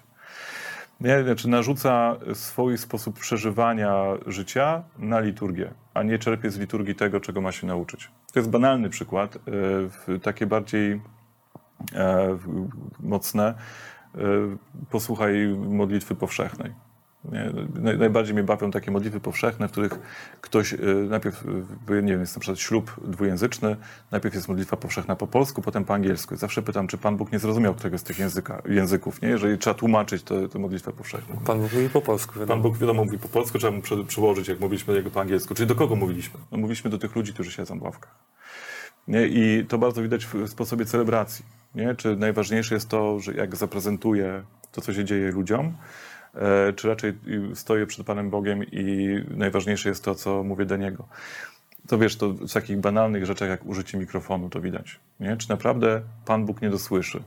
Nie, 1.02 1.24
znaczy 1.24 1.48
narzuca 1.50 2.16
swój 2.34 2.78
sposób 2.78 3.20
przeżywania 3.20 4.04
życia 4.28 4.84
na 5.00 5.20
liturgię, 5.20 5.72
a 5.94 6.04
nie 6.04 6.20
czerpie 6.20 6.52
z 6.52 6.60
liturgii 6.60 6.96
tego, 6.96 7.20
czego 7.20 7.42
ma 7.42 7.52
się 7.52 7.68
nauczyć. 7.68 8.12
To 8.34 8.40
jest 8.40 8.50
banalny 8.50 8.90
przykład, 8.90 9.38
takie 10.22 10.46
bardziej 10.46 10.94
E, 10.94 11.17
mocne, 13.00 13.54
e, 14.16 14.20
posłuchaj 14.90 15.48
modlitwy 15.48 16.16
powszechnej. 16.16 16.88
Najbardziej 17.98 18.34
mnie 18.34 18.44
bawią 18.44 18.72
takie 18.72 18.92
modlitwy 18.92 19.20
powszechne, 19.20 19.68
w 19.68 19.72
których 19.72 20.00
ktoś 20.42 20.74
y, 20.74 20.78
najpierw, 21.10 21.44
nie 21.90 22.12
wiem, 22.12 22.20
jest 22.20 22.36
na 22.36 22.40
przykład 22.40 22.60
ślub 22.60 22.96
dwujęzyczny, 23.08 23.76
najpierw 24.12 24.36
jest 24.36 24.48
modlitwa 24.48 24.78
powszechna 24.78 25.16
po 25.16 25.28
polsku, 25.28 25.62
potem 25.62 25.86
po 25.86 25.94
angielsku. 25.94 26.36
Zawsze 26.36 26.62
pytam, 26.62 26.88
czy 26.88 26.98
Pan 26.98 27.18
Bóg 27.18 27.32
nie 27.32 27.40
zrozumiał 27.40 27.74
któregoś 27.74 28.00
z 28.00 28.04
tych 28.04 28.20
języka, 28.20 28.62
języków, 28.70 29.22
nie? 29.22 29.30
jeżeli 29.30 29.58
trzeba 29.58 29.74
tłumaczyć 29.74 30.24
tę 30.24 30.60
modlitwę 30.60 30.94
powszechną. 30.94 31.36
Pan 31.46 31.60
Bóg 31.60 31.74
mówi 31.74 31.90
po 31.90 32.02
polsku. 32.02 32.40
Wiadomo. 32.40 32.54
Pan 32.54 32.62
Bóg 32.62 32.78
wiadomo 32.78 33.06
mówi 33.06 33.20
po 33.20 33.28
polsku, 33.28 33.60
trzeba 33.60 33.78
mu 33.78 33.82
przełożyć, 34.08 34.48
jak 34.48 34.60
mówiliśmy 34.60 34.94
do 34.94 35.00
niego 35.00 35.12
po 35.12 35.22
angielsku. 35.22 35.56
Czyli 35.56 35.68
do 35.68 35.76
kogo 35.76 35.96
mówiliśmy? 35.96 36.40
No, 36.52 36.58
mówiliśmy 36.58 36.90
do 36.90 36.98
tych 36.98 37.16
ludzi, 37.16 37.34
którzy 37.34 37.52
siedzą 37.52 37.80
w 37.80 37.82
ławkach. 37.82 38.16
Nie? 39.08 39.28
I 39.28 39.66
to 39.66 39.78
bardzo 39.78 40.02
widać 40.02 40.26
w 40.26 40.48
sposobie 40.48 40.86
celebracji. 40.86 41.46
Nie? 41.76 41.96
Czy 41.96 42.16
najważniejsze 42.16 42.76
jest 42.76 42.90
to, 42.90 43.20
że 43.20 43.34
jak 43.34 43.56
zaprezentuję 43.56 44.44
to, 44.72 44.82
co 44.82 44.94
się 44.94 45.06
dzieje 45.06 45.32
ludziom, 45.32 45.78
e, 46.36 46.74
czy 46.74 46.88
raczej 46.88 47.14
stoję 47.54 47.86
przed 47.88 48.06
Panem 48.06 48.30
Bogiem 48.30 48.64
i 48.64 49.08
najważniejsze 49.30 49.90
jest 49.90 50.04
to, 50.04 50.16
co 50.16 50.44
mówię 50.44 50.66
do 50.66 50.78
Niego. 50.78 51.08
To 51.88 51.98
wiesz, 51.98 52.16
to 52.16 52.30
w 52.30 52.54
takich 52.54 52.78
banalnych 52.78 53.26
rzeczach 53.26 53.50
jak 53.50 53.66
użycie 53.66 53.98
mikrofonu 53.98 54.50
to 54.50 54.62
widać. 54.62 55.00
Nie? 55.20 55.38
Czy 55.38 55.50
naprawdę 55.50 56.02
Pan 56.26 56.46
Bóg 56.46 56.62
nie 56.62 56.70
dosłyszy? 56.70 57.24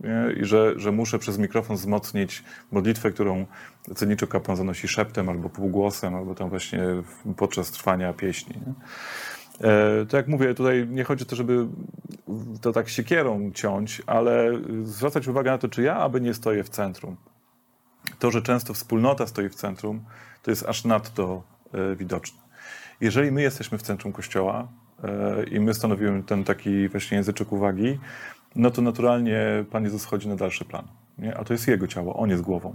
Nie? 0.00 0.32
I 0.40 0.44
że, 0.44 0.72
że 0.76 0.92
muszę 0.92 1.18
przez 1.18 1.38
mikrofon 1.38 1.76
wzmocnić 1.76 2.44
modlitwę, 2.72 3.10
którą 3.10 3.46
cenniczo 3.94 4.26
kapłan 4.26 4.56
zanosi 4.56 4.88
szeptem 4.88 5.28
albo 5.28 5.48
półgłosem, 5.48 6.14
albo 6.14 6.34
tam 6.34 6.50
właśnie 6.50 6.82
podczas 7.36 7.70
trwania 7.70 8.12
pieśni. 8.12 8.54
Nie? 8.66 8.72
E, 9.60 10.06
to 10.06 10.16
jak 10.16 10.28
mówię, 10.28 10.54
tutaj 10.54 10.86
nie 10.88 11.04
chodzi 11.04 11.24
o 11.24 11.26
to, 11.26 11.36
żeby 11.36 11.66
to 12.60 12.72
tak 12.72 12.88
siekierą 12.88 13.50
ciąć, 13.54 14.02
ale 14.06 14.52
zwracać 14.82 15.28
uwagę 15.28 15.50
na 15.50 15.58
to, 15.58 15.68
czy 15.68 15.82
ja 15.82 15.96
aby 15.96 16.20
nie 16.20 16.34
stoję 16.34 16.64
w 16.64 16.68
centrum. 16.68 17.16
To, 18.18 18.30
że 18.30 18.42
często 18.42 18.74
wspólnota 18.74 19.26
stoi 19.26 19.48
w 19.48 19.54
centrum, 19.54 20.04
to 20.42 20.50
jest 20.50 20.66
aż 20.66 20.84
nadto 20.84 21.42
e, 21.72 21.96
widoczne. 21.96 22.38
Jeżeli 23.00 23.32
my 23.32 23.42
jesteśmy 23.42 23.78
w 23.78 23.82
centrum 23.82 24.12
Kościoła 24.12 24.68
e, 25.04 25.44
i 25.44 25.60
my 25.60 25.74
stanowimy 25.74 26.22
ten 26.22 26.44
taki 26.44 26.88
właśnie 26.88 27.16
języczek 27.16 27.52
uwagi, 27.52 27.98
no 28.56 28.70
to 28.70 28.82
naturalnie 28.82 29.64
Pan 29.70 29.84
Jezus 29.84 30.04
chodzi 30.04 30.28
na 30.28 30.36
dalszy 30.36 30.64
plan. 30.64 30.88
Nie? 31.18 31.36
A 31.36 31.44
to 31.44 31.52
jest 31.52 31.68
Jego 31.68 31.86
ciało, 31.86 32.16
On 32.16 32.30
jest 32.30 32.42
głową. 32.42 32.74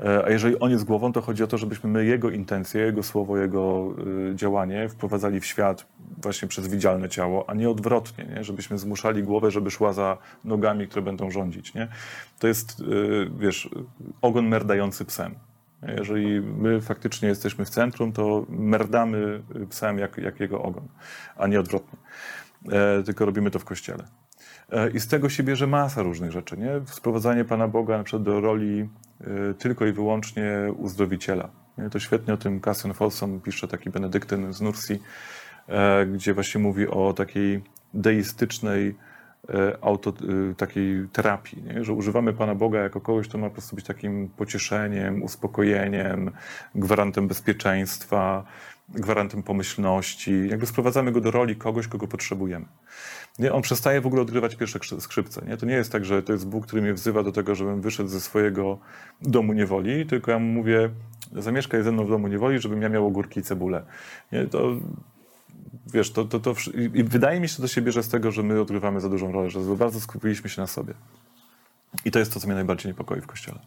E, 0.00 0.24
a 0.24 0.30
jeżeli 0.30 0.58
on 0.58 0.70
jest 0.70 0.84
głową, 0.84 1.12
to 1.12 1.20
chodzi 1.20 1.42
o 1.42 1.46
to, 1.46 1.58
żebyśmy 1.58 1.90
my 1.90 2.04
jego 2.04 2.30
intencje, 2.30 2.80
jego 2.80 3.02
słowo, 3.02 3.38
jego 3.38 3.94
y, 4.30 4.34
działanie 4.34 4.88
wprowadzali 4.88 5.40
w 5.40 5.46
świat 5.46 5.86
właśnie 6.22 6.48
przez 6.48 6.68
widzialne 6.68 7.08
ciało, 7.08 7.50
a 7.50 7.54
nie 7.54 7.70
odwrotnie, 7.70 8.24
nie? 8.24 8.44
żebyśmy 8.44 8.78
zmuszali 8.78 9.22
głowę, 9.22 9.50
żeby 9.50 9.70
szła 9.70 9.92
za 9.92 10.18
nogami, 10.44 10.88
które 10.88 11.02
będą 11.02 11.30
rządzić. 11.30 11.74
Nie? 11.74 11.88
To 12.38 12.48
jest, 12.48 12.80
y, 12.80 13.30
wiesz, 13.38 13.70
ogon 14.22 14.48
merdający 14.48 15.04
psem. 15.04 15.34
Jeżeli 15.98 16.40
my 16.40 16.80
faktycznie 16.80 17.28
jesteśmy 17.28 17.64
w 17.64 17.70
centrum, 17.70 18.12
to 18.12 18.46
merdamy 18.48 19.42
psem 19.70 19.98
jak, 19.98 20.18
jak 20.18 20.40
jego 20.40 20.62
ogon, 20.62 20.88
a 21.36 21.46
nie 21.46 21.60
odwrotnie. 21.60 21.98
E, 22.72 23.02
tylko 23.02 23.26
robimy 23.26 23.50
to 23.50 23.58
w 23.58 23.64
kościele. 23.64 24.04
E, 24.72 24.90
I 24.90 25.00
z 25.00 25.08
tego 25.08 25.28
się 25.28 25.42
bierze 25.42 25.66
masa 25.66 26.02
różnych 26.02 26.32
rzeczy. 26.32 26.56
Nie? 26.56 26.70
Sprowadzanie 26.86 27.44
Pana 27.44 27.68
Boga 27.68 27.98
na 27.98 28.04
przykład 28.04 28.22
do 28.22 28.40
roli 28.40 28.88
Y, 29.26 29.54
tylko 29.54 29.86
i 29.86 29.92
wyłącznie 29.92 30.52
uzdrowiciela. 30.76 31.50
To 31.90 31.98
świetnie 31.98 32.34
o 32.34 32.36
tym 32.36 32.60
Cassian 32.60 32.94
Folsom 32.94 33.40
pisze 33.40 33.68
taki 33.68 33.90
benedyktyn 33.90 34.52
z 34.52 34.60
Nursi, 34.60 34.98
e, 35.68 36.06
gdzie 36.06 36.34
właśnie 36.34 36.60
mówi 36.60 36.88
o 36.88 37.12
takiej 37.12 37.64
deistycznej 37.94 38.94
e, 39.48 39.78
auto, 39.80 40.12
takiej 40.56 41.08
terapii, 41.12 41.62
nie? 41.62 41.84
że 41.84 41.92
używamy 41.92 42.32
Pana 42.32 42.54
Boga 42.54 42.80
jako 42.80 43.00
kogoś, 43.00 43.28
kto 43.28 43.38
ma 43.38 43.48
po 43.48 43.52
prostu 43.52 43.76
być 43.76 43.84
takim 43.84 44.28
pocieszeniem, 44.28 45.22
uspokojeniem, 45.22 46.30
gwarantem 46.74 47.28
bezpieczeństwa, 47.28 48.44
gwarantem 48.88 49.42
pomyślności. 49.42 50.48
Jakby 50.48 50.66
sprowadzamy 50.66 51.12
go 51.12 51.20
do 51.20 51.30
roli 51.30 51.56
kogoś, 51.56 51.88
kogo 51.88 52.08
potrzebujemy. 52.08 52.66
Nie, 53.38 53.52
on 53.52 53.62
przestaje 53.62 54.00
w 54.00 54.06
ogóle 54.06 54.22
odgrywać 54.22 54.56
pierwsze 54.56 55.00
skrzypce. 55.00 55.46
Nie? 55.46 55.56
To 55.56 55.66
nie 55.66 55.74
jest 55.74 55.92
tak, 55.92 56.04
że 56.04 56.22
to 56.22 56.32
jest 56.32 56.48
Bóg, 56.48 56.66
który 56.66 56.82
mnie 56.82 56.94
wzywa 56.94 57.22
do 57.22 57.32
tego, 57.32 57.54
żebym 57.54 57.80
wyszedł 57.80 58.08
ze 58.08 58.20
swojego 58.20 58.78
domu 59.22 59.52
niewoli, 59.52 60.06
tylko 60.06 60.30
ja 60.30 60.38
mu 60.38 60.46
mówię, 60.46 60.90
zamieszkaj 61.32 61.82
ze 61.82 61.92
mną 61.92 62.04
w 62.04 62.08
domu 62.08 62.28
niewoli, 62.28 62.58
żebym 62.58 62.82
ja 62.82 62.88
miał 62.88 63.06
ogórki 63.06 63.40
i 63.40 63.42
cebulę. 63.42 63.84
Nie? 64.32 64.46
To, 64.46 64.76
wiesz, 65.92 66.12
to, 66.12 66.24
to, 66.24 66.40
to, 66.40 66.54
i 66.94 67.04
wydaje 67.04 67.40
mi 67.40 67.48
się, 67.48 67.54
że 67.54 67.62
to 67.62 67.68
się 67.68 67.82
bierze 67.82 68.02
z 68.02 68.08
tego, 68.08 68.30
że 68.30 68.42
my 68.42 68.60
odgrywamy 68.60 69.00
za 69.00 69.08
dużą 69.08 69.32
rolę, 69.32 69.50
że 69.50 69.60
bardzo 69.60 70.00
skupiliśmy 70.00 70.50
się 70.50 70.60
na 70.60 70.66
sobie. 70.66 70.94
I 72.04 72.10
to 72.10 72.18
jest 72.18 72.34
to, 72.34 72.40
co 72.40 72.46
mnie 72.46 72.54
najbardziej 72.54 72.92
niepokoi 72.92 73.20
w 73.20 73.26
Kościele. 73.26 73.58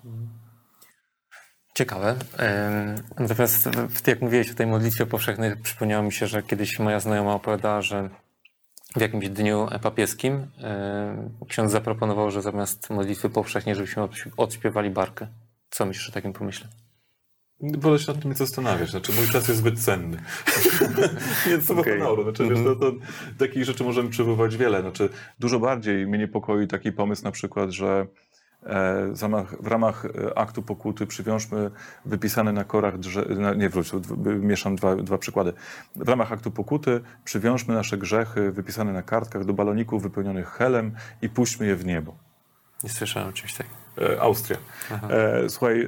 Ciekawe. 1.82 2.16
Natomiast 3.20 3.70
jak 4.08 4.22
mówiłeś 4.22 4.52
o 4.52 4.54
tej 4.54 4.68
modlitwie 4.68 5.06
powszechnej, 5.06 5.58
przypomniało 5.64 6.04
mi 6.04 6.12
się, 6.14 6.28
że 6.28 6.44
kiedyś 6.44 6.80
moja 6.80 7.00
znajoma 7.00 7.34
opowiadała, 7.34 7.82
że 7.82 8.10
w 8.96 9.02
jakimś 9.02 9.30
dniu 9.30 9.68
papieskim 9.82 10.48
ksiądz 11.48 11.72
zaproponował, 11.72 12.32
że 12.32 12.42
zamiast 12.42 12.90
modlitwy 12.90 13.30
powszechnej, 13.30 13.76
żebyśmy 13.76 14.04
odśpiewali 14.38 14.90
barkę. 14.90 15.28
Co 15.70 15.86
myślisz 15.86 16.10
o 16.10 16.12
takim 16.12 16.34
pomyśle? 16.34 16.68
Wolę 17.62 18.00
się 18.00 18.12
nad 18.12 18.22
tym 18.22 18.32
nie 18.32 18.38
zastanawiać. 18.38 18.90
Znaczy, 18.90 19.12
mój 19.14 19.28
czas 19.28 19.48
jest 19.48 19.60
zbyt 19.60 19.80
cenny. 19.80 20.18
Więc 21.50 21.68
to 21.68 21.74
okay. 21.74 22.00
honoru. 22.00 22.24
Znaczy, 22.24 22.44
mm 22.44 22.56
-hmm. 22.56 22.58
wiesz, 22.58 22.78
to, 22.80 22.92
to, 22.92 22.98
takich 23.38 23.66
rzeczy 23.66 23.84
możemy 23.84 24.10
przywoływać 24.10 24.58
wiele. 24.58 24.82
Znaczy, 24.82 25.10
dużo 25.40 25.60
bardziej 25.60 26.08
mnie 26.08 26.18
niepokoi 26.18 26.68
taki 26.68 26.92
pomysł 26.92 27.24
na 27.24 27.32
przykład, 27.32 27.70
że 27.70 28.08
w 29.60 29.68
ramach 29.68 30.06
e, 30.06 30.38
aktu 30.38 30.62
pokuty 30.62 31.08
przywiążmy 31.08 31.72
wypisane 32.06 32.54
na 32.54 32.64
korach, 32.64 32.94
nie 33.58 33.70
wróć, 33.70 33.92
mieszam 34.40 34.76
dwa, 34.76 34.96
dwa 34.96 35.18
przykłady. 35.18 35.54
W 35.96 36.10
ramach 36.10 36.32
aktu 36.32 36.52
pokuty 36.52 37.02
przywiążmy 37.24 37.74
nasze 37.74 37.98
grzechy 37.98 38.52
wypisane 38.52 38.94
na 38.94 39.02
kartkach 39.02 39.46
do 39.46 39.54
baloników 39.54 40.04
wypełnionych 40.04 40.50
helem 40.50 40.92
i 41.22 41.30
puśćmy 41.30 41.66
je 41.66 41.76
w 41.76 41.86
niebo. 41.86 42.16
Nie 42.84 42.90
słyszałem 42.90 43.30
o 43.30 43.34
czymś 43.34 43.54
takim. 43.54 43.74
E, 43.98 44.22
Austria. 44.22 44.58
E, 45.10 45.50
słuchaj, 45.50 45.82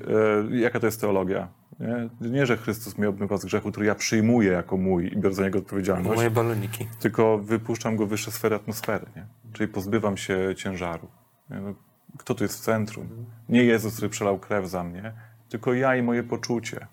e, 0.52 0.58
jaka 0.58 0.80
to 0.80 0.86
jest 0.86 1.02
teologia? 1.02 1.48
Nie? 1.80 2.30
nie, 2.30 2.46
że 2.46 2.58
Chrystus 2.58 2.98
mnie 2.98 3.10
obmywa 3.10 3.38
z 3.38 3.46
grzechu, 3.46 3.72
który 3.72 3.86
ja 3.86 3.96
przyjmuję 3.96 4.52
jako 4.52 4.78
mój 4.78 5.14
i 5.14 5.18
biorę 5.18 5.36
za 5.36 5.44
niego 5.44 5.60
odpowiedzialność. 5.60 6.16
Moje 6.16 6.32
baloniki. 6.32 6.88
Tylko 7.00 7.38
wypuszczam 7.38 7.96
go 7.96 8.06
w 8.06 8.10
wyższe 8.10 8.32
sfery 8.32 8.56
atmosfery. 8.56 9.06
Nie? 9.16 9.26
Czyli 9.54 9.68
pozbywam 9.68 10.18
się 10.18 10.56
ciężaru. 10.56 11.08
No, 11.50 11.74
kto 12.18 12.36
tu 12.36 12.44
jest 12.44 12.58
w 12.58 12.62
centrum. 12.62 13.26
Nie 13.50 13.64
Jezus, 13.64 13.94
który 13.94 14.10
przelał 14.10 14.40
krew 14.40 14.70
za 14.70 14.84
mnie, 14.84 15.14
tylko 15.50 15.74
ja 15.74 15.96
i 15.96 16.02
moje 16.02 16.24
poczucie. 16.24 16.88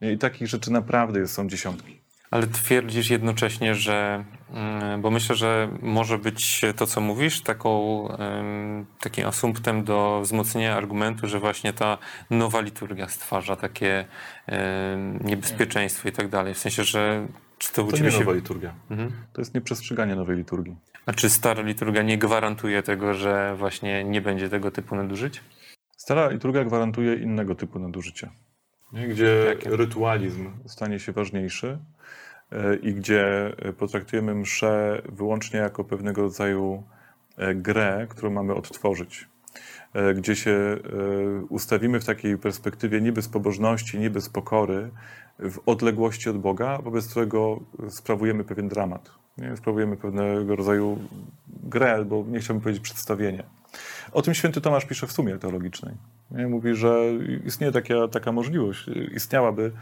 I 0.00 0.18
takich 0.18 0.48
rzeczy 0.48 0.72
naprawdę 0.72 1.28
są 1.28 1.48
dziesiątki. 1.48 2.00
Ale 2.30 2.46
twierdzisz 2.46 3.10
jednocześnie, 3.10 3.74
że, 3.74 4.24
mm, 4.50 5.02
bo 5.02 5.10
myślę, 5.10 5.36
że 5.36 5.68
może 5.82 6.18
być 6.18 6.60
to, 6.76 6.86
co 6.86 7.00
mówisz, 7.00 7.40
taką, 7.40 8.08
takim 9.00 9.26
asumptem 9.26 9.84
do 9.84 10.20
wzmocnienia 10.22 10.76
argumentu, 10.76 11.28
że 11.28 11.40
właśnie 11.40 11.72
ta 11.72 11.98
nowa 12.30 12.60
liturgia 12.60 13.08
stwarza 13.08 13.56
takie 13.56 14.04
niebezpieczeństwo 15.20 16.08
i 16.08 16.12
tak 16.12 16.28
dalej. 16.28 16.54
W 16.54 16.58
sensie, 16.58 16.84
że 16.84 17.26
czy 17.58 17.72
to, 17.72 17.84
to 17.84 17.96
nie 17.96 18.10
się... 18.10 18.18
nowa 18.18 18.32
liturgia. 18.32 18.74
Mhm. 18.90 19.12
To 19.32 19.40
jest 19.40 19.54
nieprzestrzeganie 19.54 20.16
nowej 20.16 20.36
liturgii. 20.36 20.76
A 21.06 21.12
czy 21.12 21.30
stara 21.30 21.62
liturgia 21.62 22.02
nie 22.02 22.18
gwarantuje 22.18 22.82
tego, 22.82 23.14
że 23.14 23.54
właśnie 23.58 24.04
nie 24.04 24.20
będzie 24.20 24.48
tego 24.48 24.70
typu 24.70 24.96
nadużyć? 24.96 25.40
Stara 25.96 26.28
liturgia 26.28 26.64
gwarantuje 26.64 27.14
innego 27.14 27.54
typu 27.54 27.78
nadużycia. 27.78 28.30
Gdzie 29.08 29.44
Jakie? 29.46 29.76
rytualizm 29.76 30.50
stanie 30.66 30.98
się 30.98 31.12
ważniejszy 31.12 31.78
e, 32.52 32.76
i 32.76 32.94
gdzie 32.94 33.52
potraktujemy 33.78 34.34
mszę 34.34 35.02
wyłącznie 35.08 35.60
jako 35.60 35.84
pewnego 35.84 36.22
rodzaju 36.22 36.82
e, 37.36 37.54
grę, 37.54 38.06
którą 38.10 38.30
mamy 38.30 38.54
odtworzyć. 38.54 39.28
E, 39.94 40.14
gdzie 40.14 40.36
się 40.36 40.78
ustawimy 41.48 42.00
w 42.00 42.04
takiej 42.04 42.38
perspektywie 42.38 43.00
niby 43.00 43.22
z 43.22 43.28
pobożności, 43.28 43.98
niby 43.98 44.20
z 44.20 44.28
pokory, 44.28 44.90
w 45.38 45.58
odległości 45.66 46.30
od 46.30 46.38
Boga, 46.38 46.78
wobec 46.78 47.10
którego 47.10 47.60
sprawujemy 47.88 48.44
pewien 48.44 48.68
dramat. 48.68 49.23
Nie? 49.38 49.54
Pewnego 50.02 50.56
rodzaju 50.56 50.98
grę, 51.46 51.92
albo 51.92 52.24
nie 52.28 52.40
chciałbym 52.40 52.62
powiedzieć 52.62 52.82
przedstawienie. 52.82 53.44
O 54.12 54.22
tym 54.22 54.34
święty 54.34 54.60
Tomasz 54.60 54.84
pisze 54.84 55.06
w 55.06 55.12
sumie 55.12 55.38
teologicznej. 55.38 55.94
Nie? 56.30 56.46
Mówi, 56.46 56.74
że 56.74 56.98
istnieje 57.44 57.72
taka, 57.72 58.08
taka 58.08 58.32
możliwość, 58.32 58.86
istniałaby, 59.14 59.72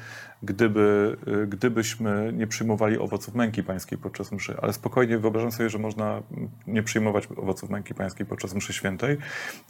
gdyby, 0.43 1.17
gdybyśmy 1.49 2.33
nie 2.37 2.47
przyjmowali 2.47 2.99
owoców 2.99 3.35
męki 3.35 3.63
pańskiej 3.63 3.99
podczas 3.99 4.33
mszy. 4.33 4.57
Ale 4.63 4.73
spokojnie 4.73 5.19
wyobrażam 5.19 5.53
sobie, 5.53 5.71
że 5.71 5.79
można 5.79 6.23
nie 6.67 6.83
przyjmować 6.83 7.29
owoców 7.37 7.71
męki 7.71 7.95
pańskiej 7.95 8.27
podczas 8.27 8.55
mszy 8.55 8.73
świętej. 8.73 9.17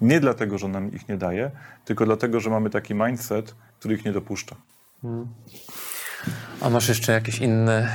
Nie 0.00 0.20
dlatego, 0.20 0.58
że 0.58 0.68
nam 0.68 0.92
ich 0.92 1.08
nie 1.08 1.16
daje, 1.16 1.50
tylko 1.84 2.04
dlatego, 2.04 2.40
że 2.40 2.50
mamy 2.50 2.70
taki 2.70 2.94
mindset, 2.94 3.54
który 3.78 3.94
ich 3.94 4.04
nie 4.04 4.12
dopuszcza. 4.12 4.56
Hmm. 5.02 5.26
A 6.60 6.70
masz 6.70 6.88
jeszcze 6.88 7.12
jakieś 7.12 7.38
inne 7.38 7.88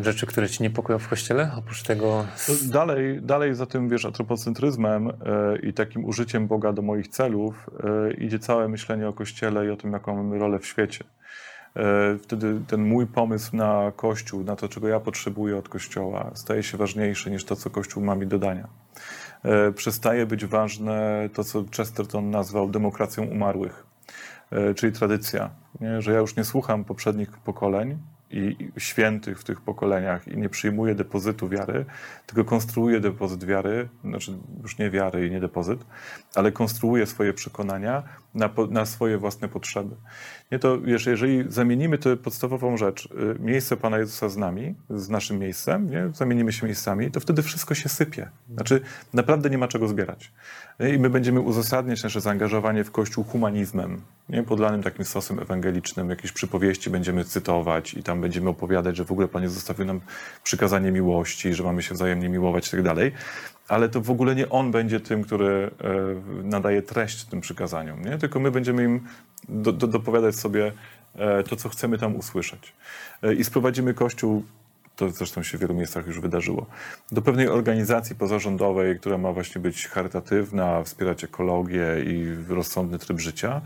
rzeczy, 0.00 0.26
które 0.26 0.48
ci 0.48 0.62
niepokoją 0.62 0.98
w 0.98 1.08
kościele, 1.08 1.50
oprócz 1.56 1.82
tego? 1.82 2.26
Dalej, 2.64 3.22
dalej 3.22 3.54
za 3.54 3.66
tym, 3.66 3.88
wiesz, 3.88 4.04
antropocentryzmem 4.04 5.08
e, 5.08 5.12
i 5.62 5.72
takim 5.72 6.04
użyciem 6.04 6.46
Boga 6.46 6.72
do 6.72 6.82
moich 6.82 7.08
celów 7.08 7.70
e, 7.84 8.12
idzie 8.12 8.38
całe 8.38 8.68
myślenie 8.68 9.08
o 9.08 9.12
kościele 9.12 9.66
i 9.66 9.70
o 9.70 9.76
tym, 9.76 9.92
jaką 9.92 10.16
mamy 10.16 10.38
rolę 10.38 10.58
w 10.58 10.66
świecie. 10.66 11.04
E, 11.76 12.18
wtedy 12.22 12.60
ten 12.66 12.84
mój 12.84 13.06
pomysł 13.06 13.56
na 13.56 13.92
Kościół, 13.96 14.44
na 14.44 14.56
to, 14.56 14.68
czego 14.68 14.88
ja 14.88 15.00
potrzebuję 15.00 15.56
od 15.56 15.68
Kościoła, 15.68 16.30
staje 16.34 16.62
się 16.62 16.78
ważniejszy 16.78 17.30
niż 17.30 17.44
to, 17.44 17.56
co 17.56 17.70
Kościół 17.70 18.04
ma 18.04 18.14
mi 18.14 18.26
do 18.26 18.38
dania. 18.38 18.68
E, 19.42 19.72
przestaje 19.72 20.26
być 20.26 20.46
ważne 20.46 21.28
to, 21.34 21.44
co 21.44 21.64
Chesterton 21.76 22.30
nazwał 22.30 22.70
demokracją 22.70 23.24
umarłych, 23.24 23.86
czyli 24.76 24.92
tradycja, 24.92 25.50
nie? 25.80 26.02
że 26.02 26.12
ja 26.12 26.18
już 26.18 26.36
nie 26.36 26.44
słucham 26.44 26.84
poprzednich 26.84 27.30
pokoleń, 27.30 27.98
i 28.30 28.70
świętych 28.78 29.40
w 29.40 29.44
tych 29.44 29.60
pokoleniach 29.60 30.28
i 30.28 30.36
nie 30.36 30.48
przyjmuje 30.48 30.94
depozytu 30.94 31.48
wiary, 31.48 31.84
tylko 32.26 32.44
konstruuje 32.44 33.00
depozyt 33.00 33.44
wiary, 33.44 33.88
znaczy 34.04 34.38
już 34.62 34.78
nie 34.78 34.90
wiary 34.90 35.26
i 35.26 35.30
nie 35.30 35.40
depozyt, 35.40 35.84
ale 36.34 36.52
konstruuje 36.52 37.06
swoje 37.06 37.32
przekonania 37.32 38.02
na, 38.34 38.50
na 38.70 38.86
swoje 38.86 39.18
własne 39.18 39.48
potrzeby. 39.48 39.96
Nie 40.52 40.58
to, 40.58 40.80
wiesz, 40.80 41.06
jeżeli 41.06 41.44
zamienimy 41.48 41.98
tę 41.98 42.16
podstawową 42.16 42.76
rzecz, 42.76 43.08
y, 43.36 43.40
miejsce 43.40 43.76
Pana 43.76 43.98
Jezusa 43.98 44.28
z 44.28 44.36
nami, 44.36 44.74
z 44.90 45.08
naszym 45.08 45.38
miejscem, 45.38 45.90
nie? 45.90 46.10
zamienimy 46.14 46.52
się 46.52 46.66
miejscami, 46.66 47.10
to 47.10 47.20
wtedy 47.20 47.42
wszystko 47.42 47.74
się 47.74 47.88
sypie. 47.88 48.30
Znaczy 48.54 48.80
naprawdę 49.14 49.50
nie 49.50 49.58
ma 49.58 49.68
czego 49.68 49.88
zbierać. 49.88 50.32
I 50.94 50.98
my 50.98 51.10
będziemy 51.10 51.40
uzasadniać 51.40 52.02
nasze 52.02 52.20
zaangażowanie 52.20 52.84
w 52.84 52.90
Kościół 52.90 53.24
humanizmem, 53.24 54.00
nie? 54.28 54.42
podlanym 54.42 54.82
takim 54.82 55.04
sosem 55.04 55.38
ewangelicznym, 55.38 56.10
jakieś 56.10 56.32
przypowieści 56.32 56.90
będziemy 56.90 57.24
cytować 57.24 57.94
i 57.94 58.02
tam 58.02 58.20
będziemy 58.20 58.50
opowiadać, 58.50 58.96
że 58.96 59.04
w 59.04 59.12
ogóle 59.12 59.28
Pan 59.28 59.42
Jezus 59.42 59.58
zostawił 59.58 59.86
nam 59.86 60.00
przykazanie 60.42 60.92
miłości, 60.92 61.54
że 61.54 61.64
mamy 61.64 61.82
się 61.82 61.94
wzajemnie 61.94 62.28
miłować 62.28 62.68
i 62.68 62.70
tak 62.70 62.82
dalej. 62.82 63.12
Ale 63.70 63.88
to 63.88 64.00
w 64.00 64.10
ogóle 64.10 64.34
nie 64.34 64.48
On 64.48 64.70
będzie 64.70 65.00
tym, 65.00 65.24
który 65.24 65.70
e, 65.80 66.42
nadaje 66.42 66.82
treść 66.82 67.24
tym 67.24 67.40
przykazaniom, 67.40 68.04
nie? 68.04 68.18
tylko 68.18 68.40
my 68.40 68.50
będziemy 68.50 68.84
im 68.84 69.00
do, 69.48 69.72
do, 69.72 69.86
dopowiadać 69.86 70.36
sobie 70.36 70.72
e, 71.14 71.42
to, 71.42 71.56
co 71.56 71.68
chcemy 71.68 71.98
tam 71.98 72.16
usłyszeć. 72.16 72.72
E, 73.22 73.34
I 73.34 73.44
sprowadzimy 73.44 73.94
Kościół 73.94 74.44
to 74.96 75.10
zresztą 75.10 75.42
się 75.42 75.58
w 75.58 75.60
wielu 75.60 75.74
miejscach 75.74 76.06
już 76.06 76.20
wydarzyło, 76.20 76.66
do 77.12 77.22
pewnej 77.22 77.48
organizacji 77.48 78.16
pozarządowej, 78.16 78.98
która 78.98 79.18
ma 79.18 79.32
właśnie 79.32 79.60
być 79.60 79.88
charytatywna, 79.88 80.82
wspierać 80.82 81.24
ekologię 81.24 81.86
i 82.04 82.36
rozsądny 82.48 82.98
tryb 82.98 83.20
życia. 83.20 83.60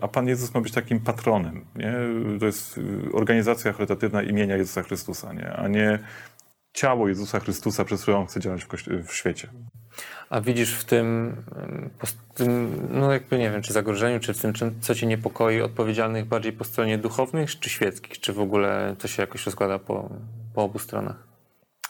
A 0.00 0.08
Pan 0.08 0.28
Jezus 0.28 0.54
ma 0.54 0.60
być 0.60 0.72
takim 0.72 1.00
patronem. 1.00 1.64
Nie? 1.76 1.94
To 2.40 2.46
jest 2.46 2.80
organizacja 3.12 3.72
charytatywna 3.72 4.22
imienia 4.22 4.56
Jezusa 4.56 4.82
Chrystusa, 4.82 5.32
nie? 5.32 5.52
a 5.52 5.68
nie 5.68 5.98
ciało 6.72 7.08
Jezusa 7.08 7.40
Chrystusa, 7.40 7.84
przez 7.84 8.02
które 8.02 8.16
On 8.16 8.26
chce 8.26 8.40
działać 8.40 8.64
w, 8.64 8.68
w 9.06 9.14
świecie. 9.14 9.48
A 10.30 10.40
widzisz 10.40 10.74
w 10.74 10.84
tym, 10.84 11.36
tym, 12.38 12.80
no 12.90 13.12
jakby 13.12 13.38
nie 13.38 13.50
wiem, 13.50 13.62
czy 13.62 13.72
zagrożeniu, 13.72 14.20
czy 14.20 14.34
w 14.34 14.40
tym, 14.42 14.52
co 14.80 14.94
cię 14.94 15.06
niepokoi, 15.06 15.60
odpowiedzialnych 15.60 16.24
bardziej 16.24 16.52
po 16.52 16.64
stronie 16.64 16.98
duchownych, 16.98 17.58
czy 17.58 17.70
świeckich, 17.70 18.20
czy 18.20 18.32
w 18.32 18.40
ogóle 18.40 18.96
to 18.98 19.08
się 19.08 19.22
jakoś 19.22 19.46
rozkłada 19.46 19.78
po, 19.78 20.10
po 20.54 20.62
obu 20.62 20.78
stronach? 20.78 21.28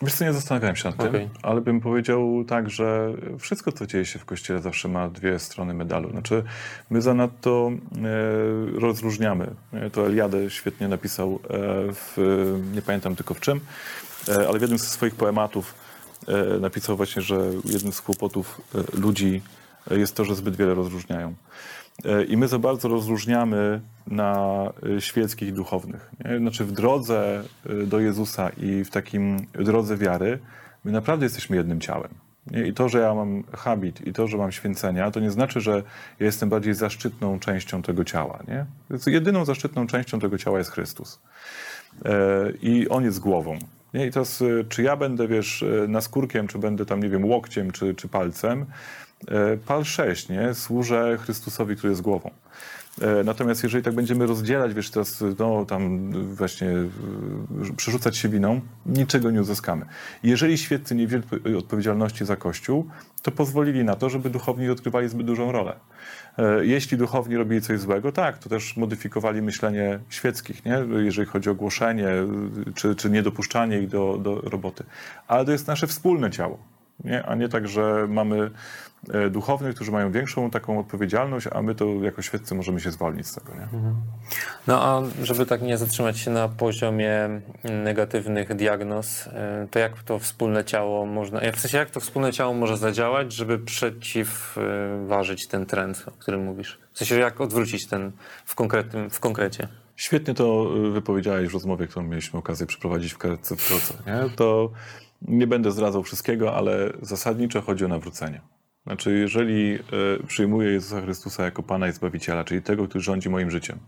Wiesz 0.03 0.15
co, 0.15 0.25
nie 0.25 0.33
zastanawiałem 0.33 0.77
się 0.77 0.89
nad 0.89 1.01
okay. 1.01 1.11
tym, 1.13 1.29
ale 1.43 1.61
bym 1.61 1.81
powiedział 1.81 2.45
tak, 2.45 2.71
że 2.71 3.13
wszystko, 3.39 3.73
co 3.73 3.87
dzieje 3.87 4.05
się 4.05 4.19
w 4.19 4.25
Kościele 4.25 4.61
zawsze 4.61 4.89
ma 4.89 5.09
dwie 5.09 5.39
strony 5.39 5.75
medalu. 5.75 6.11
Znaczy, 6.11 6.45
my 6.91 7.03
zanadto 7.03 7.71
e, 7.71 8.81
rozróżniamy. 8.81 9.51
To 9.93 10.07
Eliade 10.07 10.51
świetnie 10.51 10.89
napisał, 10.89 11.35
e, 11.35 11.39
w, 11.93 12.17
nie 12.75 12.83
pamiętam 12.83 13.17
tylko 13.17 13.35
w 13.35 13.41
czym, 13.41 13.57
e, 13.59 14.08
ale 14.49 14.59
w 14.59 14.63
jednym 14.63 14.79
ze 14.79 14.87
swoich 14.87 15.15
poematów 15.15 15.75
E, 16.29 16.61
napisał 16.61 16.97
właśnie, 16.97 17.23
że 17.23 17.41
jednym 17.65 17.93
z 17.93 18.01
kłopotów 18.01 18.61
e, 18.75 19.01
ludzi 19.01 19.43
jest 19.91 20.17
to, 20.17 20.25
że 20.25 20.35
zbyt 20.35 20.57
wiele 20.57 20.75
rozróżniają. 20.75 21.35
E, 22.05 22.25
I 22.25 22.37
my 22.37 22.49
za 22.49 22.59
bardzo 22.59 22.89
rozróżniamy 22.89 23.81
na 24.07 24.65
świeckich 24.99 25.49
i 25.49 25.53
duchownych. 25.53 26.11
Nie? 26.25 26.39
Znaczy 26.39 26.65
w 26.65 26.73
drodze 26.73 27.45
do 27.87 28.01
Jezusa 28.01 28.49
i 28.49 28.85
w 28.85 28.91
takim 28.91 29.47
drodze 29.53 29.97
wiary 29.97 30.39
my 30.85 30.93
naprawdę 30.93 31.27
jesteśmy 31.27 31.57
jednym 31.57 31.81
ciałem. 31.81 32.11
Nie? 32.51 32.67
I 32.67 32.75
to, 32.75 32.89
że 32.89 32.99
ja 32.99 33.15
mam 33.15 33.43
habit 33.53 34.07
i 34.07 34.13
to, 34.13 34.27
że 34.27 34.37
mam 34.37 34.53
święcenia, 34.53 35.11
to 35.11 35.21
nie 35.21 35.31
znaczy, 35.31 35.61
że 35.61 35.83
ja 36.21 36.27
jestem 36.27 36.49
bardziej 36.49 36.75
zaszczytną 36.75 37.39
częścią 37.39 37.83
tego 37.83 38.05
ciała. 38.05 38.39
Nie? 38.49 38.67
Jedyną 39.07 39.45
zaszczytną 39.45 39.87
częścią 39.87 40.21
tego 40.21 40.39
ciała 40.39 40.59
jest 40.59 40.71
Chrystus. 40.71 41.21
I 42.63 42.89
On 42.89 43.05
jest 43.05 43.21
głową. 43.21 43.59
Nie? 43.95 44.07
I 44.07 44.11
teraz, 44.11 44.41
y, 44.41 44.65
czy 44.69 44.83
ja 44.83 44.97
będę, 44.97 45.29
wiesz, 45.29 45.63
y, 45.63 45.87
naskórkiem, 45.89 46.49
czy 46.49 46.59
będę 46.59 46.87
tam, 46.87 47.03
nie 47.03 47.09
wiem, 47.09 47.25
łokciem, 47.25 47.71
czy, 47.71 47.95
czy 47.95 48.09
palcem, 48.09 48.67
y, 49.23 49.59
pal 49.67 49.85
6, 49.85 50.29
nie? 50.29 50.55
Służę 50.55 51.19
Chrystusowi, 51.21 51.77
który 51.77 51.91
jest 51.91 52.03
głową. 52.03 52.31
Natomiast 53.25 53.63
jeżeli 53.63 53.85
tak 53.85 53.95
będziemy 53.95 54.27
rozdzielać, 54.27 54.75
wiesz, 54.75 54.91
teraz 54.91 55.25
no, 55.39 55.65
tam 55.65 56.13
właśnie 56.35 56.69
przerzucać 57.77 58.17
się 58.17 58.29
winą, 58.29 58.61
niczego 58.87 59.31
nie 59.31 59.41
uzyskamy. 59.41 59.87
Jeżeli 60.23 60.59
świeccy 60.59 60.95
nie 60.95 61.07
wzięli 61.07 61.57
odpowiedzialności 61.59 62.25
za 62.25 62.37
Kościół, 62.37 62.89
to 63.23 63.31
pozwolili 63.31 63.85
na 63.85 63.97
to, 63.97 64.11
żeby 64.11 64.31
duchowni 64.31 64.71
odgrywali 64.71 65.09
zbyt 65.09 65.27
dużą 65.27 65.53
rolę. 65.53 65.77
E, 66.39 66.65
jeśli 66.65 66.99
duchowni 66.99 67.37
robili 67.37 67.61
coś 67.61 67.81
złego, 67.81 68.13
tak, 68.13 68.39
to 68.39 68.49
też 68.49 68.77
modyfikowali 68.77 69.43
myślenie 69.43 69.99
świeckich, 70.09 70.65
nie? 70.65 70.85
jeżeli 70.97 71.29
chodzi 71.29 71.51
o 71.51 71.55
głoszenie 71.55 72.09
czy, 72.75 72.95
czy 72.95 73.11
niedopuszczanie 73.11 73.79
ich 73.79 73.89
do, 73.89 74.19
do 74.19 74.41
roboty. 74.41 74.85
Ale 75.29 75.45
to 75.45 75.53
jest 75.53 75.67
nasze 75.67 75.87
wspólne 75.87 76.31
ciało. 76.31 76.78
Nie? 77.05 77.27
A 77.27 77.35
nie 77.35 77.49
tak, 77.49 77.69
że 77.69 78.07
mamy 78.09 78.51
e, 79.11 79.31
duchownych, 79.31 79.75
którzy 79.75 79.93
mają 79.93 80.13
większą 80.13 80.51
taką 80.51 80.79
odpowiedzialność, 80.79 81.47
a 81.53 81.63
my 81.63 81.75
to 81.75 81.87
jako 82.03 82.23
świeccy 82.23 82.55
możemy 82.55 82.81
się 82.81 82.91
zwolnić 82.91 83.27
z 83.27 83.35
tego. 83.35 83.55
Nie? 83.55 83.69
No 84.67 84.83
a 84.83 85.03
żeby 85.23 85.47
tak 85.47 85.63
nie 85.63 85.79
zatrzymać 85.79 86.19
się 86.19 86.31
na 86.31 86.49
poziomie 86.49 87.41
negatywnych 87.85 88.55
diagnoz, 88.55 89.27
e, 89.27 89.67
to 89.71 89.79
jak 89.79 90.03
to 90.03 90.19
wspólne 90.19 90.65
ciało 90.65 91.07
można, 91.07 91.41
w 91.53 91.61
sensie 91.61 91.79
jak 91.79 91.91
to 91.91 92.01
wspólne 92.01 92.33
ciało 92.33 92.55
może 92.55 92.77
zadziałać, 92.77 93.33
żeby 93.33 93.59
przeciwważyć 93.59 95.47
ten 95.47 95.67
trend, 95.67 96.05
o 96.07 96.11
którym 96.11 96.45
mówisz? 96.45 96.79
W 96.93 96.99
sensie 96.99 97.19
jak 97.19 97.41
odwrócić 97.41 97.87
ten 97.87 98.13
w, 98.45 98.55
konkretnym, 98.55 99.11
w 99.11 99.21
konkrecie? 99.21 99.69
Świetnie 99.97 100.35
to 100.35 100.67
e, 100.87 100.91
wypowiedziałeś 100.91 101.49
w 101.49 101.55
rozmowie, 101.55 101.87
którą 101.87 102.07
mieliśmy 102.07 102.39
okazję 102.39 102.67
przeprowadzić 102.67 103.13
w 103.13 103.19
karetce 103.19 103.57
w 103.57 103.69
Kroce. 103.69 103.95
Nie? 104.07 104.37
To 104.37 104.71
nie 105.23 105.47
będę 105.47 105.71
zdradzał 105.71 106.03
wszystkiego, 106.03 106.57
ale 106.57 106.93
zasadniczo 107.03 107.61
chodzi 107.61 107.85
o 107.85 107.89
nawrócenie. 107.89 108.41
Znaczy, 108.87 109.19
jeżeli 109.19 109.75
e, 109.75 109.79
przyjmuję 110.27 110.71
Jezusa 110.71 111.01
Chrystusa 111.01 111.45
jako 111.45 111.63
Pana 111.63 111.89
i 111.89 111.93
Zbawiciela, 111.93 112.45
czyli 112.45 112.63
tego, 112.63 112.89
który 112.89 113.05
rządzi 113.05 113.31
moim 113.31 113.51
życiem 113.51 113.79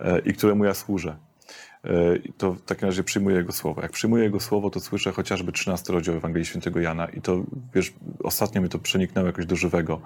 e, 0.00 0.18
i 0.18 0.32
któremu 0.32 0.64
ja 0.64 0.74
służę, 0.74 1.16
e, 1.84 1.90
to 2.38 2.52
w 2.52 2.62
takim 2.62 2.88
razie 2.88 3.04
przyjmuję 3.04 3.36
Jego 3.36 3.52
Słowo. 3.52 3.82
Jak 3.82 3.92
przyjmuję 3.92 4.24
Jego 4.24 4.40
Słowo, 4.40 4.70
to 4.70 4.80
słyszę 4.80 5.12
chociażby 5.12 5.52
13 5.52 5.92
rozdział 5.92 6.14
Ewangelii 6.14 6.46
Świętego 6.46 6.80
Jana 6.80 7.06
i 7.06 7.20
to, 7.20 7.42
wiesz, 7.74 7.92
ostatnio 8.22 8.62
mi 8.62 8.68
to 8.68 8.78
przeniknęło 8.78 9.26
jakoś 9.26 9.46
do 9.46 9.56
żywego. 9.56 10.00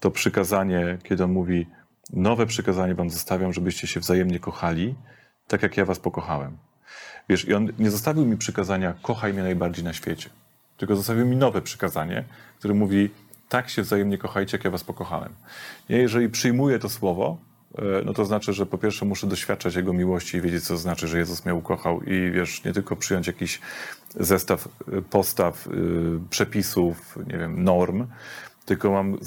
To 0.00 0.10
przykazanie, 0.10 0.98
kiedy 1.02 1.24
on 1.24 1.32
mówi, 1.32 1.66
nowe 2.12 2.46
przykazanie 2.46 2.94
wam 2.94 3.10
zostawiam, 3.10 3.52
żebyście 3.52 3.86
się 3.86 4.00
wzajemnie 4.00 4.40
kochali, 4.40 4.94
tak 5.48 5.62
jak 5.62 5.76
ja 5.76 5.84
was 5.84 5.98
pokochałem. 5.98 6.56
Wiesz, 7.28 7.44
i 7.44 7.54
on 7.54 7.72
nie 7.78 7.90
zostawił 7.90 8.26
mi 8.26 8.36
przykazania, 8.36 8.94
kochaj 9.02 9.32
mnie 9.32 9.42
najbardziej 9.42 9.84
na 9.84 9.92
świecie, 9.92 10.30
tylko 10.76 10.96
zostawił 10.96 11.26
mi 11.26 11.36
nowe 11.36 11.62
przykazanie, 11.62 12.24
które 12.58 12.74
mówi, 12.74 13.10
tak 13.48 13.70
się 13.70 13.82
wzajemnie 13.82 14.18
kochajcie, 14.18 14.56
jak 14.56 14.64
ja 14.64 14.70
was 14.70 14.84
pokochałem. 14.84 15.32
Ja 15.88 15.98
jeżeli 15.98 16.28
przyjmuję 16.28 16.78
to 16.78 16.88
słowo, 16.88 17.36
e, 17.78 17.82
no 18.04 18.12
to 18.14 18.24
znaczy, 18.24 18.52
że 18.52 18.66
po 18.66 18.78
pierwsze 18.78 19.04
muszę 19.04 19.26
doświadczać 19.26 19.74
Jego 19.74 19.92
miłości 19.92 20.36
i 20.36 20.40
wiedzieć, 20.40 20.64
co 20.64 20.76
znaczy, 20.76 21.08
że 21.08 21.18
Jezus 21.18 21.44
mnie 21.44 21.54
ukochał 21.54 22.02
i 22.02 22.30
wiesz, 22.30 22.64
nie 22.64 22.72
tylko 22.72 22.96
przyjąć 22.96 23.26
jakiś 23.26 23.60
zestaw 24.20 24.68
e, 24.92 25.02
postaw, 25.02 25.66
e, 25.66 25.70
przepisów, 26.30 27.18
nie 27.26 27.38
wiem, 27.38 27.64
norm, 27.64 28.06
tylko 28.64 28.90
mam 28.90 29.18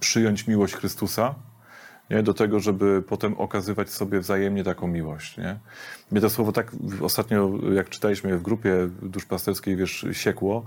przyjąć 0.00 0.46
miłość 0.46 0.74
Chrystusa, 0.74 1.34
nie? 2.10 2.22
do 2.22 2.34
tego, 2.34 2.60
żeby 2.60 3.02
potem 3.02 3.34
okazywać 3.34 3.90
sobie 3.90 4.20
wzajemnie 4.20 4.64
taką 4.64 4.88
miłość. 4.88 5.36
Nie? 5.36 5.58
Mnie 6.10 6.20
to 6.20 6.30
słowo 6.30 6.52
tak 6.52 6.72
ostatnio, 7.02 7.52
jak 7.72 7.88
czytaliśmy 7.88 8.38
w 8.38 8.42
grupie 8.42 8.88
duszpasterskiej, 9.02 9.76
wiesz, 9.76 10.06
siekło, 10.12 10.64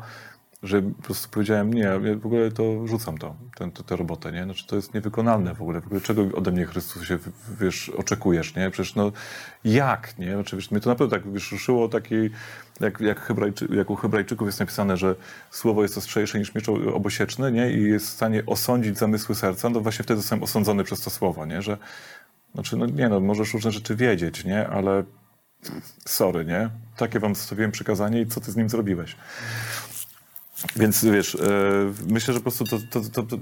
że 0.64 0.82
po 0.82 1.04
prostu 1.04 1.30
powiedziałem, 1.30 1.74
nie, 1.74 1.82
ja 1.82 2.00
w 2.16 2.26
ogóle 2.26 2.52
to 2.52 2.88
rzucam 2.88 3.18
to, 3.18 3.36
tę, 3.56 3.72
tę 3.72 3.96
robotę, 3.96 4.32
nie? 4.32 4.44
Znaczy 4.44 4.68
to 4.68 4.76
jest 4.76 4.94
niewykonalne 4.94 5.56
w 5.56 5.62
ogóle. 5.62 5.82
W 5.82 5.86
ogóle 5.86 6.02
czego 6.02 6.22
ode 6.36 6.52
mnie 6.52 6.66
Chrystus 6.66 7.04
się, 7.04 7.18
wiesz, 7.60 7.90
oczekujesz, 7.90 8.56
nie? 8.56 8.70
Przecież 8.70 8.96
no, 8.96 9.12
jak, 9.64 10.20
nie? 10.20 10.34
Znaczy, 10.34 10.56
wiesz, 10.56 10.72
mnie 10.72 10.82
to 10.82 10.90
naprawdę 10.90 11.18
tak, 11.18 11.34
wiesz, 11.34 11.52
ruszyło 11.52 11.90
takiej, 11.90 12.32
jak, 12.80 13.02
jak, 13.02 13.20
Hebrajczy, 13.20 13.68
jak 13.72 13.90
u 13.90 13.96
Hebrajczyków 13.96 14.48
jest 14.48 14.60
napisane, 14.60 14.98
że 14.98 15.16
słowo 15.52 15.82
jest 15.82 15.98
ostrzejsze 15.98 16.40
niż 16.40 16.56
miecz 16.56 16.70
obosieczny, 16.70 17.52
nie? 17.52 17.72
I 17.72 17.84
jest 17.84 18.06
w 18.06 18.10
stanie 18.10 18.44
osądzić 18.46 18.98
zamysły 18.98 19.36
serca, 19.36 19.70
no 19.70 19.80
właśnie 19.80 20.04
wtedy 20.04 20.22
zostałem 20.22 20.44
osądzony 20.44 20.84
przez 20.84 21.02
to 21.02 21.10
słowo, 21.10 21.46
nie? 21.46 21.62
Że, 21.62 21.78
znaczy, 22.54 22.78
no 22.78 22.86
nie 22.86 23.10
no, 23.10 23.20
możesz 23.20 23.54
różne 23.54 23.72
rzeczy 23.72 23.96
wiedzieć, 23.96 24.46
nie? 24.46 24.68
Ale 24.68 25.04
sorry, 26.06 26.46
nie? 26.46 26.70
Takie 26.98 27.20
wam 27.20 27.36
zostawiłem 27.36 27.72
przykazanie 27.72 28.22
i 28.22 28.26
co 28.26 28.42
ty 28.42 28.52
z 28.52 28.56
nim 28.56 28.70
zrobiłeś? 28.70 29.16
Więc 30.76 31.06
wiesz, 31.06 31.36
e, 31.36 31.40
myślę, 32.08 32.34
że 32.34 32.40
po 32.40 32.44
prostu 32.44 32.66
to, 32.66 32.78
to, 32.90 33.02
to, 33.10 33.24
to 33.24 33.38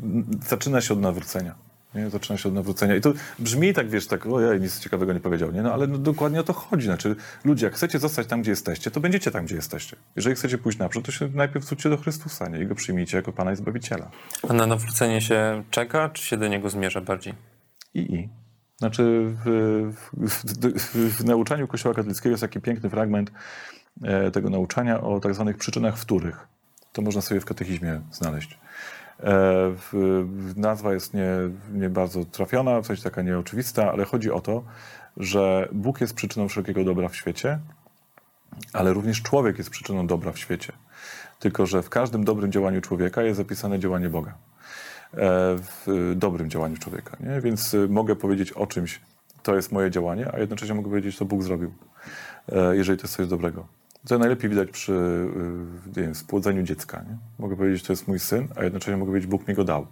zaczyna 0.47 0.81
się 0.81 0.93
od 0.93 0.99
nawrócenia. 0.99 1.55
Nie? 1.95 2.09
Zaczyna 2.09 2.37
się 2.37 2.49
od 2.49 2.55
nawrócenia. 2.55 2.95
I 2.95 3.01
to 3.01 3.13
brzmi 3.39 3.73
tak, 3.73 3.89
wiesz, 3.89 4.07
tak, 4.07 4.25
ojej, 4.25 4.61
nic 4.61 4.79
ciekawego 4.79 5.13
nie 5.13 5.19
powiedział, 5.19 5.51
nie? 5.51 5.61
No 5.61 5.73
ale 5.73 5.87
no, 5.87 5.97
dokładnie 5.97 6.39
o 6.39 6.43
to 6.43 6.53
chodzi. 6.53 6.85
Znaczy, 6.85 7.15
ludzie, 7.43 7.65
jak 7.65 7.75
chcecie 7.75 7.99
zostać 7.99 8.27
tam, 8.27 8.41
gdzie 8.41 8.51
jesteście, 8.51 8.91
to 8.91 8.99
będziecie 8.99 9.31
tam, 9.31 9.45
gdzie 9.45 9.55
jesteście. 9.55 9.97
Jeżeli 10.15 10.35
chcecie 10.35 10.57
pójść 10.57 10.77
naprzód, 10.77 11.05
to 11.05 11.11
się 11.11 11.29
najpierw 11.33 11.65
zwróćcie 11.65 11.89
do 11.89 11.97
Chrystusa, 11.97 12.47
nie? 12.47 12.59
I 12.59 12.67
go 12.67 12.75
przyjmijcie 12.75 13.17
jako 13.17 13.31
Pana 13.31 13.51
i 13.51 13.55
Zbawiciela. 13.55 14.11
A 14.49 14.53
na 14.53 14.67
nawrócenie 14.67 15.21
się 15.21 15.63
czeka, 15.69 16.09
czy 16.09 16.23
się 16.23 16.37
do 16.37 16.47
niego 16.47 16.69
zmierza 16.69 17.01
bardziej? 17.01 17.33
I, 17.93 17.99
i. 17.99 18.29
Znaczy, 18.77 19.33
w, 19.45 19.93
w, 20.13 20.43
w, 20.77 21.17
w 21.17 21.25
nauczaniu 21.25 21.67
Kościoła 21.67 21.95
katolickiego 21.95 22.33
jest 22.33 22.41
taki 22.41 22.61
piękny 22.61 22.89
fragment 22.89 23.31
e, 24.03 24.31
tego 24.31 24.49
nauczania 24.49 25.01
o 25.01 25.19
tak 25.19 25.35
zwanych 25.35 25.57
przyczynach 25.57 25.97
wtórych. 25.97 26.47
To 26.93 27.01
można 27.01 27.21
sobie 27.21 27.41
w 27.41 27.45
katechizmie 27.45 28.01
znaleźć. 28.11 28.59
E, 29.23 29.75
nazwa 30.55 30.93
jest 30.93 31.13
nie, 31.13 31.29
nie 31.73 31.89
bardzo 31.89 32.25
trafiona, 32.25 32.81
w 32.81 32.85
sensie 32.85 33.03
taka 33.03 33.21
nieoczywista, 33.21 33.91
ale 33.91 34.05
chodzi 34.05 34.31
o 34.31 34.41
to, 34.41 34.63
że 35.17 35.69
Bóg 35.71 36.01
jest 36.01 36.13
przyczyną 36.13 36.47
wszelkiego 36.47 36.83
dobra 36.83 37.09
w 37.09 37.15
świecie, 37.15 37.59
ale 38.73 38.93
również 38.93 39.21
człowiek 39.21 39.57
jest 39.57 39.69
przyczyną 39.69 40.07
dobra 40.07 40.31
w 40.31 40.39
świecie. 40.39 40.73
Tylko, 41.39 41.65
że 41.65 41.83
w 41.83 41.89
każdym 41.89 42.23
dobrym 42.23 42.51
działaniu 42.51 42.81
człowieka 42.81 43.23
jest 43.23 43.37
zapisane 43.37 43.79
działanie 43.79 44.09
Boga. 44.09 44.33
E, 45.13 45.57
w 45.57 46.13
dobrym 46.15 46.49
działaniu 46.49 46.77
człowieka. 46.77 47.17
Nie? 47.19 47.41
Więc 47.41 47.73
y, 47.73 47.87
mogę 47.89 48.15
powiedzieć 48.15 48.51
o 48.51 48.67
czymś, 48.67 49.01
to 49.43 49.55
jest 49.55 49.71
moje 49.71 49.91
działanie, 49.91 50.31
a 50.33 50.39
jednocześnie 50.39 50.75
mogę 50.75 50.89
powiedzieć, 50.89 51.17
to 51.17 51.25
Bóg 51.25 51.43
zrobił, 51.43 51.73
e, 52.51 52.75
jeżeli 52.75 52.99
to 52.99 53.03
jest 53.03 53.15
coś 53.15 53.27
dobrego. 53.27 53.67
To 54.07 54.19
najlepiej 54.19 54.49
widać 54.49 54.71
przy 54.71 54.91
y, 54.93 55.97
nie 55.97 56.03
wiem, 56.03 56.15
spłodzeniu 56.15 56.63
dziecka. 56.63 57.01
Nie? 57.01 57.17
Mogę 57.39 57.55
powiedzieć, 57.55 57.83
to 57.83 57.93
jest 57.93 58.07
mój 58.07 58.19
syn, 58.19 58.47
a 58.55 58.63
jednocześnie 58.63 58.97
mogę 58.97 59.11
powiedzieć, 59.11 59.29
Bóg 59.29 59.47
mi 59.47 59.53
go 59.53 59.63
dał. 59.63 59.87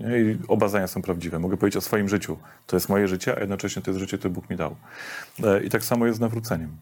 Nie? 0.00 0.20
I 0.20 0.38
oba 0.48 0.68
zdania 0.68 0.86
są 0.86 1.02
prawdziwe. 1.02 1.38
Mogę 1.38 1.56
powiedzieć 1.56 1.76
o 1.76 1.80
swoim 1.80 2.08
życiu. 2.08 2.38
To 2.66 2.76
jest 2.76 2.88
moje 2.88 3.08
życie, 3.08 3.36
a 3.36 3.40
jednocześnie 3.40 3.82
to 3.82 3.90
jest 3.90 4.00
życie, 4.00 4.18
które 4.18 4.34
Bóg 4.34 4.50
mi 4.50 4.56
dał. 4.56 4.76
E, 5.44 5.62
I 5.62 5.70
tak 5.70 5.84
samo 5.84 6.06
jest 6.06 6.18
z 6.18 6.20
nawróceniem. 6.20 6.76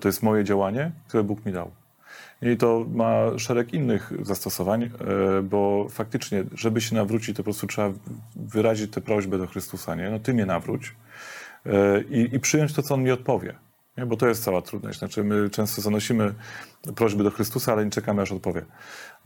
To 0.00 0.08
jest 0.08 0.22
moje 0.22 0.44
działanie, 0.44 0.90
które 1.08 1.24
Bóg 1.24 1.46
mi 1.46 1.52
dał. 1.52 1.70
I 2.42 2.56
to 2.56 2.86
ma 2.94 3.38
szereg 3.38 3.74
innych 3.74 4.12
zastosowań, 4.22 4.82
e, 4.82 4.90
bo 5.42 5.86
faktycznie, 5.90 6.44
żeby 6.54 6.80
się 6.80 6.94
nawrócić, 6.94 7.36
to 7.36 7.42
po 7.42 7.44
prostu 7.44 7.66
trzeba 7.66 7.90
wyrazić 8.36 8.92
tę 8.92 9.00
prośbę 9.00 9.38
do 9.38 9.46
Chrystusa, 9.46 9.94
nie? 9.94 10.10
No 10.10 10.18
ty 10.18 10.34
mnie 10.34 10.46
nawróć 10.46 10.94
e, 11.66 12.02
i, 12.02 12.34
i 12.34 12.40
przyjąć 12.40 12.72
to, 12.72 12.82
co 12.82 12.94
On 12.94 13.02
mi 13.02 13.10
odpowie. 13.10 13.54
Nie? 13.98 14.06
Bo 14.06 14.16
to 14.16 14.28
jest 14.28 14.44
cała 14.44 14.62
trudność. 14.62 14.98
Znaczy, 14.98 15.24
my 15.24 15.50
często 15.50 15.82
zanosimy 15.82 16.34
prośby 16.96 17.24
do 17.24 17.30
Chrystusa, 17.30 17.72
ale 17.72 17.84
nie 17.84 17.90
czekamy, 17.90 18.22
aż 18.22 18.32
odpowie. 18.32 18.64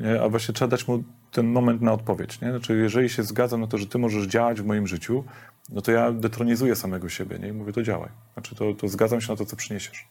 Nie? 0.00 0.22
A 0.22 0.28
właśnie 0.28 0.54
trzeba 0.54 0.68
dać 0.68 0.88
mu 0.88 1.04
ten 1.32 1.46
moment 1.46 1.82
na 1.82 1.92
odpowiedź. 1.92 2.40
Nie? 2.40 2.50
Znaczy, 2.50 2.76
jeżeli 2.76 3.08
się 3.08 3.22
zgadzam 3.22 3.60
na 3.60 3.66
to, 3.66 3.78
że 3.78 3.86
ty 3.86 3.98
możesz 3.98 4.26
działać 4.26 4.60
w 4.60 4.64
moim 4.64 4.86
życiu, 4.86 5.24
no 5.68 5.80
to 5.80 5.92
ja 5.92 6.12
detronizuję 6.12 6.76
samego 6.76 7.08
siebie 7.08 7.38
nie? 7.38 7.48
i 7.48 7.52
mówię, 7.52 7.72
to 7.72 7.82
działaj. 7.82 8.10
Znaczy, 8.32 8.54
to, 8.54 8.74
to 8.74 8.88
zgadzam 8.88 9.20
się 9.20 9.32
na 9.32 9.36
to, 9.36 9.46
co 9.46 9.56
przyniesiesz. 9.56 10.08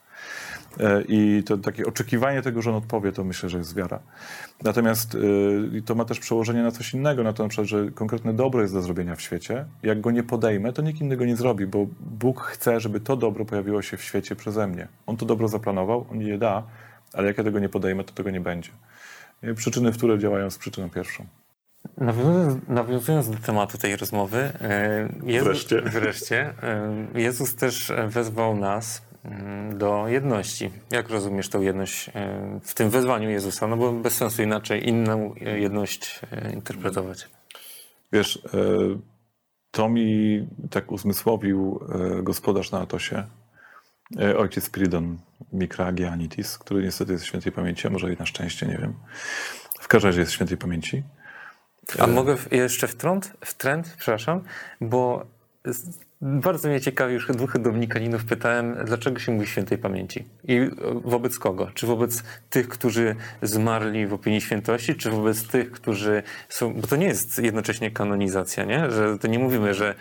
E, 0.79 1.03
I 1.07 1.43
to 1.43 1.57
takie 1.57 1.85
oczekiwanie 1.85 2.41
tego, 2.41 2.61
że 2.61 2.69
on 2.69 2.75
odpowie, 2.75 3.11
to 3.11 3.23
myślę, 3.23 3.49
że 3.49 3.57
jest 3.57 3.75
wiara. 3.75 3.99
Natomiast 4.63 5.15
e, 5.77 5.81
to 5.81 5.95
ma 5.95 6.05
też 6.05 6.19
przełożenie 6.19 6.63
na 6.63 6.71
coś 6.71 6.93
innego, 6.93 7.23
na 7.23 7.33
to 7.33 7.43
na 7.43 7.49
przykład, 7.49 7.67
że 7.67 7.91
konkretne 7.91 8.33
dobro 8.33 8.61
jest 8.61 8.73
do 8.73 8.81
zrobienia 8.81 9.15
w 9.15 9.21
świecie. 9.21 9.65
Jak 9.83 10.01
go 10.01 10.11
nie 10.11 10.23
podejmę, 10.23 10.73
to 10.73 10.81
nikt 10.81 11.01
inny 11.01 11.17
go 11.17 11.25
nie 11.25 11.35
zrobi, 11.35 11.67
bo 11.67 11.87
Bóg 11.99 12.41
chce, 12.41 12.79
żeby 12.79 12.99
to 12.99 13.17
dobro 13.17 13.45
pojawiło 13.45 13.81
się 13.81 13.97
w 13.97 14.01
świecie 14.01 14.35
przeze 14.35 14.67
mnie. 14.67 14.87
On 15.05 15.17
to 15.17 15.25
dobro 15.25 15.47
zaplanował, 15.47 16.05
on 16.11 16.21
je 16.21 16.37
da, 16.37 16.63
ale 17.13 17.27
jak 17.27 17.37
ja 17.37 17.43
tego 17.43 17.59
nie 17.59 17.69
podejmę, 17.69 18.03
to 18.03 18.13
tego 18.13 18.29
nie 18.29 18.41
będzie. 18.41 18.71
Przyczyny, 19.55 19.91
w 19.91 19.97
które 19.97 20.19
działają 20.19 20.49
z 20.49 20.57
przyczyną 20.57 20.89
pierwszą. 20.89 21.25
Nawiązując 22.67 23.29
do 23.29 23.37
tematu 23.37 23.77
tej 23.77 23.95
rozmowy, 23.95 24.37
e, 24.37 25.09
Jezus, 25.23 25.47
wreszcie. 25.47 25.81
wreszcie 25.81 26.53
Jezus 27.15 27.55
też 27.55 27.93
wezwał 28.07 28.57
nas 28.57 29.01
do 29.73 30.07
jedności. 30.07 30.71
Jak 30.91 31.09
rozumiesz 31.09 31.49
tą 31.49 31.61
jedność 31.61 32.09
e, 32.09 32.59
w 32.63 32.73
tym 32.73 32.89
wezwaniu 32.89 33.29
Jezusa? 33.29 33.67
No 33.67 33.77
bo 33.77 33.91
bez 33.91 34.15
sensu 34.15 34.43
inaczej 34.43 34.89
inną 34.89 35.33
jedność 35.35 36.21
e, 36.31 36.53
interpretować. 36.53 37.29
Wiesz, 38.13 38.39
e, 38.45 38.59
to 39.71 39.89
mi 39.89 40.47
tak 40.69 40.91
uzmysłowił 40.91 41.79
gospodarz 42.23 42.71
na 42.71 42.79
Atosie, 42.79 43.23
ojciec 44.37 44.69
Pridon 44.69 45.17
Mikragianitis, 45.53 46.57
który 46.57 46.83
niestety 46.83 47.11
jest 47.11 47.25
świętej 47.25 47.51
pamięci, 47.51 47.87
a 47.87 47.89
może 47.89 48.13
i 48.13 48.17
na 48.17 48.25
szczęście, 48.25 48.67
nie 48.67 48.77
wiem. 48.77 48.93
W 49.79 49.87
każdym 49.87 50.09
razie 50.09 50.19
jest 50.19 50.31
świętej 50.31 50.57
pamięci. 50.57 51.03
A 51.99 52.07
mogę 52.07 52.35
jeszcze 52.51 52.87
w 52.87 52.95
trend, 52.95 53.33
w 53.41 53.53
trend, 53.53 53.95
przepraszam, 53.97 54.41
bo 54.81 55.25
bardzo 56.21 56.69
mnie 56.69 56.81
ciekawi, 56.81 57.13
już 57.13 57.27
dwóch 57.27 57.57
dominikaninów 57.57 58.25
pytałem, 58.25 58.75
dlaczego 58.85 59.19
się 59.19 59.31
mówi 59.31 59.47
świętej 59.47 59.77
pamięci 59.77 60.25
i 60.43 60.69
wobec 61.03 61.39
kogo? 61.39 61.71
Czy 61.73 61.87
wobec 61.87 62.23
tych, 62.49 62.67
którzy 62.67 63.15
zmarli 63.41 64.07
w 64.07 64.13
opinii 64.13 64.41
świętości, 64.41 64.95
czy 64.95 65.11
wobec 65.11 65.47
tych, 65.47 65.71
którzy 65.71 66.23
są, 66.49 66.73
bo 66.73 66.87
to 66.87 66.95
nie 66.95 67.05
jest 67.05 67.39
jednocześnie 67.39 67.91
kanonizacja, 67.91 68.63
nie? 68.63 68.91
Że 68.91 69.19
to 69.19 69.27
nie 69.27 69.39
mówimy, 69.39 69.73
że... 69.73 69.95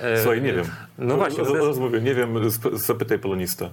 E, 0.00 0.18
Słuchaj, 0.22 0.42
nie 0.42 0.52
wiem. 0.52 0.64
No 0.98 1.16
właśnie. 1.16 1.44
Rozmówię, 1.44 2.00
nie 2.00 2.14
wiem, 2.14 2.34
zapytaj 2.72 3.18
polonista. 3.18 3.70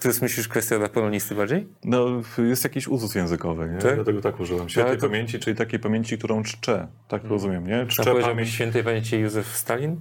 To 0.00 0.08
jest, 0.08 0.22
myślisz, 0.22 0.48
kwestia 0.48 0.78
dla 0.78 0.88
polonisty 0.88 1.34
bardziej? 1.34 1.66
No, 1.84 2.06
jest 2.38 2.64
jakiś 2.64 2.88
uzus 2.88 3.14
językowy, 3.14 3.68
nie? 3.68 3.78
Tak? 3.78 3.94
Dlatego 3.94 4.20
tak 4.20 4.40
użyłem. 4.40 4.68
Świętej 4.68 4.96
to... 4.96 5.06
pamięci, 5.06 5.38
czyli 5.38 5.56
takiej 5.56 5.80
pamięci, 5.80 6.18
którą 6.18 6.42
czczę. 6.42 6.88
Tak 7.08 7.22
hmm. 7.22 7.30
rozumiem, 7.30 7.66
nie? 7.66 7.86
Czczę 7.86 8.10
A 8.10 8.22
pamięć... 8.22 8.48
świętej 8.48 8.84
pamięci 8.84 9.16
Józef 9.16 9.46
Stalin? 9.46 9.96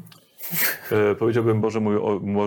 E, 0.91 1.15
powiedziałbym, 1.15 1.61
Boże, 1.61 1.79
mój, 1.79 1.95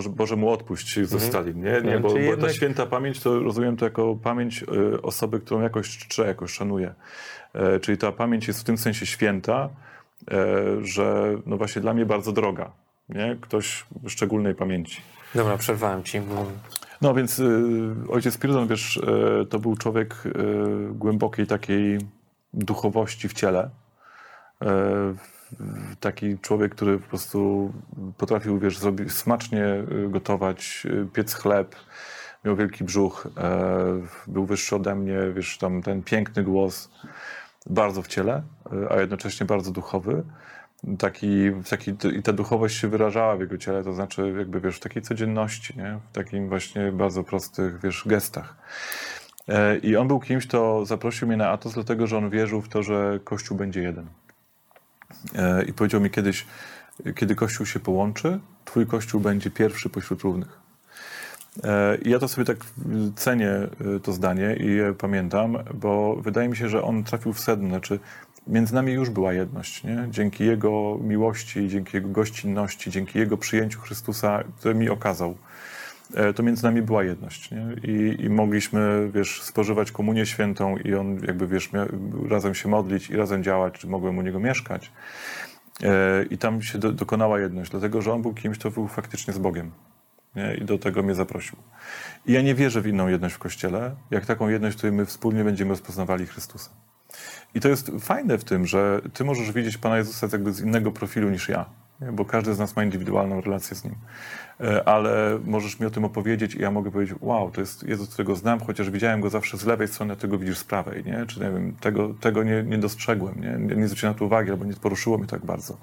Boże 0.09 0.35
mu 0.35 0.49
odpuść 0.49 0.95
ze 0.95 1.01
mhm. 1.01 1.21
Stalin, 1.21 1.63
nie? 1.63 1.81
nie 1.81 1.99
bo, 1.99 2.09
bo 2.09 2.17
jednak... 2.17 2.39
ta 2.49 2.53
święta 2.53 2.85
pamięć 2.85 3.19
to 3.19 3.39
rozumiem 3.39 3.77
to 3.77 3.85
jako 3.85 4.15
pamięć 4.15 4.63
e, 4.63 5.01
osoby, 5.01 5.39
którą 5.39 5.61
jakoś 5.61 5.97
czczę, 5.97 6.27
jakoś 6.27 6.51
szanuję. 6.51 6.93
E, 7.53 7.79
czyli 7.79 7.97
ta 7.97 8.11
pamięć 8.11 8.47
jest 8.47 8.61
w 8.61 8.63
tym 8.63 8.77
sensie 8.77 9.05
święta, 9.05 9.69
że 10.81 11.37
no 11.45 11.57
właśnie 11.57 11.81
dla 11.81 11.93
mnie 11.93 12.05
bardzo 12.05 12.31
droga. 12.31 12.71
Nie? 13.09 13.37
Ktoś 13.41 13.85
szczególnej 14.07 14.55
pamięci. 14.55 15.01
Dobra, 15.35 15.57
przerwałem 15.57 16.03
ci. 16.03 16.21
Bo... 16.21 16.45
No 17.01 17.13
więc 17.13 17.39
y, 17.39 17.93
ojciec 18.09 18.33
Spiridon, 18.33 18.67
wiesz, 18.67 18.97
y, 18.97 19.45
to 19.49 19.59
był 19.59 19.75
człowiek 19.75 20.15
y, 20.25 20.31
głębokiej 20.93 21.47
takiej 21.47 21.97
duchowości 22.53 23.29
w 23.29 23.33
ciele 23.33 23.69
taki 25.99 26.39
człowiek, 26.39 26.75
który 26.75 26.99
po 26.99 27.07
prostu 27.07 27.71
potrafił, 28.17 28.59
wiesz, 28.59 28.79
smacznie 29.07 29.65
y, 29.65 30.09
gotować, 30.09 30.83
y, 30.85 31.07
piec 31.13 31.33
chleb, 31.33 31.75
miał 32.45 32.55
wielki 32.55 32.83
brzuch, 32.83 33.27
był 34.27 34.45
wyższy 34.45 34.75
ode 34.75 34.95
mnie, 34.95 35.17
wiesz, 35.35 35.57
tam 35.57 35.81
ten 35.81 36.03
piękny 36.03 36.43
głos, 36.43 36.89
bardzo 37.65 38.01
w 38.01 38.07
ciele, 38.07 38.43
y, 38.73 38.91
a 38.91 38.99
jednocześnie 38.99 39.45
bardzo 39.45 39.71
duchowy. 39.71 40.23
Taki, 40.99 41.51
taki, 41.69 41.91
I 42.17 42.23
ta 42.23 42.33
duchowość 42.33 42.77
się 42.77 42.87
wyrażała 42.87 43.35
w 43.35 43.39
jego 43.39 43.57
ciele, 43.57 43.83
to 43.83 43.93
znaczy 43.93 44.33
jakby, 44.37 44.61
wiesz, 44.61 44.77
w 44.77 44.79
takiej 44.79 45.01
codzienności, 45.01 45.77
nie? 45.77 45.99
w 46.11 46.15
takim 46.15 46.49
właśnie 46.49 46.91
bardzo 46.91 47.23
prostych, 47.23 47.81
wiesz, 47.81 48.03
gestach. 48.05 48.55
E, 49.47 49.77
I 49.77 49.97
on 49.97 50.07
był 50.07 50.19
kimś, 50.19 50.47
kto 50.47 50.85
zaprosił 50.85 51.27
mnie 51.27 51.37
na 51.37 51.49
Atos, 51.49 51.73
dlatego 51.73 52.07
że 52.07 52.17
on 52.17 52.29
wierzył 52.29 52.61
w 52.61 52.69
to, 52.69 52.83
że 52.83 53.19
Kościół 53.23 53.57
będzie 53.57 53.81
jeden. 53.81 54.05
E, 55.35 55.63
I 55.63 55.73
powiedział 55.73 56.01
mi 56.01 56.09
kiedyś, 56.09 56.45
kiedy 57.15 57.35
Kościół 57.35 57.65
się 57.65 57.79
połączy, 57.79 58.39
Twój 58.65 58.87
Kościół 58.87 59.21
będzie 59.21 59.51
pierwszy 59.51 59.89
pośród 59.89 60.21
równych. 60.21 60.59
E, 61.63 61.97
I 61.97 62.09
ja 62.09 62.19
to 62.19 62.27
sobie 62.27 62.45
tak 62.45 62.57
cenię, 63.15 63.51
to 64.03 64.11
zdanie 64.11 64.55
i 64.59 64.79
pamiętam, 64.97 65.57
bo 65.73 66.15
wydaje 66.15 66.49
mi 66.49 66.57
się, 66.57 66.69
że 66.69 66.83
on 66.83 67.03
trafił 67.03 67.33
w 67.33 67.39
sedno. 67.39 67.69
Znaczy, 67.69 67.99
między 68.47 68.73
nami 68.73 68.93
już 68.93 69.09
była 69.09 69.33
jedność. 69.33 69.83
Nie? 69.83 70.07
Dzięki 70.09 70.45
Jego 70.45 70.99
miłości, 71.01 71.67
dzięki 71.67 71.97
Jego 71.97 72.09
gościnności, 72.09 72.91
dzięki 72.91 73.19
Jego 73.19 73.37
przyjęciu 73.37 73.79
Chrystusa, 73.79 74.43
który 74.59 74.75
mi 74.75 74.89
okazał, 74.89 75.35
to 76.35 76.43
między 76.43 76.63
nami 76.63 76.81
była 76.81 77.03
jedność. 77.03 77.51
Nie? 77.51 77.67
I, 77.83 78.23
I, 78.23 78.29
mogliśmy, 78.29 79.11
wiesz, 79.13 79.41
spożywać 79.41 79.91
komunię 79.91 80.25
świętą 80.25 80.77
i 80.77 80.93
on 80.93 81.19
jakby, 81.27 81.47
wiesz, 81.47 81.69
razem 82.29 82.55
się 82.55 82.69
modlić 82.69 83.09
i 83.09 83.15
razem 83.15 83.43
działać, 83.43 83.73
czy 83.73 83.87
mogłem 83.87 84.17
u 84.17 84.21
niego 84.21 84.39
mieszkać. 84.39 84.91
E, 85.83 86.23
I 86.23 86.37
tam 86.37 86.61
się 86.61 86.77
do, 86.77 86.91
dokonała 86.91 87.39
jedność, 87.39 87.71
dlatego 87.71 88.01
że 88.01 88.13
on 88.13 88.21
był 88.21 88.33
kimś, 88.33 88.57
kto 88.57 88.71
był 88.71 88.87
faktycznie 88.87 89.33
z 89.33 89.37
Bogiem. 89.37 89.71
Nie? 90.35 90.55
I 90.55 90.65
do 90.65 90.77
tego 90.77 91.03
mnie 91.03 91.15
zaprosił. 91.15 91.57
I 92.25 92.33
ja 92.33 92.41
nie 92.41 92.55
wierzę 92.55 92.81
w 92.81 92.87
inną 92.87 93.07
jedność 93.07 93.35
w 93.35 93.39
Kościele, 93.39 93.95
jak 94.11 94.25
taką 94.25 94.49
jedność, 94.49 94.75
w 94.75 94.77
której 94.77 94.97
my 94.97 95.05
wspólnie 95.05 95.43
będziemy 95.43 95.69
rozpoznawali 95.69 96.25
Chrystusa. 96.25 96.69
I 97.55 97.59
to 97.59 97.69
jest 97.69 97.91
fajne 97.99 98.37
w 98.37 98.43
tym, 98.43 98.65
że 98.65 99.01
ty 99.13 99.23
możesz 99.23 99.51
widzieć 99.51 99.77
Pana 99.77 99.97
Jezusa 99.97 100.27
jakby 100.31 100.53
z 100.53 100.61
innego 100.61 100.91
profilu 100.91 101.29
niż 101.29 101.49
ja. 101.49 101.65
bo 102.13 102.25
każdy 102.25 102.53
z 102.53 102.59
nas 102.59 102.75
ma 102.75 102.83
indywidualną 102.83 103.41
relację 103.41 103.75
z 103.75 103.83
Nim. 103.83 103.95
E, 104.61 104.87
ale 104.87 105.39
możesz 105.45 105.79
mi 105.79 105.85
o 105.85 105.89
tym 105.89 106.05
opowiedzieć 106.05 106.55
i 106.55 106.61
ja 106.61 106.71
mogę 106.71 106.91
powiedzieć, 106.91 107.17
wow, 107.21 107.51
to 107.51 107.61
jest 107.61 107.83
Jezus, 107.83 108.09
którego 108.09 108.35
znam, 108.35 108.59
chociaż 108.59 108.89
widziałem 108.89 109.21
Go 109.21 109.29
zawsze 109.29 109.57
z 109.57 109.65
lewej 109.65 109.87
strony, 109.87 110.13
a 110.13 110.15
Ty 110.15 110.27
go 110.27 110.37
widzisz 110.37 110.57
z 110.57 110.63
prawej, 110.63 111.03
nie? 111.03 111.25
Czy 111.25 111.39
nie 111.39 111.51
wiem, 111.51 111.75
tego, 111.79 112.13
tego 112.13 112.43
nie, 112.43 112.63
nie 112.63 112.77
dostrzegłem, 112.77 113.41
nie? 113.41 113.75
Nie 113.75 113.87
zwróciłem 113.87 114.13
na 114.13 114.19
to 114.19 114.25
uwagi, 114.25 114.51
albo 114.51 114.65
nie 114.65 114.73
poruszyło 114.73 115.17
mnie 115.17 115.27
tak 115.27 115.45
bardzo. 115.45 115.77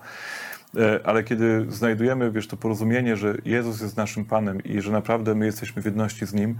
E, 0.76 1.01
ale 1.05 1.24
kiedy 1.24 1.66
znajdujemy, 1.68 2.31
wiesz, 2.31 2.49
to 2.49 2.57
porozumienie, 2.57 3.16
że 3.16 3.35
Jezus 3.45 3.81
jest 3.81 3.97
naszym 3.97 4.24
Panem 4.24 4.62
i 4.62 4.81
że 4.81 4.93
naprawdę 4.93 5.35
my 5.35 5.47
jesteśmy 5.47 5.83
w 5.83 5.85
jedności 5.85 6.26
z 6.26 6.35
Nim, 6.35 6.59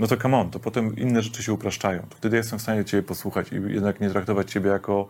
no 0.00 0.06
to 0.06 0.16
come 0.16 0.36
on, 0.36 0.50
to 0.50 0.60
potem 0.60 0.96
inne 0.96 1.22
rzeczy 1.22 1.42
się 1.42 1.52
upraszczają. 1.52 2.00
To 2.00 2.16
wtedy 2.16 2.36
jestem 2.36 2.58
w 2.58 2.62
stanie 2.62 2.84
Ciebie 2.84 3.02
posłuchać 3.02 3.52
i 3.52 3.54
jednak 3.54 4.00
nie 4.00 4.10
traktować 4.10 4.50
Ciebie 4.50 4.70
jako 4.70 5.08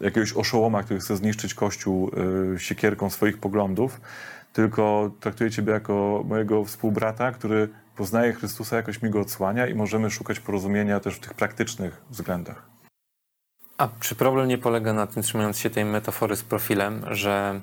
jakiegoś 0.00 0.32
oszołoma, 0.32 0.82
który 0.82 1.00
chce 1.00 1.16
zniszczyć 1.16 1.54
Kościół 1.54 2.10
y, 2.54 2.58
siekierką 2.58 3.10
swoich 3.10 3.38
poglądów, 3.38 4.00
tylko 4.52 5.10
traktuję 5.20 5.50
Ciebie 5.50 5.72
jako 5.72 6.24
mojego 6.28 6.64
współbrata, 6.64 7.32
który 7.32 7.68
poznaje 7.96 8.32
Chrystusa, 8.32 8.76
jakoś 8.76 9.02
mi 9.02 9.10
go 9.10 9.20
odsłania 9.20 9.66
i 9.66 9.74
możemy 9.74 10.10
szukać 10.10 10.40
porozumienia 10.40 11.00
też 11.00 11.14
w 11.14 11.20
tych 11.20 11.34
praktycznych 11.34 12.02
względach. 12.10 12.66
A 13.78 13.88
czy 14.00 14.14
problem 14.14 14.48
nie 14.48 14.58
polega 14.58 14.92
na 14.92 15.06
tym, 15.06 15.22
trzymając 15.22 15.58
się 15.58 15.70
tej 15.70 15.84
metafory 15.84 16.36
z 16.36 16.42
profilem, 16.42 17.04
że 17.10 17.60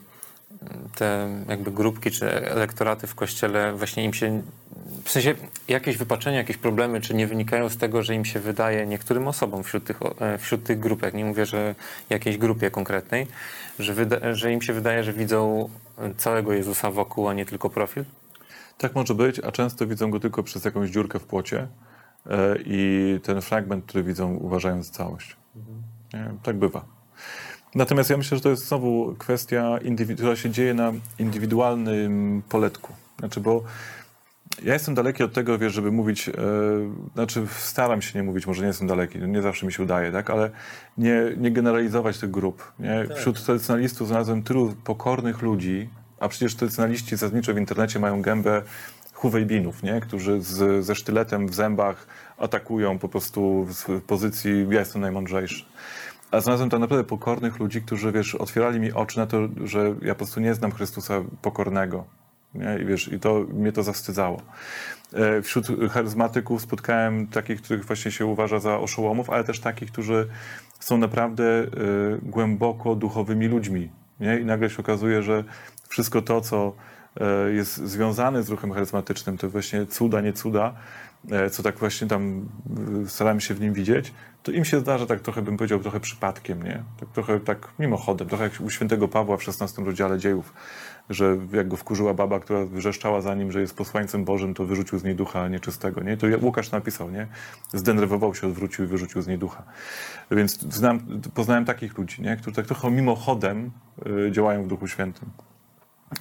te 0.95 1.29
jakby 1.49 1.71
grupki 1.71 2.11
czy 2.11 2.31
elektoraty 2.31 3.07
w 3.07 3.15
kościele 3.15 3.73
właśnie 3.73 4.03
im 4.03 4.13
się 4.13 4.41
w 5.03 5.11
sensie 5.11 5.35
jakieś 5.67 5.97
wypaczenia, 5.97 6.37
jakieś 6.37 6.57
problemy, 6.57 7.01
czy 7.01 7.13
nie 7.13 7.27
wynikają 7.27 7.69
z 7.69 7.77
tego, 7.77 8.03
że 8.03 8.15
im 8.15 8.25
się 8.25 8.39
wydaje 8.39 8.87
niektórym 8.87 9.27
osobom 9.27 9.63
wśród 9.63 9.83
tych, 9.83 9.99
e, 10.19 10.37
wśród 10.37 10.63
tych 10.63 10.79
grupek, 10.79 11.13
nie 11.13 11.25
mówię, 11.25 11.45
że 11.45 11.75
jakiejś 12.09 12.37
grupie 12.37 12.71
konkretnej, 12.71 13.27
że, 13.79 13.93
wyda, 13.93 14.33
że 14.33 14.53
im 14.53 14.61
się 14.61 14.73
wydaje, 14.73 15.03
że 15.03 15.13
widzą 15.13 15.69
całego 16.17 16.53
Jezusa 16.53 16.91
wokół, 16.91 17.27
a 17.27 17.33
nie 17.33 17.45
tylko 17.45 17.69
profil? 17.69 18.05
Tak 18.77 18.95
może 18.95 19.15
być, 19.15 19.39
a 19.39 19.51
często 19.51 19.87
widzą 19.87 20.11
go 20.11 20.19
tylko 20.19 20.43
przez 20.43 20.65
jakąś 20.65 20.89
dziurkę 20.89 21.19
w 21.19 21.23
płocie 21.23 21.67
e, 22.29 22.55
i 22.65 23.19
ten 23.23 23.41
fragment, 23.41 23.85
który 23.85 24.03
widzą, 24.03 24.35
uważają 24.35 24.83
za 24.83 24.91
całość. 24.91 25.35
Nie, 26.13 26.31
tak 26.43 26.57
bywa. 26.57 26.98
Natomiast 27.75 28.09
ja 28.09 28.17
myślę, 28.17 28.37
że 28.37 28.43
to 28.43 28.49
jest 28.49 28.67
znowu 28.67 29.15
kwestia, 29.17 29.79
która 30.15 30.35
się 30.35 30.49
dzieje 30.49 30.73
na 30.73 30.93
indywidualnym 31.19 32.43
poletku. 32.49 32.93
Znaczy, 33.19 33.39
bo 33.39 33.63
ja 34.63 34.73
jestem 34.73 34.95
daleki 34.95 35.23
od 35.23 35.33
tego, 35.33 35.57
wiesz, 35.57 35.73
żeby 35.73 35.91
mówić, 35.91 36.29
e, 36.29 36.33
znaczy 37.13 37.47
staram 37.57 38.01
się 38.01 38.19
nie 38.19 38.23
mówić, 38.23 38.47
może 38.47 38.61
nie 38.61 38.67
jestem 38.67 38.87
daleki, 38.87 39.19
nie 39.19 39.41
zawsze 39.41 39.65
mi 39.65 39.73
się 39.73 39.83
udaje, 39.83 40.11
tak, 40.11 40.29
ale 40.29 40.51
nie, 40.97 41.21
nie 41.37 41.51
generalizować 41.51 42.17
tych 42.17 42.31
grup. 42.31 42.71
Nie? 42.79 43.05
Tak. 43.07 43.17
Wśród 43.17 43.45
tradycjonalistów 43.45 44.07
znalazłem 44.07 44.43
tylu 44.43 44.75
pokornych 44.83 45.41
ludzi, 45.41 45.89
a 46.19 46.27
przecież 46.27 46.55
tradycjonaliści 46.55 47.17
zasadniczo 47.17 47.53
w 47.53 47.57
internecie 47.57 47.99
mają 47.99 48.21
gębę 48.21 48.61
huwejbinów, 49.13 49.83
nie? 49.83 50.01
którzy 50.01 50.41
z, 50.41 50.85
ze 50.85 50.95
sztyletem 50.95 51.47
w 51.47 51.55
zębach 51.55 52.07
atakują 52.37 52.99
po 52.99 53.09
prostu 53.09 53.67
z 53.69 54.03
pozycji 54.03 54.67
ja 54.69 54.79
jestem 54.79 55.01
najmądrzejszy. 55.01 55.65
A 56.31 56.39
znalazłem 56.39 56.69
tam 56.69 56.81
naprawdę 56.81 57.03
pokornych 57.03 57.59
ludzi, 57.59 57.81
którzy, 57.81 58.11
wiesz, 58.11 58.35
otwierali 58.35 58.79
mi 58.79 58.91
oczy 58.91 59.17
na 59.17 59.27
to, 59.27 59.37
że 59.63 59.95
ja 60.01 60.13
po 60.13 60.17
prostu 60.17 60.39
nie 60.39 60.53
znam 60.53 60.71
Chrystusa 60.71 61.21
pokornego. 61.41 62.05
Nie? 62.55 62.79
I 62.81 62.85
wiesz, 62.85 63.07
i 63.07 63.19
to 63.19 63.45
mnie 63.53 63.71
to 63.71 63.83
zawstydzało. 63.83 64.41
E, 65.13 65.41
wśród 65.41 65.67
charyzmatyków 65.91 66.61
spotkałem 66.61 67.27
takich, 67.27 67.61
których 67.61 67.85
właśnie 67.85 68.11
się 68.11 68.25
uważa 68.25 68.59
za 68.59 68.79
oszołomów, 68.79 69.29
ale 69.29 69.43
też 69.43 69.59
takich, 69.59 69.91
którzy 69.91 70.27
są 70.79 70.97
naprawdę 70.97 71.43
y, 71.43 71.67
głęboko 72.23 72.95
duchowymi 72.95 73.47
ludźmi. 73.47 73.89
Nie? 74.19 74.39
I 74.39 74.45
nagle 74.45 74.69
się 74.69 74.77
okazuje, 74.77 75.23
że 75.23 75.43
wszystko 75.89 76.21
to, 76.21 76.41
co 76.41 76.75
jest 77.53 77.77
związane 77.77 78.43
z 78.43 78.49
ruchem 78.49 78.71
charyzmatycznym, 78.71 79.37
to 79.37 79.49
właśnie 79.49 79.85
cuda, 79.85 80.21
nie 80.21 80.33
cuda, 80.33 80.73
y, 81.47 81.49
co 81.49 81.63
tak 81.63 81.77
właśnie 81.77 82.07
tam 82.07 82.49
staramy 83.07 83.41
się 83.41 83.53
w 83.53 83.61
nim 83.61 83.73
widzieć, 83.73 84.13
to 84.43 84.51
im 84.51 84.65
się 84.65 84.79
zdarza 84.79 85.05
tak 85.05 85.19
trochę, 85.19 85.41
bym 85.41 85.57
powiedział, 85.57 85.79
trochę 85.79 85.99
przypadkiem, 85.99 86.63
nie? 86.63 86.83
Tak 86.99 87.09
trochę 87.09 87.39
tak 87.39 87.67
mimochodem, 87.79 88.27
trochę 88.27 88.43
jak 88.43 88.53
u 88.61 88.69
świętego 88.69 89.07
Pawła 89.07 89.37
w 89.37 89.41
XVI 89.47 89.85
rozdziale 89.85 90.19
dziejów 90.19 90.53
że 91.09 91.37
jak 91.53 91.67
go 91.67 91.77
wkurzyła 91.77 92.13
baba, 92.13 92.39
która 92.39 92.65
wrzeszczała 92.65 93.21
za 93.21 93.35
nim, 93.35 93.51
że 93.51 93.61
jest 93.61 93.75
posłańcem 93.75 94.25
Bożym, 94.25 94.53
to 94.53 94.65
wyrzucił 94.65 94.99
z 94.99 95.03
niej 95.03 95.15
ducha 95.15 95.47
nieczystego. 95.47 96.03
Nie? 96.03 96.17
To 96.17 96.27
Łukasz 96.41 96.71
napisał, 96.71 97.11
nie? 97.11 97.27
Zdenerwował 97.73 98.35
się, 98.35 98.47
odwrócił 98.47 98.85
i 98.85 98.87
wyrzucił 98.87 99.21
z 99.21 99.27
niej 99.27 99.37
ducha. 99.37 99.63
Więc 100.31 100.59
znam, 100.59 101.21
poznałem 101.33 101.65
takich 101.65 101.97
ludzi, 101.97 102.21
nie? 102.21 102.37
którzy 102.37 102.55
tak 102.55 102.65
trochę 102.65 102.91
mimochodem 102.91 103.71
działają 104.31 104.63
w 104.63 104.67
Duchu 104.67 104.87
Świętym. 104.87 105.29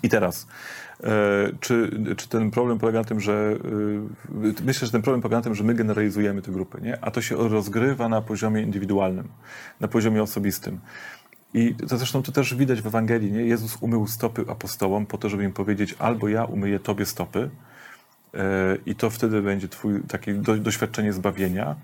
I 0.03 0.09
teraz, 0.09 0.47
y, 1.01 1.05
czy, 1.61 1.91
czy 2.17 2.29
ten 2.29 2.51
problem 2.51 2.79
polega 2.79 2.99
na 2.99 3.05
tym, 3.05 3.21
że 3.21 3.57
y, 4.63 4.63
myślę, 4.65 4.87
że 4.87 4.93
ten 4.93 5.03
problem 5.03 5.23
polega 5.23 5.37
na 5.37 5.43
tym, 5.43 5.55
że 5.55 5.65
my 5.65 5.75
generalizujemy 5.75 6.43
te 6.43 6.53
grupy, 6.53 6.81
nie? 6.83 7.05
a 7.05 7.11
to 7.11 7.23
się 7.23 7.37
rozgrywa 7.49 8.09
na 8.09 8.23
poziomie 8.23 8.63
indywidualnym, 8.63 9.29
na 9.81 9.89
poziomie 9.89 10.23
osobistym. 10.23 10.81
I 11.55 11.75
to 11.75 11.99
zresztą 11.99 12.23
to 12.23 12.33
też 12.33 12.55
widać 12.55 12.83
w 12.83 12.87
Ewangelii, 12.87 13.33
nie? 13.33 13.41
Jezus 13.41 13.77
umył 13.81 14.07
stopy 14.07 14.45
apostołom 14.49 15.07
po 15.07 15.19
to, 15.19 15.29
żeby 15.29 15.45
im 15.45 15.53
powiedzieć, 15.53 15.95
albo 15.99 16.29
ja 16.29 16.45
umyję 16.45 16.81
tobie 16.81 17.07
stopy 17.07 17.51
yy, 18.33 18.41
i 18.87 18.95
to 18.95 19.11
wtedy 19.11 19.43
będzie 19.43 19.69
twój 19.69 20.03
takie 20.03 20.35
do, 20.35 20.57
doświadczenie 20.57 21.13
zbawienia, 21.13 21.77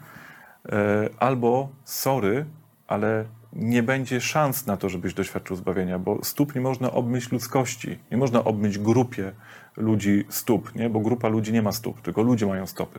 albo 1.19 1.69
sorry, 1.85 2.45
ale 2.87 3.25
nie 3.55 3.83
będzie 3.83 4.21
szans 4.21 4.67
na 4.67 4.77
to, 4.77 4.89
żebyś 4.89 5.15
doświadczył 5.15 5.57
zbawienia, 5.57 5.99
bo 5.99 6.25
stóp 6.25 6.55
nie 6.55 6.61
można 6.61 6.93
obmyć 6.93 7.33
ludzkości, 7.33 7.99
nie 8.11 8.17
można 8.17 8.45
obmyć 8.45 8.79
grupie 8.79 9.33
ludzi 9.77 10.25
stóp, 10.29 10.75
nie? 10.75 10.91
bo 10.91 11.01
grupa 11.01 11.29
ludzi 11.29 11.53
nie 11.53 11.63
ma 11.63 11.73
stóp, 11.73 12.01
tylko 12.01 12.23
ludzie 12.23 12.47
mają 12.47 12.67
stopy. 12.67 12.99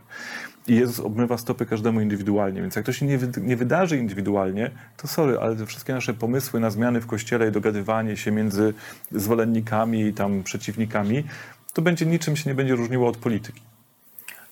I 0.67 0.75
Jezus 0.75 0.99
obmywa 0.99 1.37
stopy 1.37 1.65
każdemu 1.65 2.01
indywidualnie, 2.01 2.61
więc 2.61 2.75
jak 2.75 2.85
to 2.85 2.93
się 2.93 3.05
nie, 3.05 3.19
nie 3.41 3.55
wydarzy 3.55 3.97
indywidualnie, 3.97 4.71
to 4.97 5.07
sorry, 5.07 5.39
ale 5.39 5.55
te 5.55 5.65
wszystkie 5.65 5.93
nasze 5.93 6.13
pomysły 6.13 6.59
na 6.59 6.69
zmiany 6.69 7.01
w 7.01 7.07
Kościele 7.07 7.47
i 7.47 7.51
dogadywanie 7.51 8.17
się 8.17 8.31
między 8.31 8.73
zwolennikami 9.11 10.01
i 10.01 10.13
tam 10.13 10.43
przeciwnikami, 10.43 11.23
to 11.73 11.81
będzie 11.81 12.05
niczym 12.05 12.35
się 12.35 12.49
nie 12.49 12.55
będzie 12.55 12.75
różniło 12.75 13.09
od 13.09 13.17
polityki. 13.17 13.61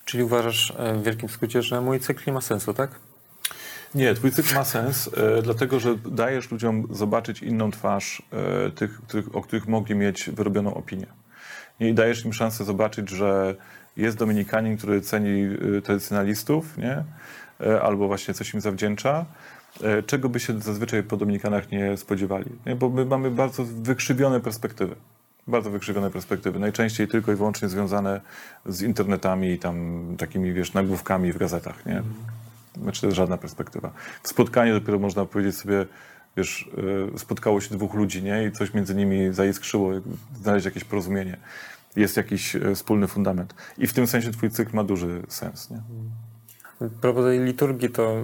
Czyli 0.04 0.22
uważasz 0.22 0.74
e, 0.78 0.94
w 0.94 1.02
wielkim 1.02 1.28
skrócie, 1.28 1.62
że 1.62 1.80
mój 1.80 2.00
cykl 2.00 2.22
nie 2.26 2.32
ma 2.32 2.40
sensu, 2.40 2.74
tak? 2.74 2.90
Nie, 3.94 4.14
twój 4.14 4.30
cykl 4.30 4.54
ma 4.54 4.64
sens, 4.64 5.10
e, 5.16 5.42
dlatego 5.42 5.80
że 5.80 5.96
dajesz 6.10 6.50
ludziom 6.50 6.86
zobaczyć 6.90 7.42
inną 7.42 7.70
twarz 7.70 8.22
e, 8.66 8.70
tych, 8.70 9.00
o 9.32 9.42
których 9.42 9.68
mogli 9.68 9.94
mieć 9.94 10.30
wyrobioną 10.30 10.74
opinię. 10.74 11.06
I 11.80 11.94
dajesz 11.94 12.24
im 12.24 12.32
szansę 12.32 12.64
zobaczyć, 12.64 13.10
że 13.10 13.54
jest 13.96 14.16
Dominikanin, 14.16 14.76
który 14.76 15.00
ceni 15.00 15.44
e, 15.78 15.82
tradycjonalistów, 15.82 16.78
nie? 16.78 17.04
Albo 17.82 18.06
właśnie 18.06 18.34
coś 18.34 18.54
im 18.54 18.60
zawdzięcza, 18.60 19.24
czego 20.06 20.28
by 20.28 20.40
się 20.40 20.60
zazwyczaj 20.60 21.02
po 21.02 21.16
Dominikanach 21.16 21.70
nie 21.70 21.96
spodziewali. 21.96 22.50
Nie? 22.66 22.76
Bo 22.76 22.88
my 22.88 23.04
mamy 23.04 23.30
bardzo 23.30 23.64
wykrzywione 23.64 24.40
perspektywy. 24.40 24.94
Bardzo 25.46 25.70
wykrzywione 25.70 26.10
perspektywy. 26.10 26.58
Najczęściej 26.58 27.08
tylko 27.08 27.32
i 27.32 27.34
wyłącznie 27.34 27.68
związane 27.68 28.20
z 28.66 28.82
internetami 28.82 29.50
i 29.50 29.58
tam 29.58 30.04
takimi, 30.18 30.52
wiesz, 30.52 30.72
nagłówkami 30.72 31.32
w 31.32 31.38
gazetach, 31.38 31.86
nie? 31.86 32.02
Znaczy 32.82 33.00
to 33.00 33.06
jest 33.06 33.16
żadna 33.16 33.36
perspektywa. 33.36 33.92
W 34.22 34.28
spotkaniu 34.28 34.80
dopiero 34.80 34.98
można 34.98 35.26
powiedzieć 35.26 35.56
sobie, 35.56 35.86
wiesz, 36.36 36.70
spotkało 37.16 37.60
się 37.60 37.74
dwóch 37.74 37.94
ludzi, 37.94 38.22
nie? 38.22 38.46
I 38.46 38.52
coś 38.52 38.74
między 38.74 38.94
nimi 38.94 39.34
zaiskrzyło, 39.34 39.90
znaleźć 40.34 40.64
jakieś 40.64 40.84
porozumienie. 40.84 41.36
Jest 41.96 42.16
jakiś 42.16 42.56
wspólny 42.74 43.06
fundament. 43.06 43.54
I 43.78 43.86
w 43.86 43.92
tym 43.92 44.06
sensie 44.06 44.30
twój 44.30 44.50
cykl 44.50 44.76
ma 44.76 44.84
duży 44.84 45.22
sens, 45.28 45.70
nie? 45.70 45.80
Propos 47.00 47.24
tej 47.24 47.40
liturgii, 47.40 47.90
to 47.90 48.16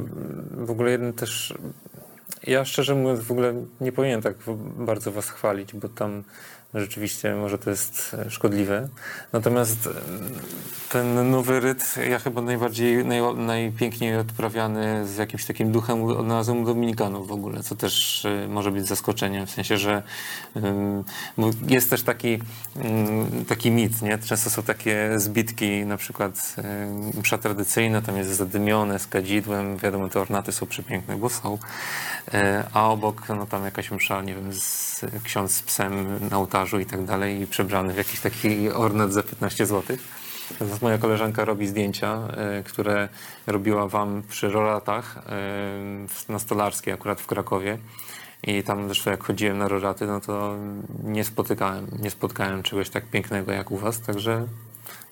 w 0.51 0.70
ogóle 0.70 0.90
jeden 0.90 1.12
też... 1.12 1.55
Ja 2.46 2.64
szczerze 2.64 2.94
mówiąc 2.94 3.20
w 3.20 3.30
ogóle 3.30 3.55
nie 3.80 3.92
powinienem 3.92 4.22
tak 4.22 4.34
bardzo 4.76 5.12
was 5.12 5.30
chwalić, 5.30 5.74
bo 5.74 5.88
tam 5.88 6.24
rzeczywiście 6.75 7.35
może 7.35 7.59
to 7.59 7.71
jest 7.71 8.16
e, 8.27 8.31
szkodliwe. 8.31 8.89
Natomiast 9.33 9.87
e, 9.87 9.91
ten 10.89 11.31
nowy 11.31 11.61
ryt, 11.61 11.95
ja 12.11 12.18
chyba 12.18 12.41
najbardziej, 12.41 13.05
naj, 13.05 13.21
najpiękniej 13.37 14.16
odprawiany 14.16 15.07
z 15.07 15.16
jakimś 15.16 15.45
takim 15.45 15.73
duchem 15.73 16.05
odnalazłem 16.05 16.64
Dominikanów 16.64 17.29
w 17.29 17.33
ogóle, 17.33 17.62
co 17.62 17.77
też 17.77 18.25
e, 18.25 18.49
może 18.49 18.71
być 18.71 18.87
zaskoczeniem, 18.87 19.47
w 19.47 19.51
sensie, 19.51 19.79
że 19.79 20.03
jest 21.68 21.91
też 21.91 22.03
taki, 22.03 22.39
mm, 22.77 23.45
taki 23.45 23.71
mit, 23.71 24.03
nie? 24.03 24.18
Często 24.18 24.51
są 24.51 24.62
takie 24.62 25.11
zbitki, 25.16 25.87
na 25.87 25.97
przykład 25.97 26.57
msza 27.23 27.39
tradycyjna, 27.39 28.03
tam 28.03 28.16
jest 28.16 28.31
zadymione 28.31 28.99
z 28.99 29.07
kadzidłem, 29.07 29.77
wiadomo, 29.77 30.09
te 30.09 30.21
ornaty 30.21 30.53
są 30.53 30.66
przepiękne, 30.66 31.16
bo 31.16 31.29
są, 31.29 31.59
a 32.75 32.89
obok, 32.89 33.29
no 33.29 33.47
tam 33.47 33.64
jakaś 33.64 33.91
msza, 33.91 34.23
nie 34.23 34.35
wiem, 34.35 34.53
z, 34.53 35.01
ksiądz 35.25 35.55
z 35.55 35.62
psem 35.62 36.18
na 36.31 36.37
ołtarzu, 36.37 36.59
i 36.80 36.86
tak 36.86 37.04
dalej 37.04 37.40
i 37.40 37.46
przebrany 37.46 37.94
w 37.94 37.96
jakiś 37.96 38.20
taki 38.20 38.70
ornat 38.70 39.12
za 39.12 39.22
15 39.22 39.66
zł. 39.66 39.96
Natomiast 40.50 40.82
moja 40.82 40.98
koleżanka 40.98 41.44
robi 41.44 41.66
zdjęcia, 41.66 42.28
y, 42.61 42.64
które 42.64 43.08
robiła 43.46 43.88
wam 43.88 44.22
przy 44.28 44.50
rolatach 44.50 45.16
y, 46.28 46.32
na 46.32 46.38
Stolarskiej 46.38 46.94
akurat 46.94 47.20
w 47.20 47.26
Krakowie. 47.26 47.78
I 48.42 48.62
tam 48.62 48.86
zresztą 48.86 49.11
jak 49.11 49.24
chodziłem 49.24 49.58
na 49.58 49.68
rożaty, 49.68 50.06
no 50.06 50.20
to 50.20 50.56
nie 51.04 51.24
spotykałem, 51.24 51.86
nie 52.02 52.11
spotkałem 52.11 52.62
czegoś 52.62 52.90
tak 52.90 53.04
pięknego 53.04 53.52
jak 53.52 53.70
u 53.70 53.76
was, 53.76 54.00
także 54.00 54.46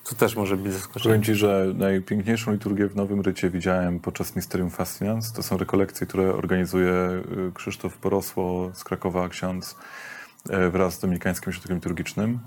to 0.08 0.14
też 0.14 0.36
może 0.36 0.56
być 0.56 0.72
zaskoczenie. 0.72 1.02
Powiem 1.02 1.22
Ci, 1.22 1.34
że 1.34 1.72
najpiękniejszą 1.74 2.52
liturgię 2.52 2.88
w 2.88 2.96
Nowym 2.96 3.20
Rycie 3.20 3.50
widziałem 3.50 4.00
podczas 4.00 4.36
Mysterium 4.36 4.70
Fascinans. 4.70 5.32
To 5.32 5.42
są 5.42 5.58
rekolekcje, 5.58 6.06
które 6.06 6.34
organizuje 6.34 6.92
y, 6.92 7.52
Krzysztof 7.54 7.96
Porosło 7.96 8.70
z 8.74 8.84
Krakowa, 8.84 9.28
ksiądz, 9.28 9.76
wraz 10.70 10.94
z 10.94 11.00
Dominikańskim 11.00 11.50
Ośrodkiem 11.50 11.76
Liturgicznym. 11.76 12.38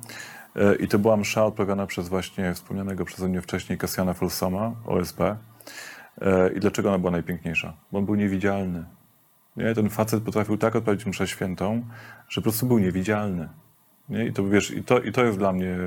Y, 0.56 0.76
I 0.76 0.88
to 0.88 1.00
była 1.00 1.18
msza 1.18 1.46
odprawiana 1.46 1.88
przez 1.88 2.10
właśnie 2.10 2.54
wspomnianego 2.54 3.06
przeze 3.06 3.28
mnie 3.28 3.42
wcześniej 3.42 3.78
Kasjana 3.78 4.14
Folsama, 4.14 4.72
OSP. 4.86 5.20
I 6.56 6.60
dlaczego 6.60 6.90
ona 6.90 6.98
była 6.98 7.12
najpiękniejsza? 7.12 7.74
Bo 7.92 8.00
on 8.00 8.06
był 8.06 8.16
niewidzialny. 8.16 8.86
Nie? 9.58 9.76
Ten 9.76 9.90
facet 9.90 10.24
potrafił 10.24 10.58
tak 10.58 10.76
odprawić 10.76 11.06
mszę 11.06 11.28
świętą, 11.28 11.86
że 12.30 12.42
po 12.42 12.44
prostu 12.44 12.66
był 12.66 12.80
niewidzialny. 12.80 13.50
Nie? 14.10 14.26
I, 14.26 14.34
to, 14.34 14.48
wiesz, 14.48 14.72
i, 14.72 14.84
to, 14.84 15.00
I 15.00 15.12
to 15.12 15.24
jest 15.24 15.38
dla 15.38 15.54
mnie 15.54 15.78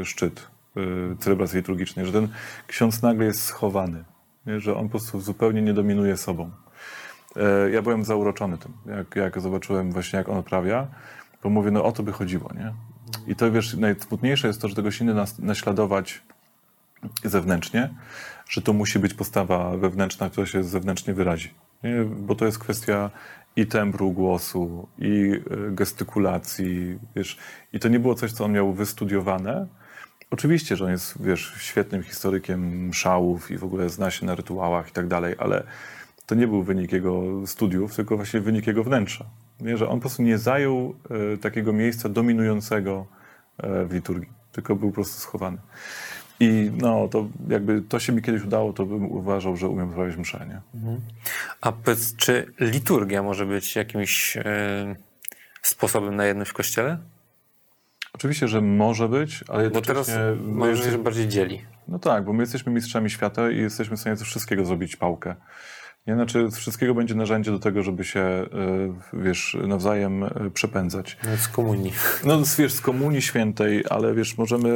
y, 0.00 0.04
szczyt 0.04 0.46
y, 0.76 1.16
celebracji 1.18 1.56
liturgicznej, 1.56 2.06
że 2.06 2.12
ten 2.12 2.28
ksiądz 2.66 3.02
nagle 3.02 3.24
jest 3.24 3.42
schowany, 3.42 4.04
nie? 4.46 4.60
że 4.60 4.76
on 4.76 4.84
po 4.84 4.90
prostu 4.90 5.20
zupełnie 5.20 5.62
nie 5.62 5.74
dominuje 5.74 6.16
sobą. 6.16 6.50
Y, 7.66 7.70
ja 7.70 7.82
byłem 7.82 8.04
zauroczony 8.04 8.58
tym, 8.58 8.72
jak, 8.96 9.16
jak 9.16 9.40
zobaczyłem 9.40 9.92
właśnie, 9.92 10.16
jak 10.16 10.28
on 10.28 10.36
odprawia, 10.36 10.86
bo 11.42 11.50
mówię, 11.50 11.70
no 11.70 11.84
o 11.84 11.92
to 11.92 12.02
by 12.02 12.12
chodziło, 12.12 12.50
nie? 12.54 12.72
I 13.26 13.36
to, 13.36 13.52
wiesz, 13.52 13.74
najsmutniejsze 13.74 14.48
jest 14.48 14.60
to, 14.60 14.68
że 14.68 14.74
tego 14.74 14.90
się 14.90 15.04
nie 15.04 15.14
nas, 15.14 15.38
naśladować 15.38 16.22
zewnętrznie, 17.24 17.94
że 18.48 18.62
to 18.62 18.72
musi 18.72 18.98
być 18.98 19.14
postawa 19.14 19.76
wewnętrzna, 19.76 20.30
która 20.30 20.46
się 20.46 20.64
zewnętrznie 20.64 21.14
wyrazi. 21.14 21.50
Nie? 21.82 22.04
Bo 22.04 22.34
to 22.34 22.44
jest 22.46 22.58
kwestia 22.58 23.10
i 23.56 23.66
tembru 23.66 24.12
głosu, 24.12 24.88
i 24.98 25.32
e, 25.32 25.70
gestykulacji, 25.70 26.98
wiesz. 27.16 27.38
I 27.72 27.80
to 27.80 27.88
nie 27.88 28.00
było 28.00 28.14
coś, 28.14 28.32
co 28.32 28.44
on 28.44 28.52
miał 28.52 28.72
wystudiowane. 28.72 29.66
Oczywiście, 30.30 30.76
że 30.76 30.84
on 30.84 30.90
jest, 30.90 31.22
wiesz, 31.22 31.54
świetnym 31.58 32.02
historykiem 32.02 32.94
szałów 32.94 33.50
i 33.50 33.58
w 33.58 33.64
ogóle 33.64 33.88
zna 33.88 34.10
się 34.10 34.26
na 34.26 34.34
rytuałach 34.34 34.88
i 34.88 34.92
tak 34.92 35.06
dalej, 35.06 35.34
ale 35.38 35.64
to 36.26 36.34
nie 36.34 36.46
był 36.46 36.62
wynik 36.62 36.92
jego 36.92 37.46
studiów, 37.46 37.96
tylko 37.96 38.16
właśnie 38.16 38.40
wynik 38.40 38.66
jego 38.66 38.84
wnętrza. 38.84 39.24
Nie? 39.60 39.76
Że 39.76 39.88
on 39.88 39.98
po 39.98 40.00
prostu 40.00 40.22
nie 40.22 40.38
zajął 40.38 40.94
e, 41.34 41.36
takiego 41.36 41.72
miejsca 41.72 42.08
dominującego 42.08 43.06
e, 43.58 43.84
w 43.84 43.92
liturgii, 43.92 44.32
tylko 44.52 44.76
był 44.76 44.88
po 44.88 44.94
prostu 44.94 45.20
schowany. 45.20 45.58
I 46.40 46.70
no, 46.76 47.08
to 47.08 47.28
jakby 47.48 47.82
to 47.82 48.00
się 48.00 48.12
mi 48.12 48.22
kiedyś 48.22 48.42
udało, 48.42 48.72
to 48.72 48.86
bym 48.86 49.12
uważał, 49.12 49.56
że 49.56 49.68
umiem 49.68 49.92
sprawić 49.92 50.16
mszę, 50.16 50.46
nie? 50.48 50.60
Mhm. 50.80 51.00
A 51.60 51.72
powiedz, 51.72 52.16
czy 52.16 52.52
liturgia 52.60 53.22
może 53.22 53.46
być 53.46 53.76
jakimś 53.76 54.36
e, 54.36 54.96
sposobem 55.62 56.16
na 56.16 56.26
jedność 56.26 56.50
w 56.50 56.54
Kościele? 56.54 56.98
Oczywiście, 58.12 58.48
że 58.48 58.60
może 58.60 59.08
być, 59.08 59.44
ale 59.48 59.70
Bo 59.70 59.80
teraz 59.80 60.10
może 60.42 60.90
że 60.90 60.98
bardziej 60.98 61.28
dzieli. 61.28 61.62
No 61.88 61.98
tak, 61.98 62.24
bo 62.24 62.32
my 62.32 62.42
jesteśmy 62.42 62.72
mistrzami 62.72 63.10
świata 63.10 63.50
i 63.50 63.56
jesteśmy 63.56 63.96
w 63.96 64.00
stanie 64.00 64.16
ze 64.16 64.24
wszystkiego 64.24 64.64
zrobić 64.64 64.96
pałkę. 64.96 65.34
Nie? 66.06 66.14
Znaczy, 66.14 66.50
z 66.50 66.56
wszystkiego 66.56 66.94
będzie 66.94 67.14
narzędzie 67.14 67.50
do 67.50 67.58
tego, 67.58 67.82
żeby 67.82 68.04
się, 68.04 68.20
e, 68.20 68.46
wiesz, 69.12 69.56
nawzajem 69.66 70.24
e, 70.24 70.30
przepędzać. 70.54 71.16
No, 71.24 71.36
z 71.36 71.48
komunii. 71.48 71.92
No, 72.24 72.42
wiesz, 72.58 72.72
z 72.72 72.80
komunii 72.80 73.22
świętej, 73.22 73.84
ale 73.90 74.14
wiesz, 74.14 74.38
możemy 74.38 74.68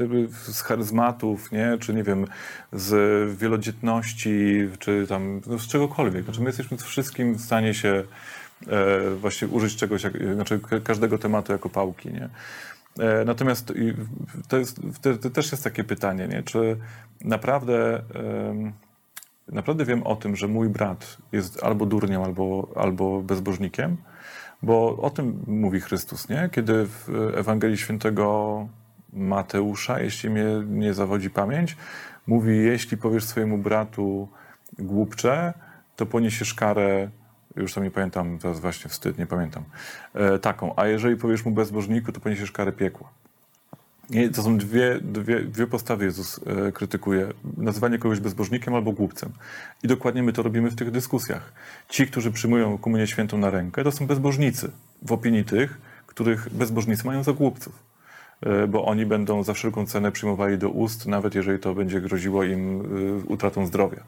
e, 0.00 0.52
z 0.52 0.60
charyzmatów, 0.60 1.52
nie? 1.52 1.78
Czy 1.80 1.94
nie 1.94 2.02
wiem, 2.02 2.26
z 2.72 3.38
wielodzietności, 3.38 4.68
czy 4.78 5.06
tam, 5.08 5.40
no, 5.46 5.58
z 5.58 5.66
czegokolwiek. 5.66 6.24
Znaczy, 6.24 6.40
my 6.40 6.46
jesteśmy 6.46 6.76
wszystkim 6.76 7.34
w 7.34 7.40
stanie 7.40 7.74
się 7.74 8.04
właśnie 9.16 9.48
użyć 9.48 9.76
czegoś, 9.76 10.02
znaczy 10.34 10.60
każdego 10.84 11.18
tematu 11.18 11.52
jako 11.52 11.68
pałki, 11.68 12.08
nie? 12.08 12.28
Natomiast 13.26 13.72
to, 14.48 14.58
jest, 14.58 14.80
to, 15.02 15.16
to, 15.16 15.30
też 15.30 15.52
jest 15.52 15.64
takie 15.64 15.84
pytanie, 15.84 16.28
nie? 16.28 16.42
czy 16.42 16.76
naprawdę 17.24 18.02
naprawdę 19.52 19.84
wiem 19.84 20.02
o 20.02 20.16
tym, 20.16 20.36
że 20.36 20.48
mój 20.48 20.68
brat 20.68 21.16
jest 21.32 21.62
albo 21.62 21.86
durniem, 21.86 22.22
albo, 22.22 22.68
albo 22.76 23.22
bezbożnikiem, 23.22 23.96
bo 24.62 24.96
o 24.96 25.10
tym 25.10 25.44
mówi 25.46 25.80
Chrystus, 25.80 26.28
nie? 26.28 26.48
Kiedy 26.52 26.86
w 26.86 27.32
Ewangelii 27.36 27.78
Świętego 27.78 28.68
Mateusza, 29.12 30.00
jeśli 30.00 30.30
mnie 30.30 30.44
nie 30.66 30.94
zawodzi 30.94 31.30
pamięć, 31.30 31.76
mówi, 32.26 32.56
jeśli 32.56 32.96
powiesz 32.96 33.24
swojemu 33.24 33.58
bratu 33.58 34.28
głupcze, 34.78 35.54
to 35.96 36.06
poniesiesz 36.06 36.54
karę, 36.54 37.10
już 37.56 37.74
tam 37.74 37.84
nie 37.84 37.90
pamiętam, 37.90 38.38
teraz 38.38 38.60
właśnie 38.60 38.90
wstyd, 38.90 39.18
nie 39.18 39.26
pamiętam, 39.26 39.64
e, 40.14 40.38
taką, 40.38 40.76
a 40.76 40.86
jeżeli 40.86 41.16
powiesz 41.16 41.44
mu 41.44 41.50
bezbożniku, 41.50 42.12
to 42.12 42.20
poniesiesz 42.20 42.52
karę 42.52 42.72
piekła. 42.72 43.08
To 44.34 44.42
są 44.42 44.58
dwie, 44.58 44.98
dwie, 45.02 45.40
dwie 45.40 45.66
postawy 45.66 46.04
Jezus 46.04 46.40
e, 46.46 46.72
krytykuje. 46.72 47.28
Nazywanie 47.56 47.98
kogoś 47.98 48.20
bezbożnikiem 48.20 48.74
albo 48.74 48.92
głupcem. 48.92 49.32
I 49.82 49.88
dokładnie 49.88 50.22
my 50.22 50.32
to 50.32 50.42
robimy 50.42 50.70
w 50.70 50.74
tych 50.74 50.90
dyskusjach. 50.90 51.52
Ci, 51.88 52.06
którzy 52.06 52.32
przyjmują 52.32 52.78
komunię 52.78 53.06
świętą 53.06 53.38
na 53.38 53.50
rękę, 53.50 53.84
to 53.84 53.92
są 53.92 54.06
bezbożnicy. 54.06 54.70
W 55.02 55.12
opinii 55.12 55.44
tych, 55.44 55.78
których 56.06 56.48
bezbożnicy 56.48 57.06
mają 57.06 57.22
za 57.22 57.32
głupców. 57.32 57.82
E, 58.40 58.66
bo 58.66 58.84
oni 58.84 59.06
będą 59.06 59.42
za 59.42 59.54
wszelką 59.54 59.86
cenę 59.86 60.12
przyjmowali 60.12 60.58
do 60.58 60.68
ust, 60.68 61.06
nawet 61.06 61.34
jeżeli 61.34 61.58
to 61.58 61.74
będzie 61.74 62.00
groziło 62.00 62.44
im 62.44 62.80
e, 62.80 62.84
utratą 63.26 63.66
zdrowia. 63.66 64.00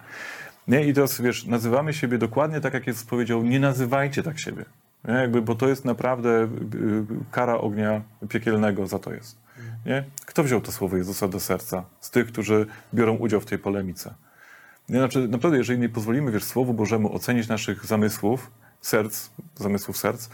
Nie? 0.69 0.87
I 0.87 0.95
teraz, 0.95 1.21
wiesz, 1.21 1.47
nazywamy 1.47 1.95
siebie 1.95 2.19
dokładnie 2.19 2.61
tak, 2.61 2.75
jak 2.75 2.87
Jezus 2.87 3.05
powiedział, 3.05 3.43
nie 3.43 3.61
nazywajcie 3.61 4.23
tak 4.23 4.39
siebie. 4.39 4.65
Nie? 5.09 5.15
Jakby, 5.15 5.43
bo 5.43 5.55
to 5.55 5.69
jest 5.69 5.85
naprawdę 5.85 6.49
kara 7.31 7.59
ognia 7.59 8.03
piekielnego 8.29 8.87
za 8.87 8.99
to 8.99 9.13
jest. 9.13 9.46
Nie? 9.87 10.05
Kto 10.27 10.45
wziął 10.45 10.61
to 10.61 10.73
słowo 10.73 10.97
Jezusa 10.97 11.29
do 11.29 11.41
serca? 11.41 11.85
Z 12.01 12.11
tych, 12.11 12.27
którzy 12.27 12.67
biorą 12.95 13.17
udział 13.17 13.41
w 13.41 13.47
tej 13.47 13.59
polemice. 13.59 14.15
Nie? 14.89 14.99
Znaczy, 14.99 15.29
naprawdę, 15.29 15.59
jeżeli 15.59 15.79
nie 15.79 15.89
pozwolimy, 15.89 16.33
wiesz, 16.33 16.45
Słowu 16.45 16.75
Bożemu 16.75 17.15
ocenić 17.15 17.49
naszych 17.49 17.87
zamysłów, 17.87 18.51
serc, 18.81 19.31
zamysłów 19.55 19.97
serc, 19.97 20.29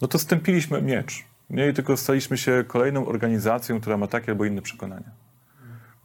no 0.00 0.08
to 0.08 0.18
stępiliśmy 0.18 0.82
miecz. 0.82 1.24
Nie? 1.50 1.68
I 1.68 1.74
tylko 1.74 1.96
staliśmy 1.96 2.38
się 2.38 2.64
kolejną 2.68 3.06
organizacją, 3.06 3.80
która 3.80 3.96
ma 3.96 4.06
takie 4.06 4.32
albo 4.32 4.44
inne 4.44 4.62
przekonania. 4.62 5.10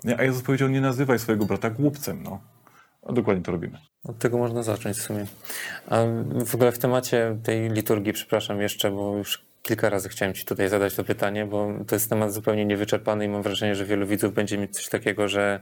Nie? 0.03 0.19
A 0.19 0.23
Jezus 0.23 0.41
powiedział, 0.41 0.69
nie 0.69 0.81
nazywaj 0.81 1.19
swojego 1.19 1.45
brata 1.45 1.69
głupcem. 1.69 2.23
No. 2.23 2.41
A 3.07 3.13
dokładnie 3.13 3.43
to 3.43 3.51
robimy. 3.51 3.77
Od 4.03 4.19
tego 4.19 4.37
można 4.37 4.63
zacząć 4.63 4.97
w 4.97 5.01
sumie. 5.01 5.25
A 5.87 5.97
w 6.45 6.55
ogóle 6.55 6.71
w 6.71 6.79
temacie 6.79 7.37
tej 7.43 7.69
liturgii, 7.69 8.13
przepraszam 8.13 8.61
jeszcze, 8.61 8.91
bo 8.91 9.17
już 9.17 9.46
kilka 9.63 9.89
razy 9.89 10.09
chciałem 10.09 10.33
Ci 10.33 10.45
tutaj 10.45 10.69
zadać 10.69 10.95
to 10.95 11.03
pytanie, 11.03 11.45
bo 11.45 11.73
to 11.87 11.95
jest 11.95 12.09
temat 12.09 12.33
zupełnie 12.33 12.65
niewyczerpany 12.65 13.25
i 13.25 13.27
mam 13.27 13.41
wrażenie, 13.41 13.75
że 13.75 13.85
wielu 13.85 14.07
widzów 14.07 14.33
będzie 14.33 14.57
mieć 14.57 14.75
coś 14.75 14.89
takiego, 14.89 15.27
że 15.27 15.59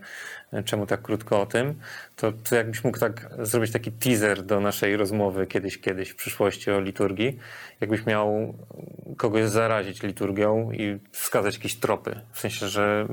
e, 0.54 0.64
czemu 0.64 0.86
tak 0.86 1.02
krótko 1.02 1.42
o 1.42 1.46
tym, 1.46 1.80
to, 2.16 2.32
to 2.32 2.56
jakbyś 2.56 2.84
mógł 2.84 3.00
tak 3.00 3.30
zrobić 3.40 3.72
taki 3.72 3.92
teaser 3.92 4.44
do 4.44 4.60
naszej 4.60 4.98
rozmowy 4.98 5.48
kiedyś, 5.48 5.78
kiedyś 5.78 6.10
w 6.10 6.16
przyszłości 6.16 6.72
o 6.72 6.80
liturgii, 6.82 7.40
jakbyś 7.82 8.06
miał 8.06 8.54
kogoś 9.18 9.50
zarazić 9.50 10.04
liturgią 10.04 10.72
i 10.72 11.00
wskazać 11.12 11.56
jakieś 11.56 11.76
tropy, 11.76 12.20
w 12.32 12.40
sensie, 12.40 12.68
że 12.68 13.08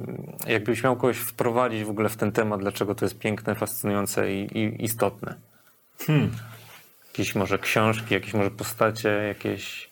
jakbyś 0.46 0.84
miał 0.84 0.96
kogoś 0.96 1.16
wprowadzić 1.16 1.84
w 1.84 1.90
ogóle 1.90 2.08
w 2.08 2.16
ten 2.16 2.32
temat, 2.32 2.60
dlaczego 2.60 2.94
to 2.94 3.04
jest 3.04 3.18
piękne, 3.18 3.54
fascynujące 3.54 4.32
i, 4.32 4.58
i 4.58 4.84
istotne. 4.84 5.34
Hmm. 6.06 6.30
Jakieś 7.08 7.34
może 7.34 7.58
książki, 7.58 8.14
jakieś 8.14 8.34
może 8.34 8.50
postacie, 8.50 9.08
jakieś 9.08 9.91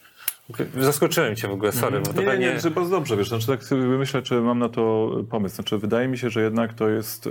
Zaskoczyłem 0.79 1.37
cię 1.37 1.49
w 1.49 1.53
ogóle, 1.53 1.73
sorry. 1.73 2.01
Bo 2.01 2.13
to 2.13 2.23
nie, 2.23 2.39
nie, 2.39 2.59
nie, 2.65 2.71
bardzo 2.71 2.91
dobrze, 2.91 3.17
wiesz, 3.17 3.29
znaczy 3.29 3.47
tak 3.47 3.65
sobie 3.65 3.83
myślę, 3.83 4.23
czy 4.23 4.41
mam 4.41 4.59
na 4.59 4.69
to 4.69 5.11
pomysł. 5.31 5.55
Znaczy 5.55 5.79
wydaje 5.79 6.09
mi 6.09 6.19
się, 6.19 6.31
że 6.31 6.43
jednak 6.43 6.75
to 6.75 6.89
jest 6.89 7.27
e, 7.27 7.31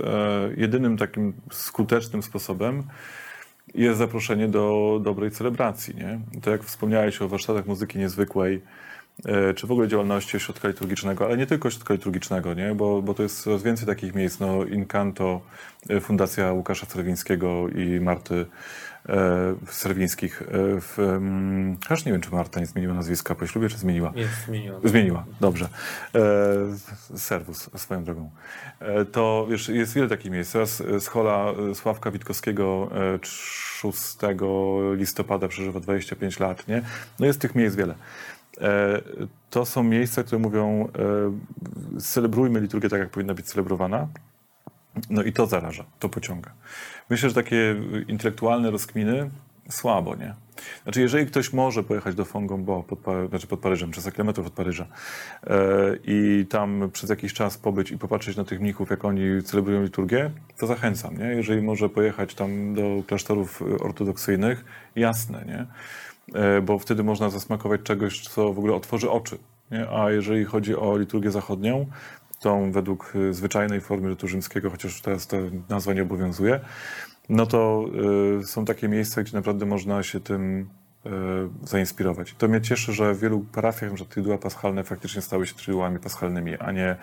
jedynym 0.56 0.96
takim 0.96 1.32
skutecznym 1.50 2.22
sposobem 2.22 2.82
jest 3.74 3.98
zaproszenie 3.98 4.48
do 4.48 4.98
dobrej 5.02 5.30
celebracji, 5.30 5.96
nie? 5.96 6.20
To 6.42 6.50
jak 6.50 6.64
wspomniałeś 6.64 7.22
o 7.22 7.28
warsztatach 7.28 7.66
muzyki 7.66 7.98
niezwykłej, 7.98 8.62
e, 9.24 9.54
czy 9.54 9.66
w 9.66 9.72
ogóle 9.72 9.88
działalności 9.88 10.36
ośrodka 10.36 10.68
liturgicznego, 10.68 11.24
ale 11.24 11.36
nie 11.36 11.46
tylko 11.46 11.68
ośrodka 11.68 11.94
liturgicznego, 11.94 12.54
nie? 12.54 12.74
Bo, 12.74 13.02
bo 13.02 13.14
to 13.14 13.22
jest 13.22 13.42
coraz 13.42 13.62
więcej 13.62 13.86
takich 13.86 14.14
miejsc, 14.14 14.40
no 14.40 14.64
Incanto, 14.64 15.40
e, 15.88 16.00
Fundacja 16.00 16.52
Łukasza 16.52 16.86
Cerwińskiego 16.86 17.68
i 17.68 18.00
Marty 18.00 18.46
serwińskich. 19.68 20.42
E, 20.42 20.46
w, 20.80 21.18
aż 21.88 22.04
nie 22.04 22.12
wiem, 22.12 22.20
czy 22.20 22.30
Marta 22.30 22.60
nie 22.60 22.66
zmieniła 22.66 22.94
nazwiska 22.94 23.34
po 23.34 23.46
ślubie, 23.46 23.68
czy 23.68 23.78
zmieniła? 23.78 24.12
Jest, 24.14 24.44
zmieniła. 24.46 24.80
Zmieniła, 24.84 25.24
dobrze. 25.40 25.68
E, 26.14 27.18
serwus, 27.18 27.70
swoją 27.76 28.04
drogą. 28.04 28.30
To 29.12 29.46
wiesz, 29.50 29.68
jest 29.68 29.94
wiele 29.94 30.08
takich 30.08 30.32
miejsc. 30.32 30.52
Teraz 30.52 30.82
schola 31.00 31.46
Sławka 31.74 32.10
Witkowskiego 32.10 32.90
6 33.22 33.94
listopada 34.96 35.48
przeżywa 35.48 35.80
25 35.80 36.40
lat, 36.40 36.68
nie? 36.68 36.82
No 37.18 37.26
jest 37.26 37.40
tych 37.40 37.54
miejsc 37.54 37.76
wiele. 37.76 37.94
To 39.50 39.66
są 39.66 39.82
miejsca, 39.82 40.22
które 40.22 40.38
mówią, 40.38 40.88
celebrujmy 42.00 42.60
liturgię 42.60 42.88
tak, 42.88 43.00
jak 43.00 43.10
powinna 43.10 43.34
być 43.34 43.46
celebrowana. 43.46 44.08
No 45.10 45.22
i 45.22 45.32
to 45.32 45.46
zaraża, 45.46 45.84
to 45.98 46.08
pociąga. 46.08 46.50
Myślę, 47.10 47.28
że 47.28 47.34
takie 47.34 47.76
intelektualne 48.08 48.70
rozkminy 48.70 49.30
słabo, 49.68 50.16
nie? 50.16 50.34
Znaczy, 50.82 51.00
jeżeli 51.00 51.26
ktoś 51.26 51.52
może 51.52 51.82
pojechać 51.82 52.14
do 52.14 52.24
Fontainebleau, 52.24 52.82
pod, 52.82 52.98
znaczy 53.28 53.46
pod 53.46 53.60
Paryżem, 53.60 53.92
300 53.92 54.10
km 54.10 54.28
od 54.28 54.50
Paryża 54.50 54.86
e, 55.46 55.56
i 56.04 56.46
tam 56.50 56.90
przez 56.92 57.10
jakiś 57.10 57.34
czas 57.34 57.58
pobyć 57.58 57.90
i 57.90 57.98
popatrzeć 57.98 58.36
na 58.36 58.44
tych 58.44 58.60
mnichów, 58.60 58.90
jak 58.90 59.04
oni 59.04 59.42
celebrują 59.42 59.82
liturgię, 59.82 60.30
to 60.58 60.66
zachęcam, 60.66 61.18
nie? 61.18 61.24
Jeżeli 61.24 61.62
może 61.62 61.88
pojechać 61.88 62.34
tam 62.34 62.74
do 62.74 63.02
klasztorów 63.06 63.62
ortodoksyjnych, 63.80 64.64
jasne, 64.96 65.44
nie? 65.46 65.66
E, 66.40 66.62
bo 66.62 66.78
wtedy 66.78 67.04
można 67.04 67.30
zasmakować 67.30 67.80
czegoś, 67.82 68.20
co 68.28 68.52
w 68.52 68.58
ogóle 68.58 68.74
otworzy 68.74 69.10
oczy, 69.10 69.38
nie? 69.70 69.90
A 69.90 70.10
jeżeli 70.10 70.44
chodzi 70.44 70.76
o 70.76 70.96
liturgię 70.96 71.30
zachodnią, 71.30 71.86
tą 72.40 72.72
według 72.72 73.12
zwyczajnej 73.30 73.80
formy 73.80 74.08
rytu 74.08 74.28
rzymskiego, 74.28 74.70
chociaż 74.70 75.00
teraz 75.00 75.26
ta 75.26 75.36
nazwa 75.68 75.92
nie 75.92 76.02
obowiązuje, 76.02 76.60
no 77.30 77.46
to 77.46 77.84
y, 78.40 78.46
są 78.46 78.64
takie 78.64 78.88
miejsca, 78.88 79.22
gdzie 79.22 79.36
naprawdę 79.36 79.66
można 79.66 80.02
się 80.02 80.20
tym 80.20 80.60
y, 80.60 81.10
zainspirować. 81.62 82.34
To 82.38 82.48
mnie 82.48 82.60
cieszy, 82.60 82.92
że 82.92 83.14
w 83.14 83.20
wielu 83.20 83.40
parafiach, 83.40 83.96
że 83.96 84.06
tridua 84.06 84.38
paschalne 84.38 84.84
faktycznie 84.84 85.22
stały 85.22 85.46
się 85.46 85.54
triduami 85.54 85.98
paschalnymi, 85.98 86.56
a 86.58 86.72
nie 86.72 86.96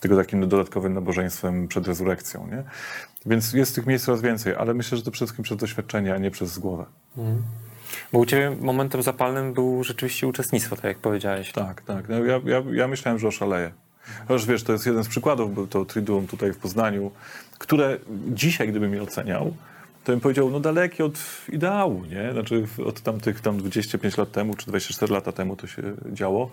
tylko 0.00 0.16
takim 0.16 0.48
dodatkowym 0.48 0.94
nabożeństwem 0.94 1.68
przed 1.68 1.86
rezurekcją. 1.86 2.46
Nie? 2.46 2.62
Więc 3.26 3.52
jest 3.52 3.74
tych 3.74 3.86
miejsc 3.86 4.04
coraz 4.04 4.20
więcej, 4.20 4.54
ale 4.56 4.74
myślę, 4.74 4.98
że 4.98 5.04
to 5.04 5.10
przede 5.10 5.26
wszystkim 5.26 5.42
przez 5.42 5.58
doświadczenie, 5.58 6.14
a 6.14 6.18
nie 6.18 6.30
przez 6.30 6.58
głowę. 6.58 6.84
Mhm. 7.16 7.42
Bo 8.12 8.18
u 8.18 8.26
Ciebie 8.26 8.56
momentem 8.60 9.02
zapalnym 9.02 9.52
był 9.52 9.84
rzeczywiście 9.84 10.26
uczestnictwo, 10.26 10.76
tak 10.76 10.84
jak 10.84 10.98
powiedziałeś. 10.98 11.52
Tak, 11.52 11.82
tak. 11.82 12.08
No 12.08 12.24
ja, 12.24 12.40
ja, 12.44 12.62
ja 12.72 12.88
myślałem, 12.88 13.18
że 13.18 13.28
oszaleję. 13.28 13.72
Chociaż 14.28 14.46
wiesz, 14.46 14.62
to 14.62 14.72
jest 14.72 14.86
jeden 14.86 15.04
z 15.04 15.08
przykładów, 15.08 15.54
był 15.54 15.66
to 15.66 15.84
Triduum 15.84 16.26
tutaj 16.26 16.52
w 16.52 16.58
Poznaniu, 16.58 17.10
które 17.58 17.98
dzisiaj, 18.28 18.68
gdybym 18.68 18.94
je 18.94 19.02
oceniał, 19.02 19.54
to 20.04 20.12
bym 20.12 20.20
powiedział, 20.20 20.50
no 20.50 20.60
daleki 20.60 21.02
od 21.02 21.18
ideału, 21.52 22.04
nie? 22.04 22.32
Znaczy 22.32 22.66
od 22.86 23.00
tamtych 23.00 23.40
tam 23.40 23.58
25 23.58 24.16
lat 24.16 24.32
temu, 24.32 24.54
czy 24.54 24.66
24 24.66 25.12
lata 25.12 25.32
temu 25.32 25.56
to 25.56 25.66
się 25.66 25.82
działo. 26.12 26.50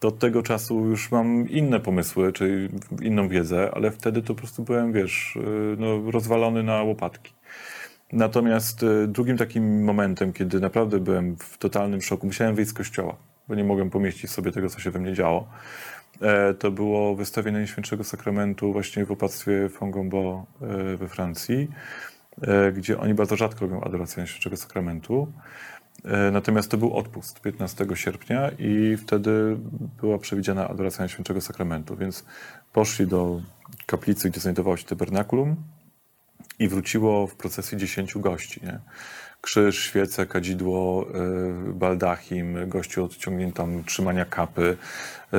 To 0.00 0.08
od 0.08 0.18
tego 0.18 0.42
czasu 0.42 0.86
już 0.86 1.10
mam 1.10 1.48
inne 1.48 1.80
pomysły, 1.80 2.32
czy 2.32 2.68
inną 3.02 3.28
wiedzę, 3.28 3.70
ale 3.74 3.90
wtedy 3.90 4.22
to 4.22 4.34
po 4.34 4.34
prostu 4.34 4.62
byłem, 4.62 4.92
wiesz, 4.92 5.36
y, 5.36 5.76
no, 5.78 6.10
rozwalony 6.10 6.62
na 6.62 6.82
łopatki. 6.82 7.32
Natomiast 8.12 8.82
y, 8.82 9.06
drugim 9.08 9.36
takim 9.36 9.84
momentem, 9.84 10.32
kiedy 10.32 10.60
naprawdę 10.60 11.00
byłem 11.00 11.36
w 11.36 11.58
totalnym 11.58 12.02
szoku, 12.02 12.26
musiałem 12.26 12.54
wyjść 12.54 12.70
z 12.70 12.74
kościoła, 12.74 13.16
bo 13.48 13.54
nie 13.54 13.64
mogłem 13.64 13.90
pomieścić 13.90 14.30
sobie 14.30 14.52
tego, 14.52 14.68
co 14.68 14.80
się 14.80 14.90
we 14.90 14.98
mnie 14.98 15.14
działo. 15.14 15.48
E, 16.22 16.54
to 16.54 16.70
było 16.70 17.14
wystawienie 17.14 17.58
Najświętszego 17.58 18.04
Sakramentu 18.04 18.72
właśnie 18.72 19.04
w 19.04 19.12
opactwie 19.12 19.68
Fongombo 19.68 20.46
e, 20.62 20.96
we 20.96 21.08
Francji, 21.08 21.68
e, 22.42 22.72
gdzie 22.72 22.98
oni 22.98 23.14
bardzo 23.14 23.36
rzadko 23.36 23.60
robią 23.60 23.80
adorację 23.80 24.20
Najświętszego 24.20 24.56
Sakramentu. 24.56 25.32
Natomiast 26.32 26.70
to 26.70 26.76
był 26.76 26.96
odpust 26.96 27.40
15 27.40 27.86
sierpnia 27.94 28.50
i 28.58 28.96
wtedy 28.96 29.56
była 30.00 30.18
przewidziana 30.18 30.68
adoracja 30.68 30.98
Najświętszego 30.98 31.40
Sakramentu, 31.40 31.96
więc 31.96 32.24
poszli 32.72 33.06
do 33.06 33.40
kaplicy, 33.86 34.30
gdzie 34.30 34.40
znajdowało 34.40 34.76
się 34.76 34.84
tabernakulum 34.84 35.56
i 36.58 36.68
wróciło 36.68 37.26
w 37.26 37.34
procesji 37.34 37.78
10 37.78 38.18
gości. 38.18 38.60
Nie? 38.64 38.78
Krzyż, 39.40 39.78
świece, 39.78 40.26
kadzidło, 40.26 41.06
e, 41.68 41.72
baldachim, 41.72 42.68
gościu 42.68 43.04
odciągniętą 43.04 43.84
trzymania 43.84 44.24
kapy. 44.24 44.76
E, 45.32 45.38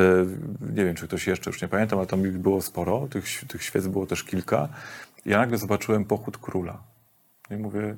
nie 0.75 0.85
wiem, 0.85 0.95
czy 0.95 1.07
ktoś 1.07 1.27
jeszcze, 1.27 1.49
już 1.49 1.61
nie 1.61 1.67
pamiętam, 1.67 1.99
ale 1.99 2.07
tam 2.07 2.27
ich 2.27 2.37
było 2.37 2.61
sporo, 2.61 3.07
tych, 3.07 3.25
tych 3.47 3.63
świec 3.63 3.87
było 3.87 4.05
też 4.05 4.23
kilka. 4.23 4.69
Ja 5.25 5.37
nagle 5.37 5.57
zobaczyłem 5.57 6.05
pochód 6.05 6.37
króla. 6.37 6.83
I 7.51 7.55
mówię, 7.55 7.95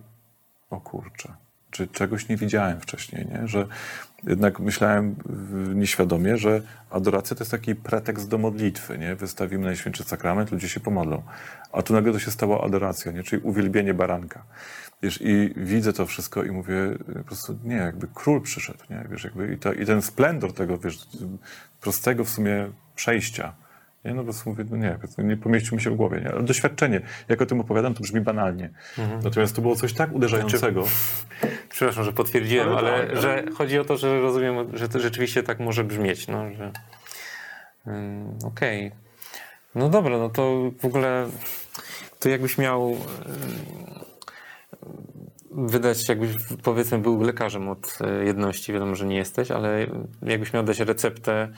o 0.69 0.79
kurczę, 0.81 1.33
czy 1.71 1.87
czegoś 1.87 2.29
nie 2.29 2.37
widziałem 2.37 2.81
wcześniej, 2.81 3.25
nie? 3.25 3.47
że 3.47 3.67
jednak 4.23 4.59
myślałem 4.59 5.15
nieświadomie, 5.75 6.37
że 6.37 6.61
adoracja 6.89 7.35
to 7.35 7.41
jest 7.41 7.51
taki 7.51 7.75
pretekst 7.75 8.29
do 8.29 8.37
modlitwy, 8.37 8.97
nie? 8.97 9.15
Wystawimy 9.15 9.65
Najświętszy 9.65 10.03
Sakrament, 10.03 10.51
ludzie 10.51 10.69
się 10.69 10.79
pomodlą. 10.79 11.23
A 11.71 11.81
tu 11.81 11.93
nagle 11.93 12.13
to 12.13 12.19
się 12.19 12.31
stało 12.31 12.63
adoracja, 12.63 13.11
nie? 13.11 13.23
Czyli 13.23 13.41
uwielbienie 13.41 13.93
baranka. 13.93 14.43
Wiesz, 15.03 15.19
i 15.21 15.53
widzę 15.55 15.93
to 15.93 16.05
wszystko 16.05 16.43
i 16.43 16.51
mówię, 16.51 16.75
po 17.17 17.23
prostu 17.23 17.59
nie, 17.63 17.75
jakby 17.75 18.07
król 18.13 18.41
przyszedł, 18.41 18.79
nie? 18.89 19.05
Wiesz, 19.11 19.23
jakby 19.23 19.53
i, 19.53 19.57
to, 19.57 19.73
i 19.73 19.85
ten 19.85 20.01
splendor 20.01 20.53
tego, 20.53 20.77
wiesz, 20.77 20.97
prostego 21.81 22.25
w 22.25 22.29
sumie 22.29 22.71
przejścia, 22.95 23.55
nie? 24.05 24.13
No 24.13 24.17
po 24.17 24.23
prostu 24.23 24.49
mówię, 24.49 24.65
no 24.69 24.77
nie, 24.77 24.97
nie 25.17 25.37
pomieścił 25.37 25.75
mi 25.75 25.81
się 25.81 25.89
w 25.89 25.95
głowie, 25.95 26.21
nie? 26.21 26.31
Ale 26.31 26.43
doświadczenie, 26.43 27.01
jak 27.29 27.41
o 27.41 27.45
tym 27.45 27.59
opowiadam, 27.59 27.93
to 27.93 28.01
brzmi 28.01 28.21
banalnie. 28.21 28.69
Mhm. 28.97 29.19
Natomiast 29.23 29.55
to 29.55 29.61
było 29.61 29.75
coś 29.75 29.93
tak 29.93 30.13
uderzającego. 30.13 30.85
Znaczy, 30.85 31.57
przepraszam, 31.69 32.03
że 32.03 32.13
potwierdziłem, 32.13 32.69
ale, 32.69 32.93
ale, 32.93 33.07
tak, 33.07 33.21
że 33.21 33.45
chodzi 33.57 33.79
o 33.79 33.85
to, 33.85 33.97
że 33.97 34.21
rozumiem, 34.21 34.77
że 34.77 34.89
to 34.89 34.99
rzeczywiście 34.99 35.43
tak 35.43 35.59
może 35.59 35.83
brzmieć, 35.83 36.27
no, 36.27 36.53
że... 36.53 36.71
Um, 37.85 38.37
Okej. 38.43 38.87
Okay. 38.87 38.99
No 39.75 39.89
dobra, 39.89 40.17
no 40.17 40.29
to 40.29 40.71
w 40.79 40.85
ogóle 40.85 41.27
to 42.19 42.29
jakbyś 42.29 42.57
miał 42.57 42.97
wydać, 45.67 46.09
jakbyś 46.09 46.29
powiedzmy 46.63 46.99
był 46.99 47.21
lekarzem 47.21 47.69
od 47.69 47.97
e, 48.01 48.25
jedności, 48.25 48.73
wiadomo, 48.73 48.95
że 48.95 49.05
nie 49.05 49.17
jesteś, 49.17 49.51
ale 49.51 49.87
jakbyś 50.21 50.53
miał 50.53 50.63
dać 50.63 50.79
receptę 50.79 51.49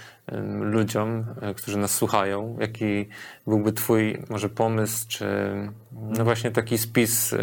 ludziom, 0.62 1.26
e, 1.42 1.54
którzy 1.54 1.78
nas 1.78 1.96
słuchają, 1.96 2.58
jaki 2.60 3.08
byłby 3.48 3.74
twój 3.74 4.18
może 4.30 4.50
pomysł, 4.50 5.06
czy 5.08 5.26
no 5.92 6.24
właśnie 6.24 6.52
taki 6.52 6.78
spis, 6.78 7.34
e, 7.34 7.40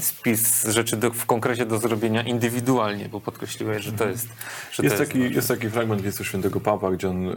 spis 0.00 0.68
rzeczy 0.68 0.96
do, 0.96 1.10
w 1.10 1.26
konkrecie 1.26 1.66
do 1.66 1.78
zrobienia 1.78 2.22
indywidualnie, 2.22 3.08
bo 3.08 3.20
podkreśliłeś, 3.20 3.82
że 3.82 3.92
to 3.92 4.04
mhm. 4.04 4.10
jest... 4.10 4.28
Że 4.72 4.82
jest, 4.82 4.96
to 4.96 5.04
taki, 5.04 5.20
jest, 5.20 5.34
jest 5.34 5.48
taki 5.48 5.70
fragment 5.70 6.04
listu 6.04 6.24
świętego 6.24 6.60
Pawła, 6.60 6.90
gdzie 6.90 7.08
on 7.08 7.36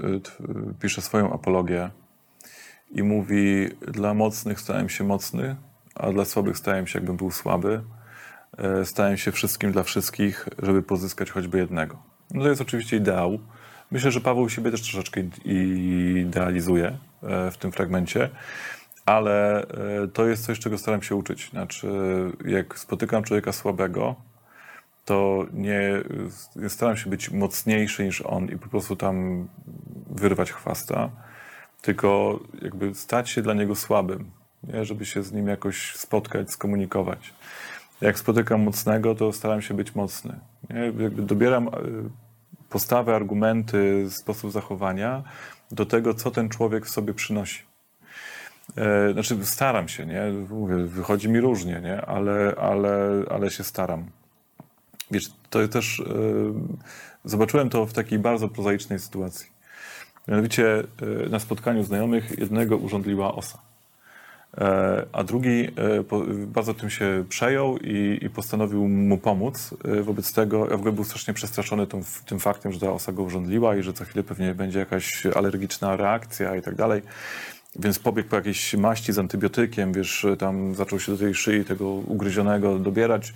pisze 0.80 1.02
swoją 1.02 1.34
apologię 1.34 1.90
i 2.92 3.04
mówi, 3.04 3.70
dla 3.88 4.14
mocnych 4.14 4.60
stałem 4.60 4.90
się 4.90 5.04
mocny, 5.04 5.56
a 5.96 6.12
dla 6.12 6.26
słabych 6.26 6.58
stałem 6.58 6.88
się, 6.88 7.00
jakbym 7.00 7.18
był 7.18 7.32
słaby. 7.32 7.82
E, 8.60 8.86
stałem 8.86 9.18
się 9.18 9.32
wszystkim 9.32 9.72
dla 9.72 9.84
wszystkich, 9.84 10.50
żeby 10.64 10.84
pozyskać 10.84 11.32
choćby 11.32 11.58
jednego. 11.58 11.98
No 12.32 12.44
to 12.44 12.50
jest 12.50 12.62
oczywiście 12.62 12.98
ideał. 12.98 13.40
Myślę, 13.92 14.12
że 14.12 14.22
Paweł 14.22 14.50
siebie 14.50 14.72
też 14.72 14.82
troszeczkę 14.82 15.22
idealizuje 15.46 16.98
e, 17.24 17.52
w 17.52 17.58
tym 17.58 17.72
fragmencie, 17.72 18.30
ale 19.06 19.62
e, 19.62 19.68
to 20.14 20.28
jest 20.28 20.46
coś, 20.46 20.60
czego 20.60 20.78
staram 20.78 21.02
się 21.02 21.16
uczyć. 21.16 21.50
Znaczy, 21.50 21.88
jak 22.46 22.80
spotykam 22.80 23.24
człowieka 23.24 23.52
słabego, 23.52 24.16
to 25.06 25.46
nie, 25.54 25.82
staram 26.68 26.98
się 26.98 27.10
być 27.10 27.32
mocniejszy 27.32 28.06
niż 28.06 28.22
on 28.22 28.46
i 28.46 28.58
po 28.58 28.68
prostu 28.68 28.96
tam 28.96 29.48
wyrwać 30.10 30.52
chwasta, 30.52 31.10
tylko 31.82 32.40
jakby 32.62 32.96
stać 32.96 33.30
się 33.30 33.42
dla 33.42 33.54
niego 33.54 33.76
słabym, 33.76 34.32
nie? 34.64 34.86
żeby 34.86 35.06
się 35.06 35.24
z 35.24 35.32
nim 35.32 35.48
jakoś 35.48 35.96
spotkać, 35.96 36.52
skomunikować. 36.52 37.34
Jak 38.02 38.20
spotykam 38.20 38.62
mocnego, 38.62 39.16
to 39.16 39.34
staram 39.34 39.62
się 39.62 39.74
być 39.74 39.96
mocny. 39.96 40.40
Jakby 40.70 41.10
dobieram 41.10 41.68
e, 41.68 41.72
postawę, 42.70 43.16
argumenty, 43.16 44.08
sposób 44.10 44.52
zachowania 44.52 45.24
do 45.72 45.86
tego, 45.86 46.14
co 46.14 46.32
ten 46.32 46.50
człowiek 46.50 46.86
w 46.86 46.90
sobie 46.90 47.14
przynosi. 47.14 47.64
E, 48.78 49.14
znaczy, 49.14 49.46
staram 49.46 49.88
się, 49.88 50.06
nie? 50.06 50.22
Mówię, 50.50 50.76
wychodzi 50.76 51.30
mi 51.30 51.40
różnie, 51.40 51.82
nie? 51.84 52.02
Ale, 52.02 52.56
ale, 52.62 53.24
ale 53.30 53.52
się 53.52 53.64
staram. 53.64 54.06
Wiesz, 55.12 55.32
to 55.50 55.68
też 55.68 56.00
e, 56.00 56.04
zobaczyłem 57.26 57.70
to 57.70 57.86
w 57.86 57.94
takiej 57.94 58.20
bardzo 58.20 58.50
prozaicznej 58.50 59.00
sytuacji. 59.00 59.60
Mianowicie 60.28 60.84
na 61.30 61.40
spotkaniu 61.40 61.84
znajomych 61.84 62.40
jednego 62.40 62.78
urządliła 62.78 63.36
osa. 63.36 63.69
E, 64.58 65.06
a 65.12 65.24
drugi 65.24 65.68
e, 65.68 65.72
bardzo 66.48 66.74
tym 66.74 66.90
się 66.90 67.26
przejął 67.30 67.78
i, 67.78 68.20
i 68.22 68.30
postanowił 68.30 68.88
mu 68.88 69.18
pomóc. 69.18 69.76
E, 69.86 70.02
wobec 70.02 70.34
tego 70.34 70.66
w 70.66 70.72
ogóle 70.72 70.92
był 70.92 71.04
strasznie 71.04 71.34
przestraszony 71.34 71.88
tym, 71.88 72.02
tym 72.26 72.40
faktem, 72.40 72.72
że 72.72 72.80
ta 72.80 72.92
osa 72.92 73.12
go 73.12 73.24
urządliła 73.24 73.76
i 73.76 73.84
że 73.84 73.92
za 73.92 74.06
chwilę 74.06 74.24
pewnie 74.24 74.56
będzie 74.56 74.80
jakaś 74.80 75.26
alergiczna 75.26 75.96
reakcja 75.96 76.56
i 76.56 76.62
tak 76.62 76.76
dalej. 76.76 77.02
Więc 77.76 78.00
pobiegł 78.00 78.30
po 78.30 78.36
jakiejś 78.36 78.74
maści 78.74 79.14
z 79.14 79.20
antybiotykiem, 79.20 79.94
wiesz, 79.94 80.26
tam 80.40 80.76
zaczął 80.76 81.00
się 81.00 81.12
do 81.12 81.18
tej 81.18 81.34
szyi 81.34 81.66
tego 81.66 81.90
ugryzionego 81.90 82.80
dobierać 82.80 83.34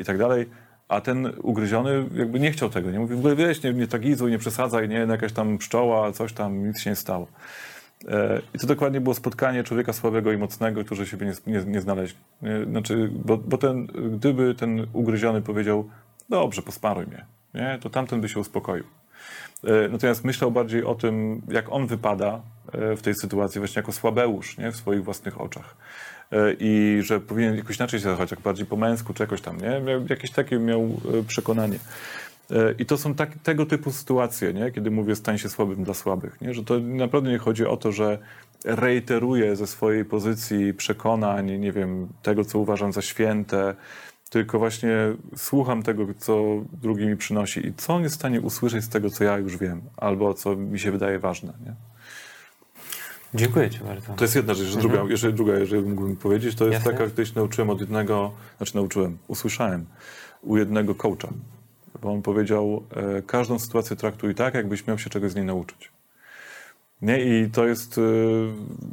i 0.00 0.04
tak 0.04 0.18
dalej. 0.18 0.46
A 0.88 1.00
ten 1.00 1.32
ugryziony 1.42 2.04
jakby 2.14 2.40
nie 2.40 2.52
chciał 2.52 2.70
tego, 2.70 2.90
nie? 2.90 2.98
Mówił, 2.98 3.18
weź, 3.36 3.62
nie, 3.62 3.72
nie 3.72 3.86
tagizuj, 3.86 4.30
nie 4.30 4.38
przesadzaj, 4.38 4.88
nie, 4.88 4.96
jakaś 4.96 5.32
tam 5.32 5.58
pszczoła, 5.58 6.12
coś 6.12 6.32
tam, 6.32 6.66
nic 6.66 6.80
się 6.80 6.90
nie 6.90 6.96
stało. 6.96 7.26
E, 8.08 8.40
I 8.54 8.58
to 8.58 8.66
dokładnie 8.66 9.00
było 9.00 9.14
spotkanie 9.14 9.64
człowieka 9.64 9.92
słabego 9.92 10.32
i 10.32 10.36
mocnego, 10.36 10.84
którzy 10.84 11.06
siebie 11.06 11.26
nie, 11.26 11.52
nie, 11.52 11.64
nie 11.64 11.80
znaleźli. 11.80 12.18
Znaczy, 12.70 13.10
bo, 13.24 13.36
bo 13.36 13.58
ten, 13.58 13.86
gdyby 13.86 14.54
ten 14.54 14.86
ugryziony 14.92 15.42
powiedział, 15.42 15.90
dobrze, 16.28 16.62
posparuj 16.62 17.06
mnie, 17.06 17.26
nie? 17.54 17.78
to 17.80 17.90
tamten 17.90 18.20
by 18.20 18.28
się 18.28 18.40
uspokoił. 18.40 18.84
E, 19.64 19.88
natomiast 19.88 20.24
myślał 20.24 20.50
bardziej 20.50 20.84
o 20.84 20.94
tym, 20.94 21.42
jak 21.48 21.72
on 21.72 21.86
wypada 21.86 22.40
e, 22.72 22.96
w 22.96 23.02
tej 23.02 23.14
sytuacji, 23.14 23.58
właśnie 23.58 23.80
jako 23.80 23.92
słabeusz 23.92 24.58
nie? 24.58 24.72
w 24.72 24.76
swoich 24.76 25.04
własnych 25.04 25.40
oczach. 25.40 25.76
I 26.60 27.00
że 27.02 27.20
powinien 27.20 27.56
jakoś 27.56 27.76
inaczej 27.76 28.00
się 28.00 28.04
zachować, 28.04 28.30
jak 28.30 28.40
bardziej 28.40 28.66
po 28.66 28.76
męsku, 28.76 29.14
czy 29.14 29.22
jakoś 29.22 29.40
tam, 29.40 29.60
nie? 29.60 29.80
Jakieś 30.08 30.30
takie 30.30 30.58
miał 30.58 31.00
przekonanie. 31.28 31.78
I 32.78 32.86
to 32.86 32.98
są 32.98 33.14
tak, 33.14 33.38
tego 33.38 33.66
typu 33.66 33.92
sytuacje, 33.92 34.52
nie? 34.52 34.72
kiedy 34.72 34.90
mówię 34.90 35.16
stań 35.16 35.38
się 35.38 35.48
słabym 35.48 35.84
dla 35.84 35.94
słabych. 35.94 36.40
Nie? 36.40 36.54
Że 36.54 36.64
to 36.64 36.78
naprawdę 36.78 37.30
nie 37.30 37.38
chodzi 37.38 37.66
o 37.66 37.76
to, 37.76 37.92
że 37.92 38.18
reiteruję 38.64 39.56
ze 39.56 39.66
swojej 39.66 40.04
pozycji 40.04 40.74
przekonań, 40.74 41.60
nie 41.60 41.72
wiem, 41.72 42.08
tego, 42.22 42.44
co 42.44 42.58
uważam 42.58 42.92
za 42.92 43.02
święte, 43.02 43.74
tylko 44.30 44.58
właśnie 44.58 44.96
słucham 45.36 45.82
tego, 45.82 46.06
co 46.18 46.44
drugi 46.72 47.06
mi 47.06 47.16
przynosi 47.16 47.66
i 47.66 47.74
co 47.74 47.94
on 47.94 48.02
jest 48.02 48.14
w 48.14 48.18
stanie 48.18 48.40
usłyszeć 48.40 48.84
z 48.84 48.88
tego, 48.88 49.10
co 49.10 49.24
ja 49.24 49.38
już 49.38 49.56
wiem, 49.56 49.82
albo 49.96 50.34
co 50.34 50.56
mi 50.56 50.78
się 50.78 50.92
wydaje 50.92 51.18
ważne. 51.18 51.52
Nie? 51.66 51.74
Dziękuję 53.34 53.70
Ci 53.70 53.78
bardzo. 53.78 54.14
To 54.14 54.24
jest 54.24 54.36
jedna 54.36 54.54
rzecz. 54.54 54.66
Mhm. 54.66 54.88
Druga, 54.88 55.10
jeżeli, 55.10 55.34
druga, 55.34 55.54
jeżeli 55.54 55.82
mógłbym 55.82 56.16
powiedzieć, 56.16 56.54
to 56.54 56.64
jest 56.64 56.74
Jasne. 56.74 56.92
taka, 56.92 57.06
kiedyś 57.06 57.34
nauczyłem 57.34 57.70
od 57.70 57.80
jednego, 57.80 58.32
znaczy 58.56 58.76
nauczyłem, 58.76 59.18
usłyszałem 59.28 59.86
u 60.42 60.56
jednego 60.56 60.94
coacha, 60.94 61.28
bo 62.02 62.12
on 62.12 62.22
powiedział, 62.22 62.82
e, 62.96 63.22
każdą 63.22 63.58
sytuację 63.58 63.96
traktuj 63.96 64.34
tak, 64.34 64.54
jakbyś 64.54 64.86
miał 64.86 64.98
się 64.98 65.10
czegoś 65.10 65.32
z 65.32 65.34
niej 65.34 65.44
nauczyć. 65.44 65.90
Nie? 67.02 67.20
I 67.24 67.50
to 67.50 67.66
jest, 67.66 67.98
y, 67.98 68.02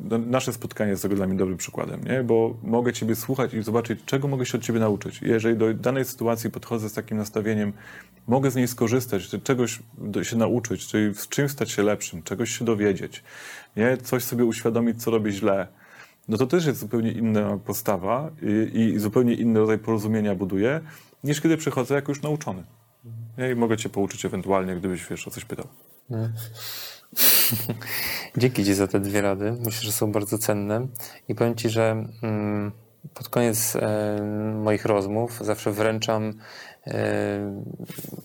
no, 0.10 0.18
nasze 0.18 0.54
spotkanie 0.54 0.92
jest 0.92 1.04
tego 1.04 1.16
dla 1.16 1.28
mnie 1.28 1.38
dobrym 1.38 1.58
przykładem, 1.58 2.04
nie? 2.04 2.24
bo 2.24 2.58
mogę 2.64 2.94
Ciebie 2.94 3.16
słuchać 3.16 3.54
i 3.54 3.64
zobaczyć, 3.64 4.00
czego 4.06 4.28
mogę 4.28 4.46
się 4.46 4.58
od 4.58 4.64
Ciebie 4.64 4.80
nauczyć. 4.80 5.22
Jeżeli 5.22 5.58
do 5.58 5.74
danej 5.74 6.06
sytuacji 6.06 6.52
podchodzę 6.52 6.90
z 6.90 6.94
takim 6.94 7.18
nastawieniem, 7.18 7.74
mogę 8.28 8.52
z 8.52 8.56
niej 8.56 8.68
skorzystać, 8.68 9.30
czegoś 9.44 9.80
się 10.24 10.38
nauczyć, 10.38 10.88
czyli 10.88 11.14
z 11.14 11.28
czymś 11.28 11.52
stać 11.52 11.72
się 11.72 11.84
lepszym, 11.84 12.24
czegoś 12.24 12.50
się 12.50 12.66
dowiedzieć, 12.66 13.24
nie? 13.76 13.98
coś 13.98 14.24
sobie 14.24 14.46
uświadomić, 14.46 15.04
co 15.04 15.12
robię 15.12 15.32
źle, 15.32 15.68
no 16.28 16.38
to 16.38 16.48
też 16.48 16.66
jest 16.66 16.80
zupełnie 16.80 17.12
inna 17.12 17.58
postawa 17.66 18.32
i, 18.74 18.80
i 18.80 19.00
zupełnie 19.00 19.34
inny 19.34 19.60
rodzaj 19.60 19.80
porozumienia 19.80 20.36
buduję, 20.36 20.82
niż 21.24 21.42
kiedy 21.42 21.58
przychodzę 21.58 21.96
jako 21.96 22.12
już 22.12 22.22
nauczony. 22.22 22.64
Nie? 23.38 23.52
I 23.52 23.56
mogę 23.56 23.78
Cię 23.78 23.90
pouczyć 23.90 24.26
ewentualnie, 24.26 24.76
gdybyś 24.76 25.08
wiesz, 25.10 25.28
o 25.28 25.32
coś 25.32 25.46
pytał. 25.46 25.68
Nie. 26.10 26.30
Dzięki 28.38 28.66
Ci 28.66 28.74
za 28.74 28.88
te 28.88 29.00
dwie 29.00 29.22
rady. 29.22 29.52
Myślę, 29.52 29.82
że 29.82 29.92
są 29.92 30.12
bardzo 30.12 30.38
cenne. 30.38 30.88
I 31.28 31.36
powiem 31.36 31.56
Ci, 31.56 31.70
że 31.70 32.06
mm, 32.24 32.72
pod 33.14 33.30
koniec 33.30 33.76
e, 33.76 34.22
moich 34.64 34.86
rozmów 34.86 35.40
zawsze 35.42 35.72
wręczam 35.72 36.34
e, 36.88 37.62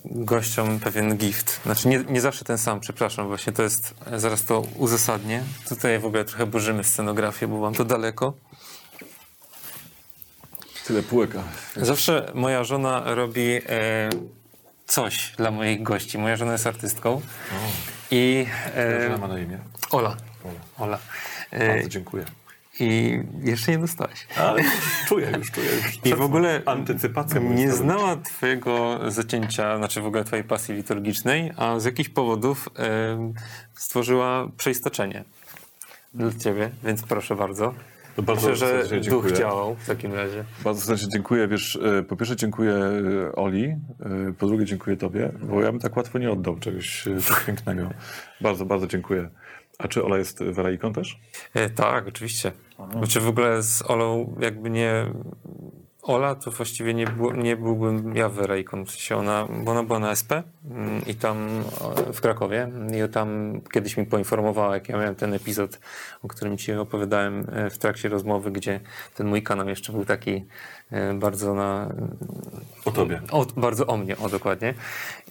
gościom 0.05 0.81
pewien 0.81 1.17
gift. 1.17 1.61
Znaczy 1.63 1.89
nie, 1.89 2.05
nie 2.09 2.21
zawsze 2.21 2.45
ten 2.45 2.59
sam, 2.59 2.81
przepraszam, 2.81 3.27
właśnie 3.27 3.53
to 3.53 3.63
jest, 3.63 3.95
zaraz 4.17 4.45
to 4.45 4.61
uzasadnię. 4.77 5.43
Tutaj 5.69 5.99
w 5.99 6.07
ogóle 6.07 6.25
trochę 6.25 6.47
burzymy 6.47 6.85
scenografię, 6.85 7.49
bo 7.49 7.61
mam 7.61 7.75
to 7.75 7.85
daleko. 7.85 8.35
Tyle 10.87 11.03
półek. 11.03 11.31
Zawsze 11.77 12.33
moja 12.35 12.65
żona 12.65 13.15
robi 13.15 13.61
e, 13.69 14.11
coś 14.91 15.33
dla 15.37 15.51
moich 15.51 15.83
gości. 15.83 16.19
Moja 16.19 16.37
żona 16.37 16.53
jest 16.53 16.67
artystką. 16.67 17.11
O. 17.11 17.21
I, 18.11 18.47
e, 18.75 19.17
ma 19.21 19.29
na 19.29 19.39
imię? 19.39 19.59
Ola. 19.91 20.17
Ola. 20.45 20.61
Ola. 20.79 20.99
E, 21.51 21.69
Bardzo 21.69 21.89
dziękuję. 21.89 22.25
I 22.81 23.21
jeszcze 23.43 23.73
nie 23.73 23.79
dostałeś. 23.79 24.27
Ale 24.37 24.63
czuję 25.09 25.33
już, 25.39 25.51
czuję 25.51 25.71
już. 25.71 25.99
I 26.05 26.15
w 26.15 26.21
ogóle 26.21 26.63
antycypacja 26.67 27.41
nie 27.41 27.73
znała 27.73 28.17
twojego 28.17 29.01
zacięcia, 29.11 29.77
znaczy 29.77 30.01
w 30.01 30.07
ogóle 30.07 30.25
twojej 30.25 30.45
pasji 30.45 30.75
liturgicznej, 30.75 31.53
a 31.57 31.81
z 31.81 31.85
jakichś 31.85 32.09
powodów 32.09 32.69
e, 32.79 33.33
stworzyła 33.75 34.49
przeistoczenie 34.57 35.25
dla 36.15 36.31
ciebie, 36.39 36.71
więc 36.85 37.03
proszę 37.03 37.37
bardzo. 37.37 37.75
To 38.17 38.23
bardzo 38.23 38.51
Myślę, 38.51 38.87
że 38.87 39.01
duch 39.01 39.33
działał 39.33 39.75
w 39.75 39.87
takim 39.87 40.15
razie. 40.15 40.45
Bardzo 40.65 40.81
serdecznie 40.81 41.09
dziękuję. 41.09 41.49
Wiesz, 41.49 41.79
e, 41.99 42.03
po 42.03 42.17
pierwsze 42.17 42.37
dziękuję 42.37 42.73
e, 42.73 43.33
Oli, 43.37 43.65
e, 43.65 43.77
po 44.39 44.47
drugie 44.47 44.65
dziękuję 44.65 44.97
Tobie, 44.97 45.33
bo 45.43 45.63
ja 45.63 45.73
bym 45.73 45.81
tak 45.81 45.97
łatwo 45.97 46.19
nie 46.19 46.31
oddał 46.31 46.57
czegoś 46.57 47.05
tak 47.29 47.45
pięknego. 47.45 47.91
Bardzo, 48.41 48.67
bardzo 48.67 48.87
dziękuję. 48.87 49.31
A 49.79 49.89
czy 49.89 50.05
Ola 50.05 50.19
jest 50.19 50.45
werajiką 50.45 50.93
też? 50.93 51.19
E, 51.55 51.71
tak, 51.71 52.09
oczywiście. 52.09 52.53
Aha. 52.79 52.91
Znaczy 52.93 53.21
w 53.21 53.29
ogóle 53.29 53.63
z 53.63 53.91
Olą 53.91 54.37
jakby 54.41 54.71
nie 54.71 55.07
Ola 56.03 56.35
to 56.35 56.51
właściwie 56.51 56.95
nie, 56.95 57.07
był, 57.07 57.33
nie 57.33 57.57
byłbym 57.57 58.17
ja 58.17 58.29
Werejką, 58.29 58.85
w 58.85 58.91
sensie 58.91 59.17
ona, 59.17 59.49
bo 59.65 59.71
ona 59.71 59.83
była 59.83 59.99
na 59.99 60.11
SP 60.21 60.31
mm, 60.71 61.07
i 61.07 61.15
tam 61.15 61.65
w 62.13 62.21
Krakowie 62.21 62.69
i 63.07 63.13
tam 63.13 63.61
kiedyś 63.73 63.97
mi 63.97 64.07
poinformowała, 64.07 64.75
jak 64.75 64.89
ja 64.89 64.99
miałem 64.99 65.15
ten 65.15 65.35
epizod, 65.35 65.79
o 66.23 66.29
którym 66.29 66.59
ci 66.59 66.73
opowiadałem 66.73 67.47
e, 67.53 67.71
w 67.71 67.79
trakcie 67.79 68.09
rozmowy, 68.09 68.51
gdzie 68.51 68.81
ten 69.15 69.27
mój 69.27 69.43
kanał 69.43 69.69
jeszcze 69.69 69.93
był 69.93 70.05
taki 70.05 70.45
e, 70.91 71.15
bardzo 71.15 71.55
na... 71.55 71.95
O 72.85 72.91
tobie. 72.91 73.21
O, 73.31 73.47
bardzo 73.57 73.87
o 73.87 73.97
mnie, 73.97 74.19
o 74.19 74.29
dokładnie. 74.29 74.75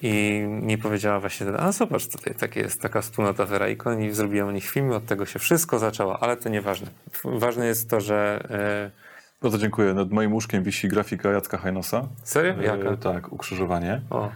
I 0.01 0.43
mi 0.47 0.77
powiedziała 0.77 1.19
właśnie, 1.19 1.47
a 1.57 1.71
zobacz, 1.71 2.07
tutaj 2.07 2.35
takie 2.35 2.59
jest 2.59 2.81
taka 2.81 3.01
wspólnota 3.01 3.45
Werejkon 3.45 4.01
i 4.01 4.11
zrobiłem 4.11 4.47
o 4.47 4.51
nich 4.51 4.69
film, 4.69 4.91
od 4.91 5.05
tego 5.05 5.25
się 5.25 5.39
wszystko 5.39 5.79
zaczęło, 5.79 6.23
ale 6.23 6.37
to 6.37 6.49
nieważne. 6.49 6.87
Ważne 7.23 7.65
jest 7.65 7.89
to, 7.89 8.01
że 8.01 8.43
e, 8.49 9.08
bardzo 9.41 9.57
dziękuję. 9.57 9.93
Nad 9.93 10.11
moim 10.11 10.33
łóżkiem 10.33 10.63
wisi 10.63 10.87
grafika 10.87 11.31
Jacka 11.31 11.57
Hajnosa. 11.57 12.07
Serio? 12.23 12.53
E, 12.53 12.63
Jaka? 12.63 12.97
tak, 12.97 13.33
ukrzyżowanie. 13.33 14.01
O. 14.09 14.31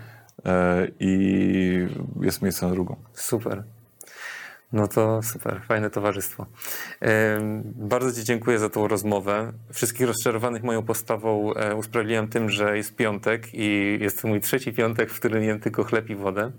E, 0.46 0.88
I 1.00 1.88
jest 2.22 2.42
miejsce 2.42 2.66
na 2.68 2.72
drugą. 2.72 2.96
Super. 3.14 3.64
No 4.74 4.88
to 4.88 5.22
super, 5.24 5.62
fajne 5.68 5.90
towarzystwo. 5.90 6.46
E, 7.02 7.40
bardzo 7.64 8.12
Ci 8.12 8.24
dziękuję 8.24 8.60
za 8.60 8.70
tą 8.70 8.88
rozmowę. 8.88 9.54
Wszystkich 9.74 10.08
rozczarowanych 10.08 10.64
moją 10.64 10.84
postawą 10.84 11.54
usprawiedliwiam 11.78 12.28
tym, 12.28 12.50
że 12.50 12.78
jest 12.78 12.96
piątek 12.96 13.48
i 13.54 13.98
jest 14.02 14.22
to 14.22 14.28
mój 14.28 14.42
trzeci 14.42 14.74
piątek, 14.74 15.10
w 15.10 15.20
którym 15.20 15.44
jem 15.44 15.60
tylko 15.60 15.84
chleb 15.84 16.10
i 16.10 16.16
wodę. 16.16 16.52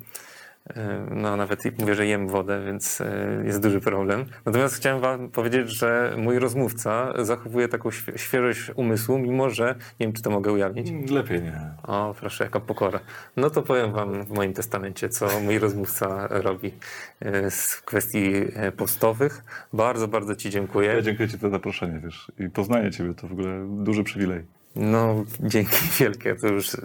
E, 0.70 1.06
no 1.10 1.36
nawet 1.36 1.78
mówię, 1.78 1.94
że 1.94 2.06
jem 2.06 2.28
wodę, 2.28 2.64
więc 2.66 3.00
e, 3.00 3.42
jest 3.44 3.60
duży 3.60 3.80
problem. 3.80 4.24
Natomiast 4.46 4.76
chciałem 4.76 5.00
wam 5.00 5.28
powiedzieć, 5.30 5.70
że 5.70 6.14
mój 6.18 6.38
rozmówca 6.38 7.12
zachowuje 7.24 7.68
taką 7.68 7.90
świeżość 8.16 8.70
umysłu, 8.74 9.18
mimo 9.18 9.50
że, 9.50 9.74
nie 10.00 10.06
wiem 10.06 10.12
czy 10.12 10.22
to 10.22 10.30
mogę 10.30 10.52
ujawnić. 10.52 10.88
Mm, 10.88 11.04
lepiej 11.10 11.42
nie. 11.42 11.60
O, 11.82 12.14
proszę, 12.20 12.44
jaka 12.44 12.60
pokora. 12.60 13.00
No 13.36 13.50
to 13.50 13.62
powiem 13.62 13.92
wam 13.92 14.24
w 14.24 14.30
moim 14.30 14.52
testamencie, 14.52 15.08
co 15.08 15.40
mój 15.40 15.58
rozmówca 15.58 16.26
robi 16.30 16.72
e, 17.20 17.50
z 17.50 17.76
kwestii 17.76 18.32
postowych. 18.76 19.44
Bardzo, 19.72 20.08
bardzo 20.08 20.36
ci 20.36 20.50
dziękuję. 20.50 20.88
Ja 20.88 21.02
dziękuję 21.02 21.28
ci 21.28 21.38
za 21.38 21.50
zaproszenie, 21.50 22.00
wiesz. 22.04 22.32
I 22.38 22.50
poznanie 22.50 22.90
ciebie 22.90 23.14
to 23.14 23.28
w 23.28 23.32
ogóle 23.32 23.66
duży 23.68 24.04
przywilej. 24.04 24.44
No, 24.76 25.24
dzięki 25.40 25.76
wielkie, 26.00 26.34
to 26.34 26.48
już 26.48 26.76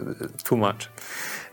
tłumacz. 0.43 0.89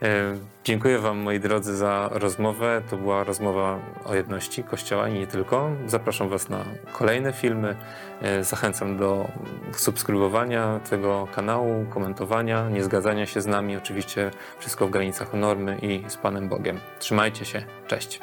E, 0.03 0.37
dziękuję 0.65 0.99
Wam, 0.99 1.19
moi 1.19 1.41
drodzy, 1.41 1.77
za 1.77 2.09
rozmowę. 2.13 2.83
To 2.91 2.97
była 2.97 3.25
rozmowa 3.25 3.79
o 4.05 4.15
jedności 4.15 4.65
Kościoła 4.65 5.09
i 5.09 5.13
nie 5.13 5.27
tylko. 5.27 5.71
Zapraszam 5.87 6.29
Was 6.29 6.49
na 6.49 6.65
kolejne 6.93 7.33
filmy. 7.33 7.77
E, 8.23 8.45
zachęcam 8.45 8.97
do 8.97 9.29
subskrybowania 9.73 10.81
tego 10.91 11.29
kanału, 11.35 11.87
komentowania, 11.91 12.69
nie 12.69 12.85
zgadzania 12.85 13.27
się 13.27 13.41
z 13.41 13.47
nami. 13.47 13.77
Oczywiście 13.77 14.31
wszystko 14.59 14.87
w 14.87 14.91
granicach 14.91 15.35
normy 15.35 15.79
i 15.83 16.05
z 16.09 16.17
Panem 16.17 16.49
Bogiem. 16.49 16.81
Trzymajcie 16.99 17.45
się. 17.45 17.63
Cześć. 17.87 18.21